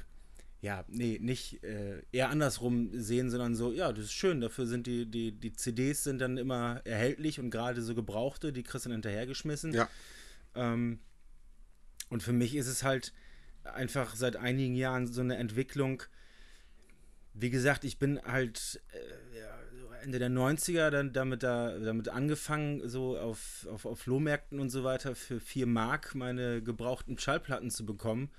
ja, 0.61 0.83
nee, 0.87 1.19
nicht 1.21 1.63
äh, 1.63 2.01
eher 2.11 2.29
andersrum 2.29 2.89
sehen, 2.93 3.29
sondern 3.29 3.55
so, 3.55 3.71
ja, 3.71 3.91
das 3.91 4.05
ist 4.05 4.13
schön, 4.13 4.41
dafür 4.41 4.65
sind 4.65 4.87
die, 4.87 5.05
die, 5.05 5.31
die 5.31 5.53
CDs 5.53 6.03
sind 6.03 6.19
dann 6.19 6.37
immer 6.37 6.81
erhältlich 6.85 7.39
und 7.39 7.51
gerade 7.51 7.81
so 7.81 7.93
gebrauchte, 7.93 8.51
die 8.51 8.63
kriegst 8.63 8.85
du 8.85 8.89
dann 8.89 8.97
hinterhergeschmissen. 8.97 9.73
Ja, 9.73 9.89
Ähm, 10.55 10.99
und 12.09 12.23
für 12.23 12.33
mich 12.33 12.55
ist 12.55 12.67
es 12.67 12.83
halt 12.83 13.13
einfach 13.63 14.15
seit 14.15 14.35
einigen 14.35 14.75
Jahren 14.75 15.07
so 15.07 15.21
eine 15.21 15.37
Entwicklung. 15.37 16.03
Wie 17.33 17.49
gesagt, 17.49 17.83
ich 17.83 17.99
bin 17.99 18.21
halt 18.23 18.81
äh, 18.91 20.05
Ende 20.05 20.19
der 20.19 20.29
90er 20.29 20.91
dann 20.91 21.13
damit, 21.13 21.41
da, 21.41 21.77
damit 21.79 22.09
angefangen, 22.09 22.87
so 22.87 23.17
auf, 23.17 23.67
auf, 23.71 23.85
auf 23.85 23.99
Flohmärkten 23.99 24.59
und 24.59 24.69
so 24.69 24.83
weiter 24.83 25.15
für 25.15 25.39
4 25.39 25.65
Mark 25.65 26.13
meine 26.13 26.61
gebrauchten 26.61 27.17
Schallplatten 27.17 27.71
zu 27.71 27.85
bekommen. 27.85 28.29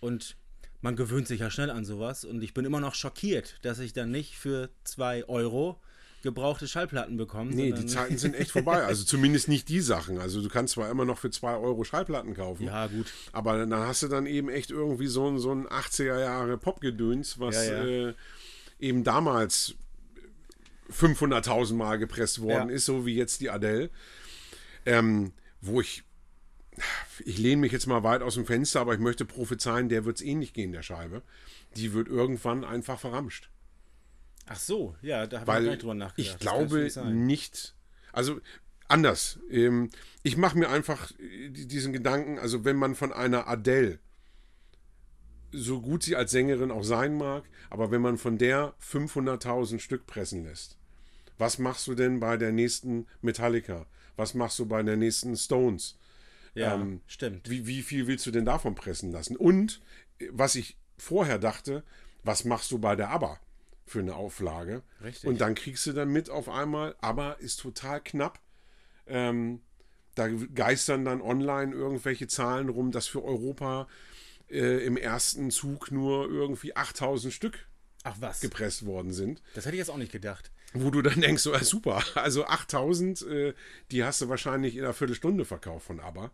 Und 0.00 0.36
man 0.80 0.96
gewöhnt 0.96 1.28
sich 1.28 1.40
ja 1.40 1.50
schnell 1.50 1.70
an 1.70 1.84
sowas. 1.84 2.24
Und 2.24 2.42
ich 2.42 2.54
bin 2.54 2.64
immer 2.64 2.80
noch 2.80 2.94
schockiert, 2.94 3.58
dass 3.62 3.78
ich 3.78 3.92
dann 3.92 4.10
nicht 4.10 4.36
für 4.36 4.70
2 4.84 5.28
Euro 5.28 5.80
gebrauchte 6.22 6.66
Schallplatten 6.68 7.16
bekomme. 7.16 7.50
nee, 7.54 7.72
die 7.72 7.86
Zeiten 7.86 8.16
sind 8.18 8.34
echt 8.34 8.50
vorbei. 8.52 8.84
Also 8.84 9.04
zumindest 9.04 9.48
nicht 9.48 9.68
die 9.68 9.80
Sachen. 9.80 10.18
Also 10.18 10.40
du 10.40 10.48
kannst 10.48 10.74
zwar 10.74 10.90
immer 10.90 11.04
noch 11.04 11.18
für 11.18 11.30
2 11.30 11.56
Euro 11.56 11.84
Schallplatten 11.84 12.34
kaufen. 12.34 12.64
Ja, 12.64 12.86
gut. 12.86 13.12
Aber 13.32 13.58
dann 13.58 13.74
hast 13.74 14.02
du 14.02 14.08
dann 14.08 14.26
eben 14.26 14.48
echt 14.48 14.70
irgendwie 14.70 15.06
so 15.08 15.28
ein, 15.28 15.38
so 15.38 15.52
ein 15.52 15.66
80er 15.66 16.20
Jahre 16.20 16.58
Popgedöns, 16.58 17.38
was 17.38 17.54
Ja, 17.66 17.84
ja. 17.84 18.08
Äh, 18.08 18.14
eben 18.80 19.04
damals 19.04 19.74
500.000 20.92 21.74
Mal 21.74 21.98
gepresst 21.98 22.40
worden 22.40 22.68
Ja. 22.68 22.74
ist, 22.74 22.84
so 22.84 23.06
wie 23.06 23.14
jetzt 23.16 23.40
die 23.40 23.50
Adele. 23.50 23.90
Ähm, 24.84 25.32
wo 25.60 25.80
ich, 25.80 26.02
ich 27.24 27.38
lehne 27.38 27.60
mich 27.60 27.72
jetzt 27.72 27.86
mal 27.86 28.02
weit 28.02 28.22
aus 28.22 28.34
dem 28.34 28.46
Fenster, 28.46 28.80
aber 28.80 28.94
ich 28.94 29.00
möchte 29.00 29.24
prophezeien, 29.24 29.88
der 29.88 30.04
wird 30.04 30.16
es 30.16 30.22
ähnlich 30.22 30.52
gehen, 30.52 30.72
der 30.72 30.82
Scheibe. 30.82 31.22
Die 31.76 31.92
wird 31.94 32.08
irgendwann 32.08 32.64
einfach 32.64 32.98
verramscht. 32.98 33.48
Ach 34.46 34.58
so, 34.58 34.96
ja, 35.02 35.26
da 35.26 35.40
habe 35.40 35.46
ich 35.64 35.70
nicht 35.70 35.82
drüber 35.82 35.94
nachgedacht. 35.94 36.34
ich 36.34 36.38
glaube 36.40 36.76
nicht, 37.14 37.74
also 38.12 38.40
anders. 38.88 39.38
Ähm, 39.50 39.90
ich 40.22 40.36
mache 40.36 40.58
mir 40.58 40.68
einfach 40.68 41.10
äh, 41.18 41.48
die- 41.50 41.66
diesen 41.66 41.92
Gedanken, 41.92 42.38
also 42.38 42.64
wenn 42.64 42.76
man 42.76 42.94
von 42.94 43.12
einer 43.12 43.46
Adele, 43.48 43.98
so 45.52 45.80
gut 45.80 46.02
sie 46.02 46.16
als 46.16 46.30
Sängerin 46.30 46.70
auch 46.70 46.82
sein 46.82 47.16
mag, 47.16 47.44
aber 47.70 47.90
wenn 47.90 48.00
man 48.00 48.16
von 48.18 48.38
der 48.38 48.74
500.000 48.80 49.80
Stück 49.80 50.06
pressen 50.06 50.44
lässt, 50.44 50.76
was 51.38 51.58
machst 51.58 51.86
du 51.86 51.94
denn 51.94 52.20
bei 52.20 52.36
der 52.36 52.52
nächsten 52.52 53.06
Metallica? 53.20 53.86
Was 54.16 54.34
machst 54.34 54.58
du 54.58 54.66
bei 54.66 54.82
der 54.82 54.96
nächsten 54.96 55.36
Stones? 55.36 55.98
Ja, 56.54 56.74
ähm, 56.74 57.00
stimmt. 57.06 57.48
Wie, 57.48 57.66
wie 57.66 57.82
viel 57.82 58.06
willst 58.06 58.26
du 58.26 58.30
denn 58.30 58.44
davon 58.44 58.74
pressen 58.74 59.10
lassen? 59.12 59.36
Und 59.36 59.80
äh, 60.18 60.28
was 60.30 60.54
ich 60.54 60.76
vorher 60.98 61.38
dachte, 61.38 61.82
was 62.22 62.44
machst 62.44 62.70
du 62.70 62.78
bei 62.78 62.94
der 62.96 63.10
ABBA 63.10 63.38
für 63.86 64.00
eine 64.00 64.14
Auflage? 64.14 64.82
Richtig. 65.02 65.28
Und 65.28 65.40
dann 65.40 65.54
kriegst 65.54 65.86
du 65.86 65.92
dann 65.92 66.10
mit 66.10 66.30
auf 66.30 66.48
einmal, 66.48 66.94
ABBA 67.00 67.32
ist 67.32 67.60
total 67.60 68.00
knapp. 68.00 68.40
Ähm, 69.06 69.60
da 70.14 70.28
geistern 70.28 71.04
dann 71.04 71.22
online 71.22 71.72
irgendwelche 71.72 72.26
Zahlen 72.26 72.68
rum, 72.68 72.92
dass 72.92 73.06
für 73.06 73.24
Europa 73.24 73.88
äh, 74.50 74.84
im 74.84 74.96
ersten 74.96 75.50
Zug 75.50 75.90
nur 75.90 76.30
irgendwie 76.30 76.76
8000 76.76 77.32
Stück 77.32 77.66
Ach 78.04 78.16
was, 78.20 78.40
gepresst 78.40 78.84
worden 78.84 79.12
sind. 79.12 79.42
das 79.54 79.64
hätte 79.64 79.76
ich 79.76 79.80
jetzt 79.80 79.90
auch 79.90 79.96
nicht 79.96 80.12
gedacht. 80.12 80.50
Wo 80.74 80.90
du 80.90 81.02
dann 81.02 81.20
denkst, 81.20 81.42
so, 81.42 81.56
super, 81.58 82.02
also 82.14 82.46
8000, 82.46 83.22
äh, 83.22 83.54
die 83.90 84.04
hast 84.04 84.20
du 84.20 84.28
wahrscheinlich 84.28 84.76
in 84.76 84.84
einer 84.84 84.94
Viertelstunde 84.94 85.44
verkauft 85.44 85.86
von 85.86 86.00
ABBA. 86.00 86.30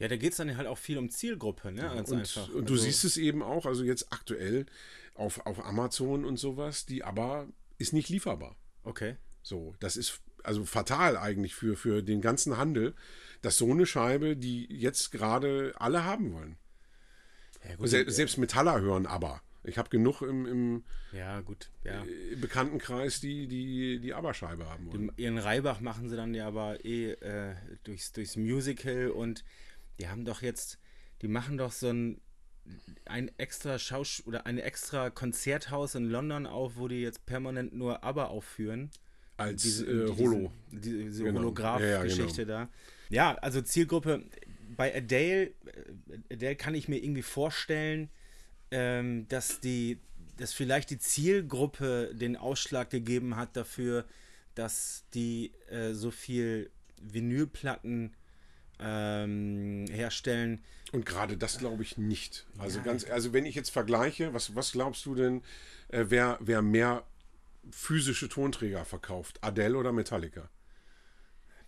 Ja, 0.00 0.08
da 0.08 0.16
geht 0.16 0.32
es 0.32 0.38
dann 0.38 0.56
halt 0.56 0.66
auch 0.66 0.78
viel 0.78 0.98
um 0.98 1.10
Zielgruppe, 1.10 1.70
ne? 1.70 1.82
Ganz 1.82 2.10
Und, 2.10 2.18
einfach. 2.20 2.48
und 2.48 2.68
du 2.68 2.72
Also, 2.72 2.84
siehst 2.84 3.04
es 3.04 3.16
eben 3.18 3.42
auch, 3.42 3.66
also 3.66 3.84
jetzt 3.84 4.12
aktuell 4.12 4.66
auf, 5.14 5.44
auf 5.46 5.64
Amazon 5.64 6.24
und 6.24 6.38
sowas, 6.38 6.86
die 6.86 7.04
aber 7.04 7.46
ist 7.78 7.92
nicht 7.92 8.08
lieferbar. 8.08 8.56
Okay. 8.82 9.16
So, 9.42 9.74
das 9.78 9.96
ist 9.96 10.20
also 10.42 10.64
fatal 10.64 11.18
eigentlich 11.18 11.54
für, 11.54 11.76
für 11.76 12.02
den 12.02 12.22
ganzen 12.22 12.56
Handel, 12.56 12.94
dass 13.42 13.58
so 13.58 13.70
eine 13.70 13.84
Scheibe, 13.84 14.36
die 14.36 14.66
jetzt 14.72 15.12
gerade 15.12 15.74
alle 15.76 16.04
haben 16.04 16.32
wollen. 16.32 16.56
Ja, 17.68 17.76
gut, 17.76 17.88
Se 17.88 18.10
selbst 18.10 18.38
Metaller 18.38 18.80
hören 18.80 19.06
aber. 19.06 19.42
Ich 19.64 19.76
habe 19.76 19.90
genug 19.90 20.22
im, 20.22 20.46
im 20.46 20.84
ja, 21.12 21.40
gut. 21.42 21.70
Ja. 21.84 22.02
äh, 22.04 22.36
Bekanntenkreis, 22.36 23.20
die 23.20 23.46
die, 23.46 24.00
die 24.00 24.14
Aber-Scheibe 24.14 24.66
haben 24.66 24.86
wollen. 24.86 25.12
Ihren 25.18 25.36
Reibach 25.36 25.80
machen 25.80 26.08
sie 26.08 26.16
dann 26.16 26.32
ja 26.32 26.46
aber 26.46 26.82
eh 26.86 27.10
äh, 27.12 27.54
durchs, 27.84 28.12
durchs 28.12 28.36
Musical 28.36 29.10
und 29.10 29.44
die 30.00 30.08
haben 30.08 30.24
doch 30.24 30.42
jetzt, 30.42 30.78
die 31.22 31.28
machen 31.28 31.58
doch 31.58 31.72
so 31.72 31.88
ein, 31.88 32.20
ein 33.04 33.30
extra 33.38 33.78
Schausch 33.78 34.22
oder 34.26 34.46
ein 34.46 34.58
extra 34.58 35.10
Konzerthaus 35.10 35.94
in 35.94 36.08
London 36.08 36.46
auf, 36.46 36.76
wo 36.76 36.88
die 36.88 37.00
jetzt 37.02 37.26
permanent 37.26 37.74
nur 37.74 38.04
Aber 38.04 38.30
aufführen. 38.30 38.90
Als 39.36 39.62
Diese, 39.62 39.86
äh, 39.86 40.06
diese- 40.06 40.16
Holo. 40.18 40.52
Diese, 40.70 40.98
diese 41.04 41.24
Genau. 41.24 41.40
Holograph-Geschichte 41.40 42.42
Ja, 42.42 42.48
ja, 42.48 42.64
da. 42.66 42.68
Ja, 43.08 43.34
also 43.36 43.60
Zielgruppe 43.62 44.24
bei 44.76 44.94
Adele, 44.94 45.46
äh, 45.48 45.52
Adele 46.34 46.56
kann 46.56 46.74
ich 46.74 46.88
mir 46.88 47.02
irgendwie 47.02 47.22
vorstellen, 47.22 48.08
ähm, 48.70 49.26
dass 49.28 49.60
die, 49.60 49.98
dass 50.36 50.52
vielleicht 50.52 50.90
die 50.90 50.98
Zielgruppe 50.98 52.14
den 52.14 52.36
Ausschlag 52.36 52.90
gegeben 52.90 53.36
hat 53.36 53.56
dafür, 53.56 54.04
dass 54.54 55.04
die 55.14 55.52
äh, 55.70 55.92
so 55.94 56.10
viel 56.10 56.70
Vinylplatten 57.00 58.14
ähm, 58.80 59.86
herstellen. 59.90 60.62
Und 60.92 61.06
gerade 61.06 61.36
das 61.36 61.58
glaube 61.58 61.82
ich 61.82 61.98
nicht. 61.98 62.46
Also 62.58 62.78
Ja. 62.78 62.84
ganz, 62.84 63.04
also 63.08 63.32
wenn 63.32 63.46
ich 63.46 63.54
jetzt 63.54 63.70
vergleiche, 63.70 64.34
was, 64.34 64.54
was 64.54 64.72
glaubst 64.72 65.06
du 65.06 65.14
denn, 65.14 65.42
äh, 65.88 66.06
wer, 66.08 66.38
wer 66.40 66.62
mehr 66.62 67.04
physische 67.70 68.28
Tonträger 68.28 68.84
verkauft? 68.84 69.38
Adele 69.42 69.76
oder 69.76 69.92
Metallica? 69.92 70.48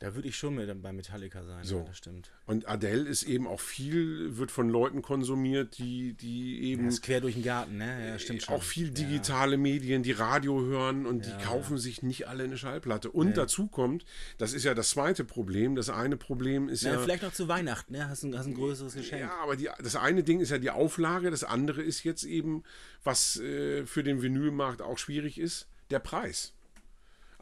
Da 0.03 0.15
würde 0.17 0.29
ich 0.29 0.37
schon 0.37 0.55
mit 0.57 0.83
bei 0.83 0.93
Metallica 0.93 1.45
sein, 1.45 1.63
So. 1.65 1.79
ja, 1.79 1.85
das 1.85 1.97
stimmt. 1.99 2.31
Und 2.47 2.69
Adele 2.69 3.09
ist 3.09 3.23
eben 3.23 3.47
auch 3.47 3.61
viel, 3.61 4.37
wird 4.37 4.51
von 4.51 4.69
Leuten 4.69 5.01
konsumiert, 5.01 5.79
die, 5.79 6.15
die 6.15 6.63
eben 6.65 6.87
Das 6.87 6.95
ist 6.95 7.03
quer 7.03 7.21
durch 7.21 7.35
den 7.35 7.45
Garten, 7.45 7.77
ne? 7.79 8.09
Ja, 8.09 8.19
stimmt 8.19 8.43
schon. 8.43 8.55
auch 8.57 8.63
viel 8.63 8.89
Ja. 8.89 8.93
digitale 8.95 9.57
Medien, 9.57 10.03
die 10.03 10.13
Radio 10.13 10.61
hören 10.63 11.07
und 11.07 11.25
Ja. 11.25 11.37
die 11.37 11.45
kaufen 11.45 11.79
sich 11.79 12.03
nicht 12.03 12.27
alle 12.27 12.45
eine 12.45 12.59
Schallplatte. 12.59 13.11
Und 13.11 13.37
dazu 13.37 13.69
kommt, 13.69 14.05
das 14.39 14.53
ist 14.53 14.65
ja 14.65 14.75
das 14.75 14.91
zweite 14.91 15.25
Problem. 15.25 15.77
Das 15.77 15.89
eine 15.89 16.17
Problem 16.17 16.69
ist 16.69 16.83
Na, 16.83 16.95
ja. 16.95 16.99
vielleicht 17.01 17.23
noch 17.23 17.33
zu 17.33 17.47
Weihnachten, 17.49 17.93
ne? 17.93 18.09
Hast 18.09 18.25
ein, 18.25 18.37
hast 18.37 18.47
ein 18.47 18.55
größeres 18.55 18.95
Geschenk. 18.95 19.21
Ja, 19.23 19.33
aber 19.43 19.57
die, 19.57 19.69
das 19.83 19.95
eine 19.97 20.23
Ding 20.25 20.41
ist 20.41 20.51
ja 20.51 20.59
die 20.59 20.71
Auflage, 20.71 21.31
das 21.31 21.45
andere 21.45 21.81
ist 21.83 22.03
jetzt 22.03 22.25
eben, 22.25 22.65
was 23.05 23.37
äh, 23.39 23.87
für 23.87 24.03
den 24.03 24.21
Vinylmarkt 24.21 24.83
auch 24.83 24.99
schwierig 24.99 25.39
ist, 25.39 25.69
der 25.91 26.01
Preis. 26.01 26.53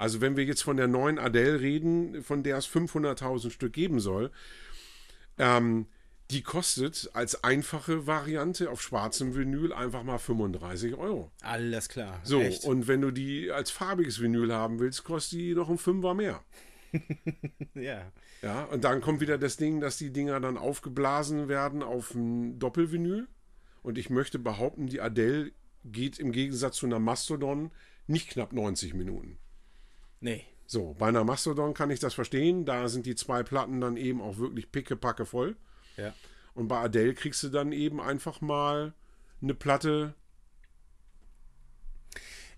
Also 0.01 0.23
wenn 0.23 0.35
wir 0.35 0.45
jetzt 0.45 0.63
von 0.63 0.79
der 0.79 0.89
neuen 0.89 1.19
Adele 1.19 1.61
reden, 1.61 2.23
von 2.23 2.43
der 2.43 2.57
es 2.57 2.67
500.000 2.67 3.51
Stück 3.51 3.75
geben 3.75 4.01
soll, 4.01 4.31
ähm, 5.37 5.89
die 6.31 6.43
kostet 6.43 7.11
als 7.13 7.45
einfache 7.45 8.07
Variante 8.07 8.71
auf 8.71 8.81
schwarzem 8.81 9.35
Vinyl 9.35 9.75
einfach 9.75 10.03
mal 10.03 10.17
35 10.17 10.95
Euro. 10.95 11.31
Alles 11.43 11.91
klar. 11.91 12.19
So, 12.23 12.41
Echt? 12.41 12.65
und 12.65 12.89
wenn 12.89 13.03
du 13.03 13.11
die 13.11 13.51
als 13.51 13.71
farbiges 13.71 14.23
Vinyl 14.23 14.51
haben 14.55 14.79
willst, 14.79 15.05
kostet 15.05 15.39
die 15.39 15.55
noch 15.55 15.69
ein 15.69 15.77
Fünfer 15.77 16.15
mehr. 16.15 16.43
ja. 17.75 18.11
Ja, 18.41 18.65
und 18.65 18.85
dann 18.85 19.03
kommt 19.03 19.21
wieder 19.21 19.37
das 19.37 19.59
Ding, 19.59 19.83
dass 19.83 19.99
die 19.99 20.15
Dinger 20.15 20.41
dann 20.41 20.57
aufgeblasen 20.57 21.49
werden 21.49 21.83
auf 21.83 22.15
ein 22.15 22.59
Doppelvinyl. 22.59 23.29
Und 23.83 23.99
ich 23.99 24.09
möchte 24.09 24.39
behaupten, 24.39 24.87
die 24.87 25.03
Adele 25.03 25.53
geht 25.85 26.19
im 26.19 26.33
Gegensatz 26.33 26.77
zu 26.77 26.87
einer 26.87 26.99
Mastodon 26.99 27.71
nicht 28.07 28.31
knapp 28.31 28.55
90 28.55 28.95
Minuten. 28.95 29.37
Nee. 30.21 30.45
So, 30.67 30.95
bei 30.95 31.09
einer 31.09 31.25
Mastodon 31.25 31.75
kann 31.75 31.91
ich 31.91 31.99
das 31.99 32.15
verstehen. 32.15 32.65
Da 32.65 32.89
sind 32.89 33.07
die 33.07 33.17
zwei 33.17 33.43
Platten 33.43 33.81
dann 33.81 33.97
eben 33.97 34.21
auch 34.21 34.39
wirklich 34.39 34.71
pickepacke 34.71 35.27
voll. 35.27 35.57
Ja. 35.97 36.15
Und 36.55 36.69
bei 36.69 36.79
Adele 36.79 37.15
kriegst 37.15 37.43
du 37.43 37.49
dann 37.49 37.73
eben 37.73 38.01
einfach 38.01 38.41
mal 38.41 38.95
eine 39.43 39.55
Platte, 39.55 40.15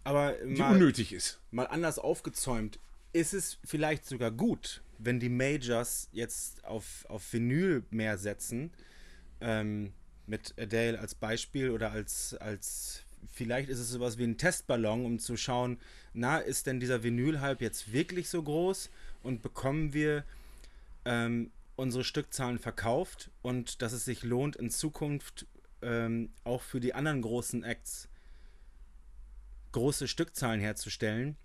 Aber 0.04 0.32
die 0.32 0.60
mal, 0.60 0.74
unnötig 0.74 1.12
ist. 1.12 1.40
mal 1.50 1.66
anders 1.66 1.98
aufgezäumt, 1.98 2.78
ist 3.12 3.34
es 3.34 3.58
vielleicht 3.64 4.04
sogar 4.06 4.30
gut, 4.30 4.82
wenn 4.98 5.20
die 5.20 5.28
Majors 5.28 6.08
jetzt 6.12 6.64
auf, 6.64 7.04
auf 7.08 7.32
Vinyl 7.32 7.84
mehr 7.90 8.18
setzen, 8.18 8.72
ähm, 9.40 9.92
mit 10.26 10.54
Adele 10.58 10.98
als 10.98 11.14
Beispiel 11.14 11.70
oder 11.70 11.92
als, 11.92 12.34
als 12.34 13.04
vielleicht 13.30 13.68
ist 13.68 13.78
es 13.78 13.88
sowas 13.88 14.18
wie 14.18 14.24
ein 14.24 14.38
Testballon, 14.38 15.04
um 15.04 15.18
zu 15.18 15.36
schauen, 15.36 15.78
na, 16.12 16.38
ist 16.38 16.66
denn 16.66 16.80
dieser 16.80 17.02
Vinyl-Hype 17.02 17.60
jetzt 17.60 17.92
wirklich 17.92 18.28
so 18.28 18.42
groß 18.42 18.90
und 19.22 19.42
bekommen 19.42 19.92
wir 19.92 20.24
ähm, 21.04 21.50
unsere 21.76 22.04
Stückzahlen 22.04 22.58
verkauft 22.58 23.30
und 23.42 23.82
dass 23.82 23.92
es 23.92 24.04
sich 24.04 24.22
lohnt, 24.22 24.56
in 24.56 24.70
Zukunft 24.70 25.46
ähm, 25.82 26.30
auch 26.44 26.62
für 26.62 26.80
die 26.80 26.94
anderen 26.94 27.22
großen 27.22 27.64
Acts 27.64 28.08
große 29.72 30.06
Stückzahlen 30.06 30.60
herzustellen, 30.60 31.36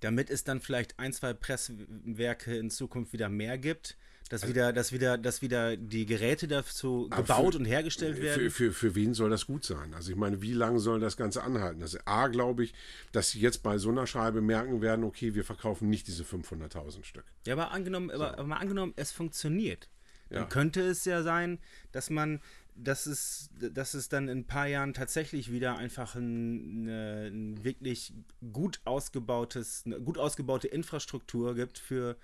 damit 0.00 0.30
es 0.30 0.44
dann 0.44 0.60
vielleicht 0.60 0.98
ein, 0.98 1.12
zwei 1.12 1.34
Presswerke 1.34 2.56
in 2.56 2.70
Zukunft 2.70 3.12
wieder 3.12 3.28
mehr 3.28 3.58
gibt, 3.58 3.96
dass 4.30 4.46
wieder, 4.46 4.72
dass 4.72 4.92
wieder, 4.92 5.18
dass 5.18 5.42
wieder 5.42 5.76
die 5.76 6.06
Geräte 6.06 6.46
dazu 6.46 7.08
Aber 7.10 7.22
gebaut 7.22 7.52
für- 7.54 7.58
und 7.58 7.64
hergestellt 7.66 8.22
werden. 8.22 8.44
Für, 8.44 8.50
für, 8.50 8.72
für 8.72 8.94
wen 8.94 9.12
soll 9.12 9.28
das 9.28 9.46
gut 9.46 9.64
sein? 9.64 9.92
Also 9.92 10.12
ich 10.12 10.16
meine, 10.16 10.40
wie 10.40 10.52
lange 10.52 10.78
soll 10.78 11.00
das 11.00 11.16
Ganze 11.16 11.42
anhalten? 11.42 11.82
Also 11.82 11.98
A, 12.04 12.28
glaube 12.28 12.62
ich, 12.64 12.72
dass 13.10 13.32
sie 13.32 13.40
jetzt 13.40 13.64
bei 13.64 13.76
so 13.76 13.90
einer 13.90 14.06
Scheibe 14.06 14.40
merken 14.40 14.80
werden, 14.82 15.04
okay, 15.04 15.34
wir 15.34 15.44
verkaufen 15.44 15.90
nicht 15.90 16.06
diese 16.06 16.22
500.000 16.22 17.02
Stück. 17.04 17.24
Ja, 17.44 17.54
aber 17.54 17.72
angenommen, 17.72 18.10
aber, 18.12 18.38
aber 18.38 18.46
mal 18.46 18.58
angenommen, 18.58 18.92
es 18.94 19.10
funktioniert. 19.10 19.88
Dann 20.28 20.42
Ja. 20.42 20.48
könnte 20.48 20.80
es 20.82 21.04
ja 21.04 21.24
sein, 21.24 21.58
dass 21.90 22.08
man, 22.08 22.40
dass 22.76 23.06
es, 23.06 23.50
dass 23.58 23.94
es 23.94 24.08
dann 24.08 24.28
in 24.28 24.38
ein 24.38 24.46
paar 24.46 24.68
Jahren 24.68 24.94
tatsächlich 24.94 25.50
wieder 25.50 25.76
einfach 25.76 26.14
ein, 26.14 26.82
eine, 26.88 27.30
ein 27.32 27.64
wirklich 27.64 28.14
gut 28.52 28.80
ausgebautes, 28.84 29.82
eine 29.86 30.00
gut 30.00 30.18
ausgebaute 30.18 30.68
Infrastruktur 30.68 31.56
gibt 31.56 31.78
für, 31.78 32.16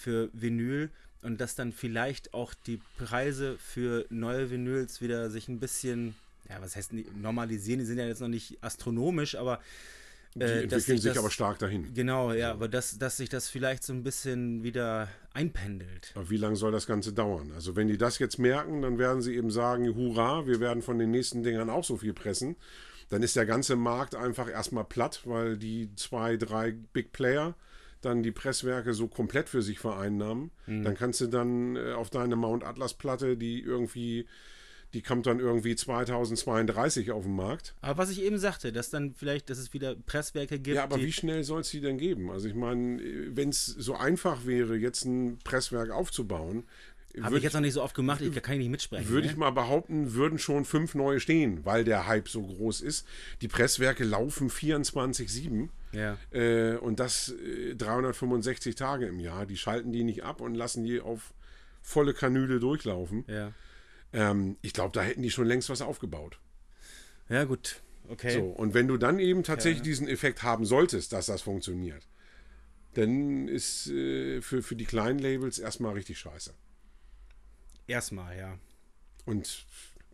für 0.00 0.30
Vinyl 0.32 0.90
und 1.22 1.40
dass 1.40 1.54
dann 1.54 1.72
vielleicht 1.72 2.32
auch 2.32 2.54
die 2.66 2.80
Preise 2.98 3.56
für 3.58 4.06
neue 4.10 4.50
Vinyls 4.50 5.00
wieder 5.00 5.30
sich 5.30 5.48
ein 5.48 5.60
bisschen, 5.60 6.14
ja, 6.48 6.56
was 6.60 6.76
heißt 6.76 6.92
normalisieren, 7.20 7.78
die 7.80 7.84
sind 7.86 7.98
ja 7.98 8.06
jetzt 8.06 8.20
noch 8.20 8.28
nicht 8.28 8.56
astronomisch, 8.62 9.34
aber 9.34 9.60
Die 10.34 10.40
äh, 10.42 10.62
entwickeln 10.62 10.96
sich 10.98 11.10
das- 11.12 11.18
aber 11.18 11.30
stark 11.30 11.58
dahin. 11.58 11.92
Genau, 11.92 12.32
ja, 12.32 12.52
aber 12.52 12.68
dass, 12.68 12.96
dass 12.98 13.16
sich 13.18 13.28
das 13.28 13.48
vielleicht 13.50 13.82
so 13.84 13.92
ein 13.92 14.02
bisschen 14.02 14.62
wieder 14.62 15.08
einpendelt. 15.34 16.12
Aber 16.14 16.30
wie 16.30 16.36
lange 16.36 16.56
soll 16.56 16.72
das 16.72 16.86
Ganze 16.86 17.12
dauern? 17.12 17.52
Also 17.54 17.76
wenn 17.76 17.88
die 17.88 17.98
das 17.98 18.18
jetzt 18.18 18.38
merken, 18.38 18.80
dann 18.82 18.96
werden 18.98 19.20
sie 19.22 19.34
eben 19.34 19.50
sagen, 19.50 19.94
hurra, 19.94 20.46
wir 20.46 20.60
werden 20.60 20.82
von 20.82 20.98
den 20.98 21.10
nächsten 21.10 21.42
Dingern 21.42 21.68
auch 21.68 21.84
so 21.84 21.96
viel 21.96 22.14
pressen. 22.14 22.56
Dann 23.10 23.22
ist 23.24 23.34
der 23.34 23.44
ganze 23.44 23.74
Markt 23.74 24.14
einfach 24.14 24.48
erstmal 24.48 24.84
platt, 24.84 25.22
weil 25.24 25.56
die 25.58 25.90
zwei, 25.96 26.36
drei 26.36 26.70
Big 26.92 27.12
Player 27.12 27.54
dann 28.00 28.22
die 28.22 28.32
Presswerke 28.32 28.94
so 28.94 29.08
komplett 29.08 29.48
für 29.48 29.62
sich 29.62 29.78
vereinnahmen. 29.78 30.50
Dann 30.66 30.94
kannst 30.94 31.20
du 31.20 31.26
dann 31.26 31.76
äh, 31.76 31.92
auf 31.92 32.10
deine 32.10 32.36
Mount 32.36 32.64
Atlas 32.64 32.94
Platte, 32.94 33.36
die 33.36 33.60
irgendwie, 33.60 34.26
die 34.94 35.02
kommt 35.02 35.26
dann 35.26 35.40
irgendwie 35.40 35.76
2032 35.76 37.12
auf 37.12 37.24
den 37.24 37.36
Markt. 37.36 37.74
Aber 37.80 37.98
was 37.98 38.10
ich 38.10 38.22
eben 38.22 38.38
sagte, 38.38 38.72
dass 38.72 38.90
dann 38.90 39.14
vielleicht, 39.14 39.50
dass 39.50 39.58
es 39.58 39.72
wieder 39.72 39.94
Presswerke 39.94 40.58
gibt, 40.58 40.76
Ja, 40.76 40.84
aber 40.84 40.98
wie 40.98 41.12
schnell 41.12 41.44
soll 41.44 41.60
es 41.60 41.70
die 41.70 41.80
denn 41.80 41.98
geben? 41.98 42.30
Also 42.30 42.48
ich 42.48 42.54
meine, 42.54 43.00
wenn 43.34 43.50
es 43.50 43.66
so 43.66 43.94
einfach 43.94 44.46
wäre, 44.46 44.76
jetzt 44.76 45.04
ein 45.04 45.38
Presswerk 45.44 45.90
aufzubauen, 45.90 46.64
habe 47.20 47.38
ich 47.38 47.42
jetzt 47.42 47.54
noch 47.54 47.60
nicht 47.60 47.72
so 47.72 47.82
oft 47.82 47.94
gemacht, 47.94 48.20
ich, 48.20 48.32
da 48.32 48.40
kann 48.40 48.54
ich 48.54 48.60
nicht 48.60 48.70
mitsprechen. 48.70 49.08
würde 49.08 49.26
ne? 49.26 49.32
ich 49.32 49.36
mal 49.36 49.50
behaupten, 49.50 50.14
würden 50.14 50.38
schon 50.38 50.64
fünf 50.64 50.94
neue 50.94 51.18
stehen, 51.18 51.64
weil 51.64 51.82
der 51.82 52.06
Hype 52.06 52.28
so 52.28 52.42
groß 52.42 52.82
ist. 52.82 53.06
Die 53.42 53.48
Presswerke 53.48 54.04
laufen 54.04 54.48
24-7 54.48 55.70
Ja. 55.92 56.16
äh, 56.30 56.76
und 56.76 57.00
das 57.00 57.30
äh, 57.30 57.74
365 57.74 58.74
Tage 58.74 59.06
im 59.06 59.18
Jahr. 59.18 59.46
Die 59.46 59.56
schalten 59.56 59.92
die 59.92 60.04
nicht 60.04 60.22
ab 60.24 60.40
und 60.40 60.54
lassen 60.54 60.84
die 60.84 61.00
auf 61.00 61.34
volle 61.82 62.14
Kanüle 62.14 62.60
durchlaufen. 62.60 63.24
Ja. 63.26 63.52
Ähm, 64.12 64.56
ich 64.62 64.72
glaube, 64.72 64.92
da 64.92 65.02
hätten 65.02 65.22
die 65.22 65.30
schon 65.30 65.46
längst 65.46 65.68
was 65.70 65.82
aufgebaut. 65.82 66.38
Ja, 67.28 67.44
gut. 67.44 67.80
Okay. 68.08 68.34
So, 68.34 68.44
und 68.46 68.74
wenn 68.74 68.88
du 68.88 68.96
dann 68.96 69.20
eben 69.20 69.44
tatsächlich 69.44 69.82
diesen 69.82 70.08
Effekt 70.08 70.42
haben 70.42 70.64
solltest, 70.64 71.12
dass 71.12 71.26
das 71.26 71.42
funktioniert, 71.42 72.08
dann 72.94 73.46
ist 73.46 73.86
äh, 73.86 74.42
für, 74.42 74.62
für 74.62 74.74
die 74.74 74.84
kleinen 74.84 75.20
Labels 75.20 75.58
erstmal 75.58 75.92
richtig 75.94 76.18
scheiße. 76.18 76.52
Erstmal, 77.86 78.36
ja. 78.36 78.58
Und 79.26 79.64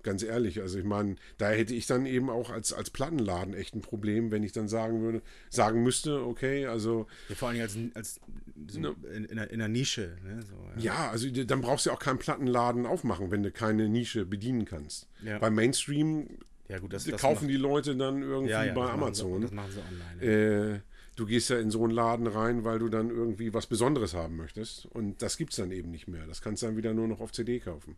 ganz 0.06 0.22
ehrlich, 0.22 0.62
also 0.62 0.78
ich 0.78 0.84
meine, 0.86 1.16
da 1.36 1.50
hätte 1.50 1.74
ich 1.74 1.86
dann 1.86 2.06
eben 2.06 2.30
auch 2.30 2.48
als, 2.48 2.72
als 2.72 2.88
Plattenladen 2.88 3.52
echt 3.52 3.74
ein 3.74 3.82
Problem, 3.82 4.30
wenn 4.30 4.42
ich 4.42 4.52
dann 4.52 4.68
sagen 4.68 5.02
würde, 5.02 5.20
sagen 5.50 5.82
müsste, 5.82 6.24
okay, 6.24 6.64
also 6.64 7.06
ja 7.28 7.34
vor 7.34 7.50
allem 7.50 7.60
als, 7.60 7.76
als 7.94 8.20
so 8.68 8.80
Ne. 8.80 8.94
in, 9.14 9.24
in, 9.26 9.30
einer, 9.38 9.50
in 9.50 9.60
einer 9.60 9.68
Nische. 9.68 10.16
Ne? 10.24 10.40
So, 10.48 10.54
ja. 10.80 10.94
ja, 10.94 11.10
also 11.10 11.28
dann 11.30 11.60
brauchst 11.60 11.84
du 11.84 11.90
ja 11.90 11.96
auch 11.96 12.00
keinen 12.00 12.18
Plattenladen 12.18 12.86
aufmachen, 12.86 13.30
wenn 13.30 13.42
du 13.42 13.50
keine 13.50 13.90
Nische 13.90 14.24
bedienen 14.24 14.64
kannst. 14.64 15.08
Ja. 15.22 15.38
Beim 15.38 15.54
Mainstream 15.54 16.38
Ja, 16.68 16.78
gut, 16.78 16.94
das, 16.94 17.04
das 17.04 17.20
kaufen 17.20 17.48
die 17.48 17.56
Leute 17.58 17.94
dann 17.96 18.22
irgendwie 18.22 18.52
ja, 18.52 18.64
ja, 18.64 18.72
bei 18.72 18.80
machen 18.96 19.14
sie- 19.14 19.24
Amazon. 19.24 19.40
das 19.42 19.50
machen 19.52 19.72
sie 19.72 19.80
online. 20.24 20.74
Äh, 20.76 20.80
du 21.16 21.26
gehst 21.26 21.50
ja 21.50 21.58
in 21.58 21.70
so 21.70 21.82
einen 21.84 21.92
Laden 21.92 22.26
rein, 22.26 22.64
weil 22.64 22.78
du 22.78 22.88
dann 22.88 23.10
irgendwie 23.10 23.52
was 23.54 23.66
Besonderes 23.66 24.14
haben 24.14 24.36
möchtest. 24.36 24.86
Und 24.86 25.22
das 25.22 25.36
gibt 25.36 25.52
es 25.52 25.56
dann 25.56 25.70
eben 25.70 25.90
nicht 25.90 26.08
mehr. 26.08 26.26
Das 26.26 26.40
kannst 26.42 26.62
du 26.62 26.66
dann 26.66 26.76
wieder 26.76 26.92
nur 26.94 27.08
noch 27.08 27.20
auf 27.20 27.32
CD 27.32 27.58
kaufen. 27.60 27.96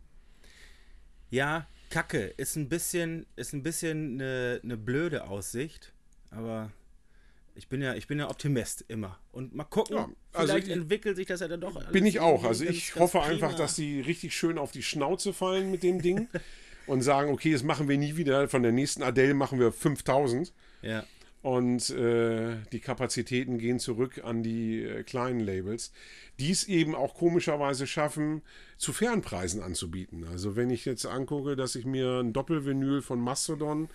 Ja, 1.29 1.67
Kacke. 1.89 2.33
Ist 2.37 2.55
ein 2.55 2.69
bisschen, 2.69 3.25
ist 3.35 3.53
ein 3.53 3.63
bisschen 3.63 4.15
eine, 4.21 4.59
eine 4.63 4.77
blöde 4.77 5.25
Aussicht, 5.27 5.91
aber 6.31 6.71
ich 7.55 7.67
bin 7.67 7.81
ja, 7.81 7.93
ich 7.95 8.07
bin 8.07 8.19
ja 8.19 8.29
Optimist 8.29 8.85
immer. 8.87 9.19
Und 9.31 9.53
mal 9.55 9.63
gucken, 9.65 9.95
Ja, 9.97 10.09
also 10.33 10.47
vielleicht 10.53 10.67
ich- 10.67 10.73
entwickelt 10.73 11.15
sich 11.17 11.27
das 11.27 11.39
ja 11.41 11.47
dann 11.47 11.61
doch. 11.61 11.75
alles 11.75 11.91
Bin 11.91 12.05
ich 12.05 12.19
auch. 12.19 12.43
Also 12.43 12.63
ganz- 12.65 12.75
ich 12.77 12.87
ganz 12.93 12.99
hoffe 13.01 13.19
prima. 13.19 13.33
einfach, 13.33 13.55
dass 13.55 13.75
die 13.75 14.01
richtig 14.01 14.35
schön 14.35 14.57
auf 14.57 14.71
die 14.71 14.83
Schnauze 14.83 15.33
fallen 15.33 15.71
mit 15.71 15.83
dem 15.83 16.01
Ding 16.01 16.27
und 16.87 17.01
sagen, 17.01 17.31
okay, 17.31 17.51
das 17.51 17.63
machen 17.63 17.87
wir 17.89 17.97
nie 17.97 18.15
wieder. 18.15 18.47
Von 18.49 18.63
der 18.63 18.71
nächsten 18.71 19.03
Adele 19.03 19.33
machen 19.33 19.59
wir 19.59 19.71
5000 19.71 20.53
Ja, 20.81 21.03
und 21.41 21.89
äh, 21.91 22.57
die 22.71 22.79
Kapazitäten 22.79 23.59
gehen 23.59 23.79
zurück 23.79 24.21
an 24.23 24.43
die 24.43 24.83
äh, 24.83 25.03
kleinen 25.03 25.39
Labels, 25.39 25.93
die 26.37 26.51
es 26.51 26.67
eben 26.67 26.95
auch 26.95 27.15
komischerweise 27.15 27.87
schaffen, 27.87 28.41
zu 28.77 28.91
fairen 28.91 29.21
Preisen 29.21 29.63
anzubieten. 29.63 30.25
Also 30.25 30.55
wenn 30.55 30.69
ich 30.69 30.83
jetzt 30.83 31.05
angucke, 31.05 31.55
dass 31.55 31.75
ich 31.75 31.85
mir 31.85 32.19
ein 32.19 32.33
Doppelvinyl 32.33 33.01
von 33.01 33.21
Mastodon 33.21 33.89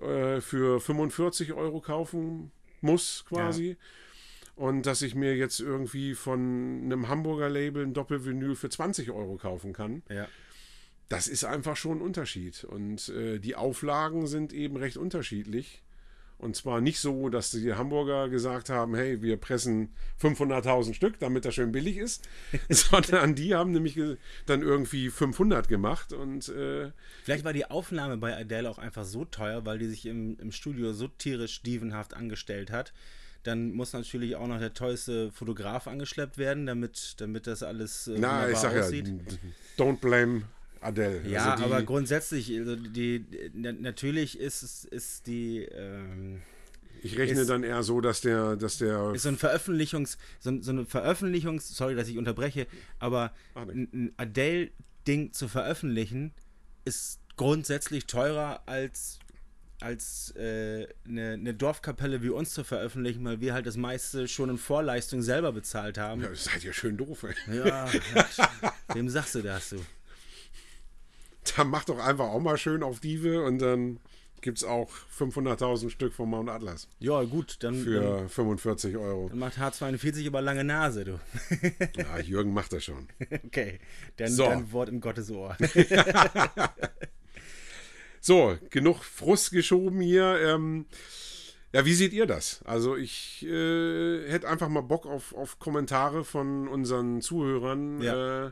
äh, 0.00 0.40
für 0.40 0.80
45 0.80 1.52
Euro 1.52 1.80
kaufen 1.80 2.52
muss 2.80 3.24
quasi. 3.28 3.76
Und 4.56 4.86
dass 4.86 5.02
ich 5.02 5.14
mir 5.14 5.36
jetzt 5.36 5.60
irgendwie 5.60 6.14
von 6.14 6.80
einem 6.84 7.08
Hamburger 7.08 7.48
Label 7.48 7.84
ein 7.84 7.94
Doppelvinyl 7.94 8.56
für 8.56 8.68
20 8.68 9.10
Euro 9.10 9.36
kaufen 9.36 9.72
kann. 9.72 10.02
ja. 10.08 10.26
Das 11.10 11.26
ist 11.26 11.44
einfach 11.44 11.74
schon 11.74 11.98
ein 11.98 12.02
Unterschied. 12.02 12.64
Und 12.64 13.08
äh, 13.08 13.38
die 13.38 13.56
Auflagen 13.56 14.26
sind 14.26 14.52
eben 14.52 14.76
recht 14.76 14.98
unterschiedlich. 14.98 15.82
Und 16.38 16.54
zwar 16.54 16.80
nicht 16.80 17.00
so, 17.00 17.28
dass 17.28 17.50
die 17.50 17.74
Hamburger 17.74 18.28
gesagt 18.28 18.70
haben, 18.70 18.94
hey, 18.94 19.22
wir 19.22 19.36
pressen 19.36 19.90
500.000 20.22 20.94
Stück, 20.94 21.18
damit 21.18 21.44
das 21.44 21.56
schön 21.56 21.72
billig 21.72 21.96
ist, 21.96 22.28
sondern 22.68 23.34
die 23.34 23.56
haben 23.56 23.72
nämlich 23.72 23.98
dann 24.46 24.62
irgendwie 24.62 25.10
500 25.10 25.68
gemacht 25.68 26.12
und 26.12 26.48
äh, 26.48 26.92
Vielleicht 27.24 27.44
war 27.44 27.52
die 27.52 27.68
Aufnahme 27.68 28.18
bei 28.18 28.36
Adele 28.36 28.70
auch 28.70 28.78
einfach 28.78 29.04
so 29.04 29.24
teuer, 29.24 29.66
weil 29.66 29.78
die 29.78 29.88
sich 29.88 30.06
im, 30.06 30.38
im 30.38 30.52
Studio 30.52 30.92
so 30.92 31.08
tierisch 31.08 31.62
dievenhaft 31.62 32.14
angestellt 32.14 32.70
hat. 32.70 32.92
Dann 33.42 33.72
muss 33.72 33.92
natürlich 33.92 34.36
auch 34.36 34.46
noch 34.46 34.60
der 34.60 34.74
teuerste 34.74 35.32
Fotograf 35.32 35.88
angeschleppt 35.88 36.38
werden, 36.38 36.66
damit, 36.66 37.16
damit 37.18 37.48
das 37.48 37.64
alles 37.64 38.06
äh, 38.06 38.16
na, 38.18 38.48
ich 38.48 38.58
sag 38.58 38.74
ja, 38.74 38.82
aussieht. 38.82 39.12
don't 39.76 39.98
blame 39.98 40.42
Adele. 40.80 41.22
Ja, 41.28 41.52
Also 41.52 41.64
die- 41.64 41.70
aber 41.72 41.82
grundsätzlich, 41.82 42.56
also 42.58 42.76
die, 42.76 43.24
na, 43.54 43.72
natürlich 43.72 44.38
ist 44.38 44.62
es 44.62 44.84
ist 44.84 45.26
die 45.26 45.62
ähm, 45.64 46.42
ich 47.02 47.16
rechne 47.18 47.40
ist- 47.42 47.50
dann 47.50 47.62
eher 47.64 47.82
so, 47.82 48.00
dass 48.00 48.20
der, 48.20 48.56
dass 48.56 48.78
der 48.78 49.12
ist 49.14 49.22
so 49.22 49.28
ein 49.28 49.36
Veröffentlichungs 49.38 50.18
so, 50.40 50.60
so 50.60 50.70
eine 50.70 50.84
Veröffentlichungs 50.86 51.68
sorry, 51.76 51.94
dass 51.94 52.08
ich 52.08 52.18
unterbreche, 52.18 52.66
aber 52.98 53.32
nee. 53.54 53.60
ein, 53.72 53.88
ein 53.92 54.12
Adele 54.16 54.70
Ding 55.06 55.32
zu 55.32 55.48
veröffentlichen 55.48 56.32
ist 56.84 57.20
grundsätzlich 57.36 58.06
teurer 58.06 58.62
als 58.66 59.18
als 59.80 60.34
äh, 60.34 60.88
eine, 61.06 61.34
eine 61.34 61.54
Dorfkapelle 61.54 62.20
wie 62.24 62.30
uns 62.30 62.52
zu 62.52 62.64
veröffentlichen, 62.64 63.24
weil 63.24 63.40
wir 63.40 63.54
halt 63.54 63.64
das 63.64 63.76
meiste 63.76 64.26
schon 64.26 64.50
in 64.50 64.58
Vorleistung 64.58 65.22
selber 65.22 65.52
bezahlt 65.52 65.98
haben. 65.98 66.20
ja, 66.20 66.34
seid 66.34 66.64
ihr 66.64 66.72
schön 66.72 66.96
doof. 66.96 67.22
Ey. 67.22 67.56
Ja, 67.58 67.86
ja. 67.88 68.72
wem 68.94 69.08
sagst 69.08 69.36
du 69.36 69.42
das, 69.42 69.70
du? 69.70 69.76
Dann 71.56 71.68
mach 71.70 71.84
doch 71.84 71.98
einfach 71.98 72.26
auch 72.26 72.40
mal 72.40 72.56
schön 72.58 72.82
auf 72.82 73.00
Dive 73.00 73.42
und 73.44 73.58
dann 73.58 73.98
gibt 74.40 74.58
es 74.58 74.64
auch 74.64 74.90
500.000 75.18 75.90
Stück 75.90 76.12
von 76.14 76.30
Mount 76.30 76.48
Atlas 76.48 76.86
Ja, 77.00 77.22
gut, 77.24 77.56
dann, 77.60 77.74
dann, 77.74 77.82
für 77.84 78.28
45 78.28 78.96
Euro. 78.96 79.28
dann 79.30 79.38
macht 79.40 79.58
H42 79.58 80.28
aber 80.28 80.40
lange 80.40 80.62
Nase, 80.62 81.04
du. 81.04 81.20
Ja, 81.96 82.18
Jürgen 82.20 82.52
macht 82.52 82.72
das 82.72 82.84
schon. 82.84 83.08
Okay, 83.46 83.80
dann, 84.16 84.28
So. 84.30 84.44
dann 84.44 84.70
Wort 84.72 84.88
in 84.90 85.00
Gottes 85.00 85.30
Ohr. 85.32 85.56
So, 88.20 88.56
genug 88.70 89.02
Frust 89.04 89.52
geschoben 89.52 90.00
hier. 90.00 90.38
Ähm, 90.42 90.86
ja, 91.72 91.84
wie 91.84 91.94
seht 91.94 92.12
ihr 92.12 92.26
das? 92.26 92.60
Also 92.64 92.96
ich 92.96 93.44
äh, 93.46 94.28
hätte 94.30 94.48
einfach 94.48 94.68
mal 94.68 94.80
Bock 94.82 95.06
auf, 95.06 95.34
auf 95.34 95.58
Kommentare 95.58 96.24
von 96.24 96.66
unseren 96.68 97.20
Zuhörern, 97.20 98.00
Ja. 98.02 98.46
äh, 98.46 98.50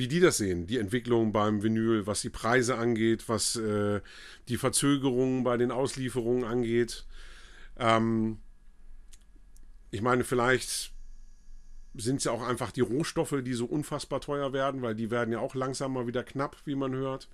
wie 0.00 0.08
die 0.08 0.18
das 0.18 0.38
sehen. 0.38 0.66
Die 0.66 0.78
Entwicklung 0.78 1.30
beim 1.30 1.62
Vinyl, 1.62 2.06
was 2.06 2.22
die 2.22 2.30
Preise 2.30 2.78
angeht, 2.78 3.28
was 3.28 3.54
äh, 3.56 4.00
die 4.48 4.56
Verzögerungen 4.56 5.44
bei 5.44 5.58
den 5.58 5.70
Auslieferungen 5.70 6.44
angeht. 6.44 7.04
Ähm, 7.78 8.38
ich 9.90 10.00
meine, 10.00 10.24
vielleicht 10.24 10.92
sind 11.94 12.16
es 12.16 12.24
ja 12.24 12.32
auch 12.32 12.40
einfach 12.40 12.70
die 12.70 12.80
Rohstoffe, 12.80 13.36
die 13.44 13.52
so 13.52 13.66
unfassbar 13.66 14.22
teuer 14.22 14.54
werden, 14.54 14.80
weil 14.80 14.94
die 14.94 15.10
werden 15.10 15.32
ja 15.32 15.38
auch 15.40 15.54
langsam 15.54 15.92
mal 15.92 16.06
wieder 16.06 16.24
knapp, 16.24 16.56
wie 16.64 16.76
man 16.76 16.94
hört. 16.94 17.28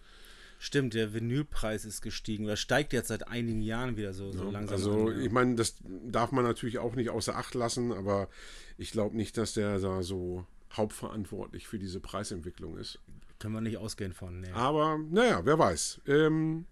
Stimmt, 0.59 0.95
der 0.95 1.15
Vinylpreis 1.15 1.85
ist 1.85 2.03
gestiegen 2.03 2.47
oder 2.47 2.57
steigt 2.57 2.93
jetzt 2.93 3.09
seit 3.09 3.29
einigen 3.29 3.63
Jahren 3.63 3.97
wieder 3.97 4.13
so, 4.13 4.33
so 4.33 4.51
langsam. 4.51 4.75
Also 4.77 5.07
an, 5.07 5.19
ja. 5.19 5.25
ich 5.25 5.31
meine, 5.31 5.55
das 5.55 5.77
darf 5.85 6.33
man 6.33 6.43
natürlich 6.43 6.79
auch 6.79 6.97
nicht 6.97 7.11
außer 7.11 7.37
Acht 7.37 7.55
lassen, 7.55 7.93
aber 7.93 8.29
ich 8.77 8.91
glaube 8.91 9.17
nicht, 9.17 9.37
dass 9.37 9.53
der 9.53 9.79
da 9.79 10.03
so 10.03 10.47
hauptverantwortlich 10.77 11.67
für 11.67 11.79
diese 11.79 12.01
Preisentwicklung 12.01 12.77
ist. 12.77 12.99
Können 13.39 13.55
wir 13.55 13.61
nicht 13.61 13.77
ausgehen 13.77 14.13
von. 14.13 14.41
Nee. 14.41 14.51
Aber 14.53 14.99
naja, 14.99 15.45
wer 15.45 15.59
weiß. 15.59 16.01
Ähm, 16.07 16.67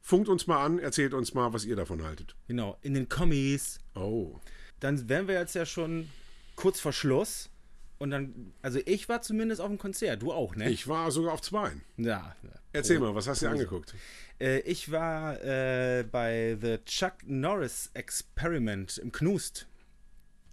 funkt 0.00 0.28
uns 0.28 0.46
mal 0.46 0.64
an, 0.64 0.78
erzählt 0.78 1.14
uns 1.14 1.34
mal, 1.34 1.52
was 1.52 1.64
ihr 1.64 1.76
davon 1.76 2.02
haltet. 2.02 2.36
Genau, 2.48 2.78
in 2.82 2.94
den 2.94 3.08
Kommis. 3.08 3.78
Oh. 3.94 4.38
Dann 4.80 5.08
wären 5.08 5.28
wir 5.28 5.34
jetzt 5.34 5.54
ja 5.54 5.64
schon 5.64 6.08
kurz 6.56 6.80
vor 6.80 6.92
Schluss. 6.92 7.50
Und 7.98 8.10
dann, 8.10 8.52
also 8.60 8.80
ich 8.84 9.08
war 9.08 9.22
zumindest 9.22 9.60
auf 9.60 9.68
dem 9.68 9.78
Konzert, 9.78 10.20
du 10.20 10.32
auch, 10.32 10.56
ne? 10.56 10.68
Ich 10.68 10.88
war 10.88 11.10
sogar 11.10 11.32
auf 11.32 11.40
zwei. 11.42 11.72
Ja. 11.96 12.34
Erzähl 12.72 12.98
mal, 12.98 13.14
was 13.14 13.28
hast 13.28 13.42
du 13.42 13.46
dir 13.46 13.52
angeguckt? 13.52 13.94
Äh, 14.40 14.60
ich 14.60 14.90
war 14.90 15.42
äh, 15.42 16.02
bei 16.02 16.58
The 16.60 16.78
Chuck 16.84 17.14
Norris 17.24 17.90
Experiment 17.94 18.98
im 18.98 19.12
Knust. 19.12 19.68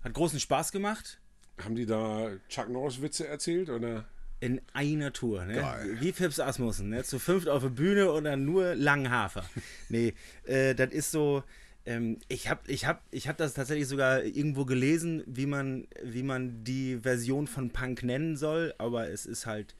Hat 0.04 0.14
großen 0.14 0.40
Spaß 0.40 0.72
gemacht. 0.72 1.20
Haben 1.58 1.76
die 1.76 1.86
da 1.86 2.32
Chuck 2.50 2.70
Norris 2.70 3.02
Witze 3.02 3.28
erzählt 3.28 3.70
oder? 3.70 4.06
In 4.40 4.60
einer 4.74 5.14
Tour, 5.14 5.46
ne? 5.46 5.56
Geil. 5.56 5.98
Wie 6.00 6.12
Fips 6.12 6.40
Asmussen, 6.40 6.90
ne? 6.90 7.04
Zu 7.04 7.20
fünft 7.20 7.48
auf 7.48 7.62
der 7.62 7.70
Bühne 7.70 8.12
und 8.12 8.24
dann 8.24 8.44
nur 8.44 8.74
langen 8.74 9.12
Hafer. 9.12 9.46
nee, 9.90 10.14
äh, 10.46 10.74
das 10.74 10.92
ist 10.92 11.12
so. 11.12 11.44
Ähm, 11.86 12.18
ich 12.28 12.50
habe 12.50 12.62
ich 12.68 12.86
hab, 12.86 13.04
ich 13.12 13.28
hab 13.28 13.38
das 13.38 13.54
tatsächlich 13.54 13.88
sogar 13.88 14.24
irgendwo 14.24 14.66
gelesen, 14.66 15.24
wie 15.28 15.46
man, 15.46 15.88
wie 16.04 16.24
man 16.24 16.64
die 16.64 16.98
Version 16.98 17.48
von 17.48 17.72
Punk 17.72 18.04
nennen 18.04 18.36
soll, 18.36 18.74
aber 18.78 19.10
es 19.10 19.26
ist 19.26 19.46
halt 19.46 19.76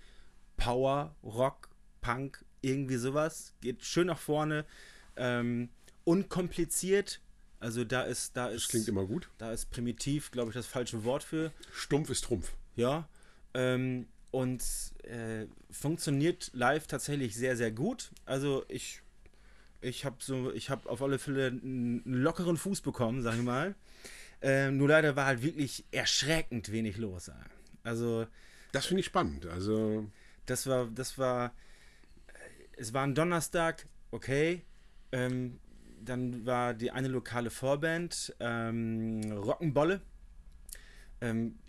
Power, 0.58 1.16
Rock, 1.24 1.70
Punk, 2.02 2.44
irgendwie 2.62 2.98
sowas. 2.98 3.54
Geht 3.62 3.84
schön 3.84 4.08
nach 4.08 4.20
vorne. 4.20 4.66
Ähm, 5.16 5.70
unkompliziert. 6.04 7.20
Also 7.62 7.84
da 7.84 8.02
ist, 8.02 8.36
da 8.36 8.48
ist. 8.48 8.64
Das 8.64 8.70
klingt 8.72 8.88
immer 8.88 9.06
gut. 9.06 9.30
Da 9.38 9.52
ist 9.54 9.70
primitiv, 9.70 10.32
glaube 10.32 10.50
ich, 10.50 10.56
das 10.56 10.66
falsche 10.66 11.04
Wort 11.04 11.24
für. 11.24 11.52
Stumpf 11.72 12.10
ist 12.10 12.24
Trumpf. 12.24 12.52
Ja. 12.76 13.08
Ähm, 13.54 14.08
und 14.32 14.64
äh, 15.04 15.46
funktioniert 15.70 16.50
live 16.54 16.88
tatsächlich 16.88 17.36
sehr, 17.36 17.56
sehr 17.56 17.72
gut. 17.72 18.12
Also 18.26 18.66
ich, 18.68 19.02
ich 19.80 20.06
habe 20.06 20.16
so, 20.20 20.52
ich 20.52 20.72
habe 20.72 20.90
auf 20.90 21.04
alle 21.04 21.20
Fälle 21.20 21.48
einen 21.48 22.02
lockeren 22.06 22.58
Fuß 22.58 22.82
bekommen, 22.82 23.22
sag 23.22 23.36
ich 23.36 23.44
mal. 23.44 23.76
Ähm, 24.42 24.78
nur 24.78 24.88
leider 24.88 25.16
war 25.16 25.28
halt 25.28 25.44
wirklich 25.44 25.86
erschreckend 25.92 26.72
wenig 26.72 26.98
los. 26.98 27.30
Also 27.84 28.26
Das 28.72 28.88
finde 28.88 29.02
ich 29.02 29.06
spannend. 29.06 29.46
Also 29.46 30.08
das 30.48 30.66
war, 30.66 30.88
das 30.88 31.20
war, 31.20 31.54
es 32.76 32.94
war 32.94 33.04
ein 33.04 33.14
Donnerstag, 33.14 33.86
okay. 34.10 34.64
Ähm, 35.12 35.60
dann 36.04 36.46
war 36.46 36.74
die 36.74 36.92
eine 36.92 37.08
lokale 37.08 37.50
Vorband, 37.50 38.36
ähm, 38.40 39.22
Rock'n'Bolle. 39.22 40.02
Ähm, 41.22 41.60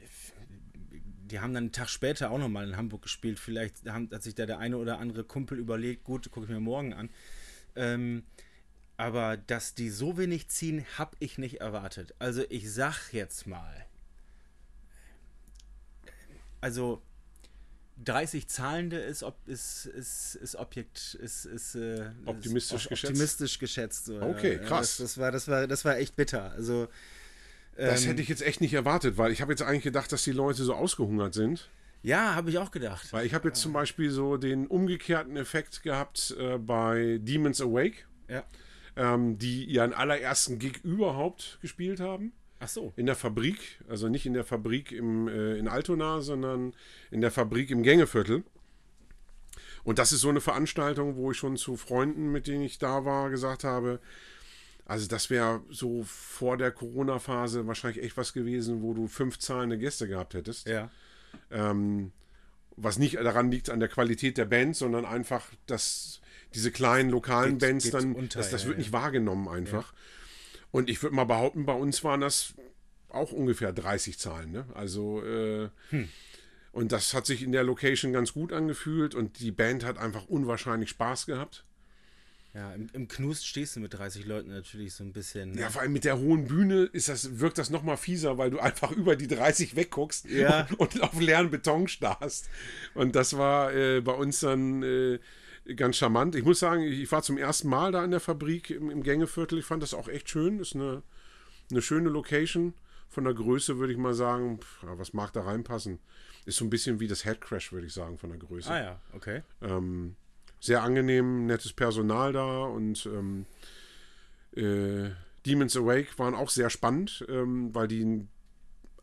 die 1.25 1.41
haben 1.41 1.55
dann 1.55 1.65
einen 1.65 1.73
Tag 1.73 1.89
später 1.89 2.31
auch 2.31 2.39
nochmal 2.39 2.69
in 2.69 2.77
Hamburg 2.77 3.03
gespielt. 3.03 3.39
Vielleicht 3.39 3.89
hat 3.89 4.23
sich 4.23 4.35
da 4.35 4.47
der 4.47 4.59
eine 4.59 4.77
oder 4.77 4.99
andere 4.99 5.25
Kumpel 5.25 5.59
überlegt, 5.59 6.05
gut, 6.05 6.31
gucke 6.31 6.47
ich 6.47 6.53
mir 6.53 6.61
morgen 6.61 6.93
an. 6.93 7.11
Ähm, 7.75 8.25
aber 8.97 9.37
dass 9.37 9.75
die 9.75 9.89
so 9.89 10.19
wenig 10.19 10.49
ziehen, 10.49 10.85
habe 10.99 11.17
ich 11.21 11.39
nicht 11.39 11.61
erwartet. 11.61 12.15
Also 12.19 12.45
ich 12.51 12.71
sag 12.73 13.13
jetzt 13.13 13.47
mal, 13.47 13.87
also 16.61 17.03
30 18.05 18.49
Zahlende 18.49 18.99
ist, 18.99 19.23
ob, 19.23 19.37
ist, 19.47 19.87
ist, 19.87 20.35
ist 20.37 20.57
Objekt, 20.57 21.15
ist, 21.21 21.45
ist 21.47 21.75
äh, 21.75 22.11
Optimistisch 22.27 22.83
ist 22.85 22.89
geschätzt? 22.89 23.11
optimistisch 23.11 23.59
geschätzt. 23.59 24.05
so, 24.07 24.21
Okay, 24.21 24.55
ja. 24.55 24.59
krass. 24.69 24.97
Das, 24.97 25.15
das, 25.15 25.19
war, 25.19 25.31
das, 25.33 25.49
war, 25.49 25.67
das 25.67 25.85
war 25.85 25.97
echt 25.99 26.17
bitter. 26.17 26.51
Also, 26.53 26.89
das 27.77 28.03
ähm, 28.03 28.11
hätte 28.11 28.23
ich 28.23 28.29
jetzt 28.29 28.43
echt 28.43 28.61
nicht 28.61 28.75
erwartet, 28.75 29.17
weil 29.17 29.33
ich 29.33 29.41
habe 29.41 29.53
jetzt 29.53 29.63
eigentlich 29.63 29.83
gedacht, 29.85 30.13
dass 30.13 30.23
die 30.25 30.33
Leute 30.33 30.63
so 30.65 30.75
ausgehungert 30.75 31.35
sind. 31.35 31.69
Ja, 32.03 32.35
habe 32.35 32.51
ich 32.51 32.59
auch 32.59 32.71
gedacht. 32.71 33.13
Weil 33.13 33.25
ich 33.27 33.33
habe 33.33 33.49
jetzt 33.49 33.61
zum 33.61 33.73
Beispiel 33.73 34.11
so 34.11 34.37
den 34.37 34.67
umgekehrten 34.67 35.37
Effekt 35.37 35.83
gehabt 35.83 36.35
äh, 36.39 36.59
bei 36.59 37.19
Demons 37.23 37.61
Awake, 37.61 37.99
Ja. 38.29 38.45
ähm, 38.97 39.39
die 39.39 39.65
ihren 39.65 39.95
allerersten 39.95 40.59
Gig 40.59 40.81
überhaupt 40.83 41.59
gespielt 41.63 42.01
haben. 42.01 42.33
Ach 42.63 42.69
so. 42.69 42.93
In 42.95 43.07
der 43.07 43.17
Fabrik, 43.17 43.81
also 43.89 44.09
nicht 44.09 44.25
in 44.25 44.35
der 44.35 44.45
Fabrik 44.45 44.93
im, 44.93 45.27
äh, 45.27 45.57
in 45.57 45.67
Altona, 45.67 46.21
sondern 46.21 46.75
in 47.11 47.21
der 47.21 47.33
Fabrik 47.33 47.71
im 47.71 47.83
Gängeviertel. 47.83 48.45
Und 49.83 49.99
das 49.99 50.13
ist 50.13 50.21
so 50.21 50.29
eine 50.29 50.41
Veranstaltung, 50.41 51.17
wo 51.17 51.33
ich 51.33 51.37
schon 51.39 51.57
zu 51.57 51.77
Freunden, 51.77 52.31
mit 52.31 52.47
denen 52.47 52.63
ich 52.63 52.79
da 52.79 53.05
war, 53.05 53.31
gesagt 53.31 53.65
habe, 53.65 53.99
also 54.87 55.09
das 55.09 55.29
wäre 55.29 55.63
so 55.71 56.05
vor 56.05 56.57
der 56.57 56.71
Corona-Phase 56.71 57.67
wahrscheinlich 57.67 58.03
echt 58.05 58.17
was 58.17 58.33
gewesen, 58.33 58.81
wo 58.81 58.95
du 58.95 59.09
fünf 59.09 59.41
zahlende 59.41 59.77
Gäste 59.77 60.07
gehabt 60.07 60.35
hättest. 60.35 60.69
Ja. 60.69 60.89
Ähm, 61.51 62.13
was 62.77 62.99
nicht 62.99 63.17
daran 63.17 63.51
liegt 63.51 63.71
an 63.71 63.81
der 63.81 63.89
Qualität 63.89 64.39
der 64.39 64.45
Band, 64.45 64.77
sondern 64.77 65.05
einfach, 65.05 65.47
dass 65.67 66.21
diese 66.55 66.71
kleinen 66.71 67.11
lokalen 67.11 67.59
Geht- 67.59 67.69
Bands 67.69 67.85
geht 67.87 67.95
dann, 67.95 68.15
unter, 68.15 68.39
das, 68.39 68.51
das 68.51 68.63
ja, 68.63 68.69
wird 68.69 68.79
ja. 68.79 68.83
nicht 68.83 68.93
wahrgenommen 68.93 69.49
einfach. 69.49 69.93
Und 70.73 70.91
ich 70.91 71.01
würde 71.03 71.15
mal 71.15 71.25
behaupten, 71.25 71.65
bei 71.67 71.75
uns 71.75 72.03
waren 72.03 72.21
das 72.21 72.55
auch 73.09 73.31
ungefähr 73.33 73.73
30 73.73 74.19
Zahlen. 74.19 74.51
Ne? 74.53 74.67
Also, 74.75 75.23
äh, 75.25 75.69
Hm. 75.91 76.09
und 76.73 76.91
das 76.93 77.15
hat 77.15 77.27
sich 77.27 77.43
in 77.43 77.53
der 77.53 77.63
Location 77.63 78.13
ganz 78.13 78.33
gut 78.33 78.53
angefühlt 78.53 79.15
und 79.15 79.39
die 79.41 79.51
Band 79.53 79.85
hat 79.85 79.99
einfach 79.99 80.25
unwahrscheinlich 80.27 80.89
Spaß 80.91 81.27
gehabt. 81.27 81.65
Ja, 82.55 82.73
im, 82.75 82.89
im 82.93 83.09
Knust 83.09 83.47
stehst 83.47 83.77
du 83.77 83.81
mit 83.81 83.95
30 83.95 84.27
Leuten 84.27 84.51
natürlich 84.51 84.93
so 84.93 85.03
ein 85.05 85.13
bisschen. 85.15 85.53
ne? 85.53 85.63
Ja, 85.63 85.71
vor 85.71 85.81
allem 85.81 85.93
mit 85.95 86.05
der 86.05 86.19
hohen 86.19 86.47
Bühne 86.49 86.83
ist 86.85 87.09
das, 87.09 87.39
wirkt 87.39 87.57
das 87.57 87.71
noch 87.71 87.83
mal 87.83 87.97
fieser, 87.97 88.37
weil 88.37 88.51
du 88.51 88.59
einfach 88.59 88.91
über 88.93 89.17
die 89.17 89.27
30 89.27 89.75
wegguckst 89.77 90.27
Ja. 90.29 90.67
und, 90.77 90.79
und 90.95 91.03
auf 91.03 91.19
leeren 91.19 91.51
Beton 91.51 91.89
starrst. 91.89 92.51
Und 92.95 93.15
das 93.17 93.37
war 93.39 93.73
äh, 93.75 94.01
bei 94.03 94.13
uns 94.13 94.41
dann 94.41 94.83
äh, 94.83 95.19
ganz 95.77 95.97
charmant. 95.97 96.35
Ich 96.35 96.45
muss 96.45 96.59
sagen, 96.59 96.83
ich 96.83 97.11
war 97.13 97.23
zum 97.23 97.39
ersten 97.39 97.69
Mal 97.69 97.93
da 97.93 98.05
in 98.05 98.11
der 98.11 98.21
Fabrik 98.21 98.71
im, 98.71 98.91
im 98.91 99.03
Gängeviertel. 99.03 99.59
Ich 99.59 99.65
fand 99.65 99.83
das 99.83 99.95
auch 99.95 100.09
echt 100.09 100.29
schön. 100.29 100.59
Ist 100.59 100.75
eine, 100.75 101.03
eine 101.71 101.83
schöne 101.83 102.09
Location. 102.09 102.75
Von 103.09 103.25
der 103.25 103.35
Größe 103.35 103.79
würde 103.79 103.93
ich 103.93 103.99
mal 103.99 104.15
sagen, 104.15 104.61
pff, 104.61 104.85
was 104.97 105.13
mag 105.13 105.33
da 105.33 105.43
reinpassen? 105.43 105.99
Ist 106.45 106.57
so 106.57 106.65
ein 106.65 106.71
bisschen 106.71 106.99
wie 106.99 107.09
das 107.09 107.25
Headcrash, 107.25 107.73
würde 107.73 107.87
ich 107.87 107.93
sagen, 107.93 108.19
von 108.19 108.31
der 108.31 108.39
Größe. 108.39 108.71
Ah 108.71 108.83
ja, 108.83 109.01
okay. 109.13 109.43
Ähm, 109.61 110.17
sehr 110.61 110.83
angenehm, 110.83 111.47
nettes 111.47 111.73
Personal 111.73 112.33
da 112.33 112.65
und 112.65 113.07
ähm, 113.07 113.47
äh, 114.57 115.11
Demons 115.45 115.77
Awake 115.77 116.19
waren 116.19 116.35
auch 116.35 116.51
sehr 116.51 116.71
spannend, 116.71 117.25
ähm, 117.29 117.75
weil 117.75 117.89
die 117.89 118.03
einen 118.03 118.29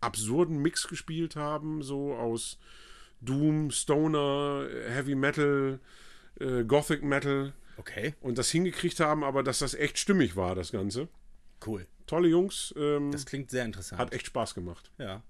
absurden 0.02 0.62
Mix 0.62 0.88
gespielt 0.88 1.36
haben, 1.36 1.82
so 1.82 2.16
aus 2.16 2.58
Doom, 3.22 3.72
Stoner, 3.72 4.68
Heavy 4.88 5.16
Metal, 5.16 5.80
äh, 6.40 6.64
Gothic 6.64 7.04
Metal 7.04 7.54
Okay, 7.78 8.14
und 8.20 8.38
das 8.38 8.50
hingekriegt 8.52 9.00
haben, 9.00 9.24
aber 9.24 9.42
dass 9.42 9.60
das 9.60 9.74
echt 9.74 9.98
stimmig 9.98 10.36
war, 10.36 10.54
das 10.56 10.72
Ganze. 10.72 11.08
cool. 11.66 11.88
Tolle 12.08 12.28
Jungs, 12.28 12.74
ähm, 12.78 13.12
Das 13.12 13.26
klingt 13.26 13.52
sehr 13.52 13.64
interessant. 13.66 14.00
hat 14.02 14.14
echt 14.14 14.26
Spaß 14.26 14.54
gemacht. 14.56 14.92
Ja. 14.98 15.24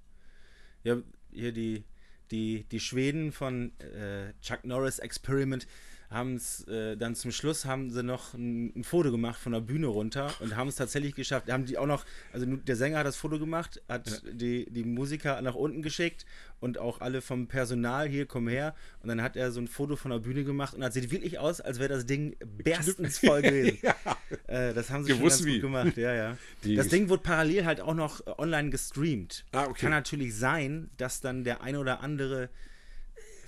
Ja, 0.83 0.97
hier 1.31 1.51
die, 1.51 1.83
die, 2.31 2.63
die 2.71 2.79
Schweden 2.79 3.31
von 3.31 3.77
äh, 3.79 4.33
Chuck 4.41 4.63
Norris 4.63 4.97
Experiment 4.99 5.67
haben 6.09 6.35
es 6.35 6.67
äh, 6.67 6.97
dann 6.97 7.13
zum 7.15 7.31
Schluss 7.31 7.65
haben 7.65 7.91
sie 7.91 8.01
noch 8.01 8.33
ein, 8.33 8.73
ein 8.75 8.83
Foto 8.83 9.11
gemacht 9.11 9.39
von 9.39 9.51
der 9.51 9.59
Bühne 9.61 9.87
runter 9.87 10.33
und 10.39 10.55
haben 10.55 10.67
es 10.67 10.75
tatsächlich 10.75 11.13
geschafft. 11.13 11.51
Haben 11.51 11.65
die 11.65 11.77
auch 11.77 11.85
noch, 11.85 12.03
also 12.33 12.45
der 12.47 12.75
Sänger 12.75 12.97
hat 12.99 13.05
das 13.05 13.15
Foto 13.15 13.37
gemacht, 13.37 13.81
hat 13.87 14.23
die, 14.31 14.67
die 14.71 14.83
Musiker 14.83 15.39
nach 15.43 15.53
unten 15.55 15.83
geschickt 15.83 16.25
und 16.59 16.79
auch 16.79 16.99
alle 17.01 17.21
vom 17.21 17.47
Personal 17.47 18.07
hier 18.09 18.25
kommen 18.25 18.47
her 18.47 18.73
und 19.03 19.09
dann 19.09 19.21
hat 19.21 19.35
er 19.35 19.51
so 19.51 19.61
ein 19.61 19.67
Foto 19.67 19.95
von 19.95 20.09
der 20.11 20.19
Bühne 20.19 20.43
gemacht 20.43 20.73
und 20.73 20.81
das 20.81 20.95
sieht 20.95 21.11
wirklich 21.11 21.37
aus, 21.37 21.61
als 21.61 21.77
wäre 21.79 21.89
das 21.89 22.05
Ding 22.07 22.35
berstens 22.43 23.19
voll 23.19 23.41
gewesen. 23.43 23.77
äh, 24.47 24.73
das 24.73 24.89
haben 24.89 25.03
sie 25.03 25.13
Gewusst 25.13 25.37
schon 25.39 25.45
ganz 25.45 25.45
wie. 25.45 25.53
gut 25.59 25.61
gemacht, 25.61 25.97
ja, 25.97 26.13
ja. 26.13 26.37
Die- 26.63 26.75
das 26.75 26.87
Ding 26.87 27.07
wurde 27.09 27.21
parallel 27.21 27.65
halt 27.65 27.81
auch 27.81 27.93
noch 27.93 28.25
online 28.39 28.71
gestreamt. 28.71 29.45
Ah, 29.51 29.65
okay. 29.65 29.81
Kann 29.81 29.91
natürlich 29.91 30.35
sein, 30.35 30.89
dass 30.97 31.21
dann 31.21 31.43
der 31.43 31.61
ein 31.61 31.75
oder 31.75 32.01
andere 32.01 32.49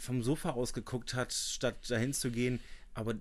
vom 0.02 0.24
Sofa 0.24 0.52
aus 0.52 0.74
geguckt 0.74 1.14
hat, 1.14 1.32
statt 1.34 1.90
dahin 1.90 2.14
zu 2.14 2.32
gehen. 2.32 2.60
Aber, 2.94 3.16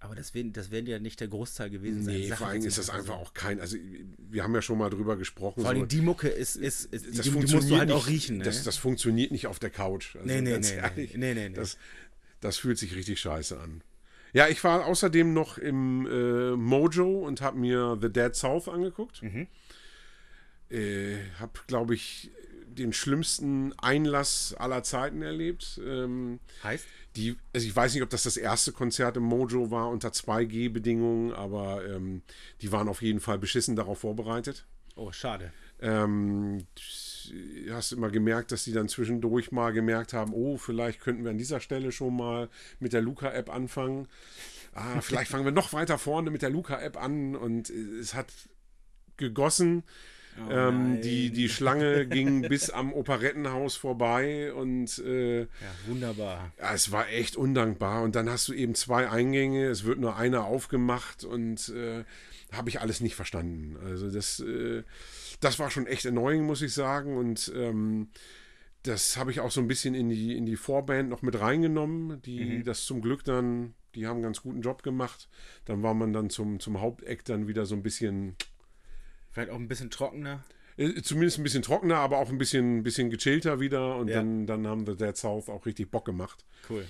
aber 0.00 0.14
das 0.14 0.34
werden 0.34 0.52
das 0.52 0.70
werden 0.70 0.86
ja 0.86 0.98
nicht 0.98 1.20
der 1.20 1.28
Großteil 1.28 1.70
gewesen 1.70 2.04
sein. 2.04 2.14
Nee, 2.14 2.28
vor 2.30 2.48
allem 2.48 2.64
ist 2.64 2.78
das 2.78 2.90
einfach 2.90 3.14
auch 3.14 3.32
kein, 3.34 3.60
also 3.60 3.76
wir 4.18 4.42
haben 4.42 4.54
ja 4.54 4.62
schon 4.62 4.78
mal 4.78 4.90
drüber 4.90 5.16
gesprochen. 5.16 5.60
Vor 5.60 5.70
allem 5.70 5.80
so- 5.80 5.86
die 5.86 6.00
Mucke 6.00 6.28
ist, 6.28 6.56
ist, 6.56 6.86
ist 6.92 7.06
das 7.06 7.12
die, 7.12 7.22
die 7.22 7.30
funktioniert 7.30 7.54
musst 7.62 7.70
du 7.70 7.78
halt 7.78 7.88
nicht, 7.88 7.96
auch 7.96 8.06
riechen. 8.08 8.38
Ne? 8.38 8.44
das, 8.44 8.64
das 8.64 8.76
funktioniert 8.76 9.30
nicht 9.30 9.46
auf 9.46 9.58
der 9.58 9.70
Couch. 9.70 10.16
Also 10.16 10.26
Nee, 10.26 10.40
nee, 10.40 10.58
nee, 10.58 10.74
ehrlich, 10.74 11.14
Nee, 11.16 11.34
nee, 11.34 11.48
nee. 11.48 11.54
Das, 11.54 11.78
das 12.40 12.56
fühlt 12.58 12.78
sich 12.78 12.94
richtig 12.94 13.20
scheiße 13.20 13.58
an. 13.58 13.82
Ja, 14.32 14.48
ich 14.48 14.62
war 14.64 14.84
außerdem 14.86 15.32
noch 15.32 15.58
im 15.58 16.06
äh, 16.06 16.56
Mojo 16.56 17.20
und 17.24 17.40
habe 17.40 17.56
mir 17.58 17.96
The 18.02 18.12
Dead 18.12 18.34
South 18.34 18.68
angeguckt. 18.68 19.22
Mhm. 19.22 19.46
Äh, 20.70 21.18
habe, 21.38 21.52
glaube 21.68 21.94
ich, 21.94 22.30
den 22.74 22.92
schlimmsten 22.92 23.72
Einlass 23.78 24.54
aller 24.58 24.82
Zeiten 24.82 25.22
erlebt. 25.22 25.80
Ähm, 25.84 26.40
heißt? 26.62 26.86
die, 27.16 27.36
also 27.52 27.66
ich 27.66 27.74
weiß 27.74 27.94
nicht, 27.94 28.02
ob 28.02 28.10
das 28.10 28.24
das 28.24 28.36
erste 28.36 28.72
Konzert 28.72 29.16
im 29.16 29.22
Mojo 29.22 29.70
war 29.70 29.88
unter 29.88 30.08
2G-Bedingungen, 30.08 31.32
aber 31.32 31.86
ähm, 31.86 32.22
die 32.60 32.72
waren 32.72 32.88
auf 32.88 33.02
jeden 33.02 33.20
Fall 33.20 33.38
beschissen 33.38 33.76
darauf 33.76 34.00
vorbereitet. 34.00 34.66
Oh, 34.96 35.12
schade. 35.12 35.52
Ähm, 35.80 36.66
du 36.74 37.72
hast 37.72 37.92
immer 37.92 38.10
gemerkt, 38.10 38.52
dass 38.52 38.64
die 38.64 38.72
dann 38.72 38.88
zwischendurch 38.88 39.52
mal 39.52 39.72
gemerkt 39.72 40.12
haben, 40.12 40.32
oh, 40.32 40.56
vielleicht 40.56 41.00
könnten 41.00 41.24
wir 41.24 41.30
an 41.30 41.38
dieser 41.38 41.60
Stelle 41.60 41.92
schon 41.92 42.16
mal 42.16 42.48
mit 42.80 42.92
der 42.92 43.02
Luca-App 43.02 43.48
anfangen. 43.52 44.08
Ah, 44.72 45.00
vielleicht 45.00 45.30
fangen 45.30 45.44
wir 45.44 45.52
noch 45.52 45.72
weiter 45.72 45.98
vorne 45.98 46.30
mit 46.30 46.42
der 46.42 46.50
Luca-App 46.50 46.96
an 46.96 47.36
und 47.36 47.70
äh, 47.70 47.98
es 48.00 48.14
hat 48.14 48.32
gegossen. 49.16 49.84
Oh 50.36 50.50
ähm, 50.50 51.00
die, 51.00 51.30
die 51.30 51.48
Schlange 51.48 52.06
ging 52.06 52.42
bis 52.42 52.70
am 52.70 52.92
Operettenhaus 52.92 53.76
vorbei 53.76 54.52
und 54.52 54.98
äh, 54.98 55.42
Ja, 55.42 55.46
wunderbar. 55.86 56.52
ja, 56.58 56.74
es 56.74 56.90
war 56.90 57.08
echt 57.08 57.36
undankbar. 57.36 58.02
Und 58.02 58.16
dann 58.16 58.28
hast 58.28 58.48
du 58.48 58.52
eben 58.52 58.74
zwei 58.74 59.08
Eingänge, 59.08 59.66
es 59.66 59.84
wird 59.84 59.98
nur 60.00 60.16
einer 60.16 60.44
aufgemacht 60.44 61.24
und 61.24 61.68
äh, 61.68 62.04
habe 62.52 62.68
ich 62.68 62.80
alles 62.80 63.00
nicht 63.00 63.14
verstanden. 63.14 63.76
Also 63.84 64.10
das, 64.10 64.40
äh, 64.40 64.82
das 65.40 65.58
war 65.58 65.70
schon 65.70 65.86
echt 65.86 66.06
annoying, 66.06 66.44
muss 66.44 66.62
ich 66.62 66.72
sagen. 66.72 67.16
Und 67.16 67.52
ähm, 67.54 68.08
das 68.82 69.16
habe 69.16 69.30
ich 69.30 69.40
auch 69.40 69.50
so 69.50 69.60
ein 69.60 69.68
bisschen 69.68 69.94
in 69.94 70.08
die, 70.08 70.36
in 70.36 70.46
die 70.46 70.56
Vorband 70.56 71.08
noch 71.08 71.22
mit 71.22 71.40
reingenommen, 71.40 72.20
die 72.22 72.62
das 72.62 72.84
zum 72.84 73.00
Glück 73.00 73.24
dann, 73.24 73.74
die 73.94 74.06
haben 74.06 74.16
einen 74.16 74.24
ganz 74.24 74.42
guten 74.42 74.60
Job 74.62 74.82
gemacht. 74.82 75.28
Dann 75.64 75.82
war 75.82 75.94
man 75.94 76.12
dann 76.12 76.28
zum, 76.28 76.60
zum 76.60 76.80
Haupteck 76.80 77.24
dann 77.24 77.46
wieder 77.48 77.66
so 77.66 77.74
ein 77.76 77.82
bisschen 77.82 78.36
Vielleicht 79.34 79.50
auch 79.50 79.56
ein 79.56 79.68
bisschen 79.68 79.90
trockener. 79.90 80.42
äh, 80.78 81.02
Zumindest 81.02 81.38
ein 81.38 81.42
bisschen 81.42 81.62
trockener, 81.62 81.96
aber 81.98 82.18
auch 82.18 82.30
ein 82.30 82.38
bisschen, 82.38 82.82
bisschen 82.82 83.10
gechillter 83.10 83.60
wieder. 83.60 83.96
Und 83.96 84.08
Ja. 84.08 84.16
dann, 84.16 84.46
dann 84.46 84.66
haben 84.66 84.86
The 84.86 84.96
Dead 84.96 85.16
South 85.16 85.48
auch 85.50 85.66
richtig 85.66 85.90
Bock 85.90 86.06
gemacht. 86.06 86.44
Cool. 86.70 86.86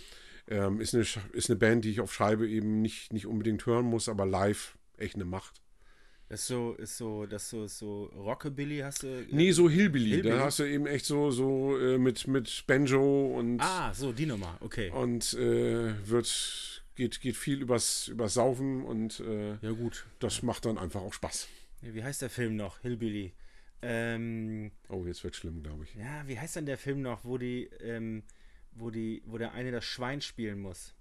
Ähm, 0.46 0.80
ist, 0.80 0.94
eine, 0.94 1.04
ist 1.32 1.48
eine 1.50 1.56
Band, 1.58 1.84
die 1.86 1.90
ich 1.90 2.00
auf 2.00 2.12
Scheibe 2.14 2.46
eben 2.48 2.82
nicht, 2.82 3.12
nicht 3.12 3.26
unbedingt 3.26 3.64
hören 3.66 3.86
muss, 3.86 4.08
aber 4.08 4.26
live 4.26 4.76
echt 4.98 5.14
eine 5.16 5.24
Macht. 5.24 5.60
Das 6.28 6.40
ist 6.40 6.46
so, 6.48 6.72
ist 6.74 6.96
so, 6.96 7.26
das 7.26 7.48
so, 7.50 7.66
so 7.66 8.04
Rockabilly 8.14 8.78
hast 8.80 9.02
du. 9.02 9.26
Nee, 9.30 9.52
so 9.52 9.68
Hillbilly. 9.68 10.10
Hillbilly? 10.10 10.34
Da 10.36 10.44
hast 10.44 10.58
du 10.58 10.64
eben 10.64 10.86
echt 10.86 11.04
so, 11.06 11.30
so 11.30 11.78
äh, 11.78 11.98
mit, 11.98 12.26
mit 12.28 12.64
Banjo 12.66 13.26
und, 13.38 13.60
Ah, 13.60 13.92
so, 13.94 14.12
die 14.12 14.26
Nummer, 14.26 14.56
okay. 14.60 14.90
und 14.90 15.34
äh, 15.34 15.94
wird, 16.08 16.82
geht, 16.94 17.20
geht 17.20 17.36
viel 17.36 17.60
übers, 17.60 18.08
übers 18.08 18.34
Saufen 18.34 18.84
und 18.84 19.20
äh, 19.20 19.56
Ja, 19.60 19.72
gut. 19.72 20.06
das 20.18 20.42
macht 20.42 20.64
dann 20.64 20.78
einfach 20.78 21.02
auch 21.02 21.12
Spaß. 21.12 21.46
Wie 21.92 22.02
heißt 22.02 22.22
der 22.22 22.30
Film 22.30 22.56
noch? 22.56 22.80
Hillbilly. 22.80 23.32
Ähm, 23.82 24.70
Oh, 24.88 25.04
jetzt 25.04 25.22
wird 25.24 25.36
schlimm, 25.36 25.62
glaube 25.62 25.84
ich. 25.84 25.94
ja, 25.94 26.26
wie 26.26 26.38
heißt 26.38 26.56
denn 26.56 26.66
der 26.66 26.78
Film 26.78 27.02
noch, 27.02 27.24
wo 27.24 27.36
die, 27.36 27.64
ähm, 27.80 28.22
wo 28.72 28.90
die, 28.90 29.22
wo 29.26 29.36
der 29.36 29.52
eine 29.52 29.70
das 29.72 29.84
Schwein 29.84 30.20
spielen 30.22 30.60
muss? 30.60 30.94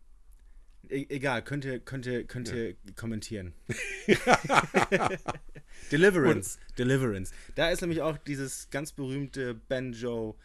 E 0.89 1.05
egal, 1.07 1.41
könnt 1.43 1.63
ihr, 1.63 1.79
könnt 1.79 2.05
ihr, 2.05 2.25
könnt 2.25 2.51
ihr 2.51 2.75
kommentieren. 2.97 3.53
Deliverance. 5.91 6.59
Deliverance. 6.77 7.33
Da 7.55 7.69
ist 7.69 7.79
nämlich 7.81 8.01
auch 8.01 8.17
dieses 8.17 8.69
ganz 8.69 8.91
berühmte 8.91 9.53
Banjo 9.53 10.37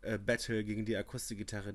äh, 0.00 0.16
Battle 0.18 0.64
gegen 0.64 0.86
die 0.86 0.96
Akustikgitarre. 0.96 1.74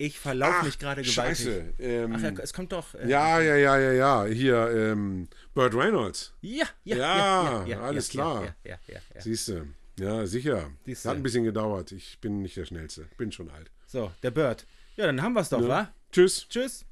Ich 0.00 0.18
verlaufe 0.18 0.64
mich 0.64 0.78
gerade 0.78 1.02
gewaltig. 1.02 1.44
Scheiße. 1.44 1.74
Ähm, 1.78 2.14
Ach 2.16 2.22
ja, 2.22 2.30
es 2.42 2.54
kommt 2.54 2.72
doch. 2.72 2.94
äh, 2.94 3.06
ja, 3.06 3.38
ja, 3.38 3.54
ja, 3.56 3.78
ja, 3.78 3.92
ja. 3.92 4.24
Hier, 4.24 4.70
ähm, 4.70 5.28
Burt 5.52 5.74
Reynolds. 5.74 6.32
Ja, 6.40 6.64
ja, 6.84 6.96
Ja, 6.96 6.96
ja, 6.96 7.66
ja, 7.66 7.80
alles 7.82 8.10
ja, 8.10 8.12
klar. 8.12 8.44
Ja, 8.44 8.54
ja, 8.64 8.78
ja, 8.86 9.00
ja. 9.14 9.20
Siehst 9.20 9.48
du. 9.48 9.66
Ja, 9.98 10.24
sicher. 10.24 10.70
Siehste. 10.86 11.10
Hat 11.10 11.16
ein 11.16 11.22
bisschen 11.22 11.44
gedauert. 11.44 11.92
Ich 11.92 12.18
bin 12.18 12.40
nicht 12.40 12.56
der 12.56 12.64
Schnellste. 12.64 13.08
Bin 13.18 13.30
schon 13.30 13.50
alt. 13.50 13.70
So, 13.86 14.10
der 14.22 14.30
Bird. 14.30 14.64
Ja, 14.96 15.04
dann 15.04 15.20
haben 15.20 15.34
wir 15.34 15.40
es 15.42 15.50
doch, 15.50 15.68
wa? 15.68 15.90
Tschüss. 16.10 16.46
Tschüss. 16.48 16.86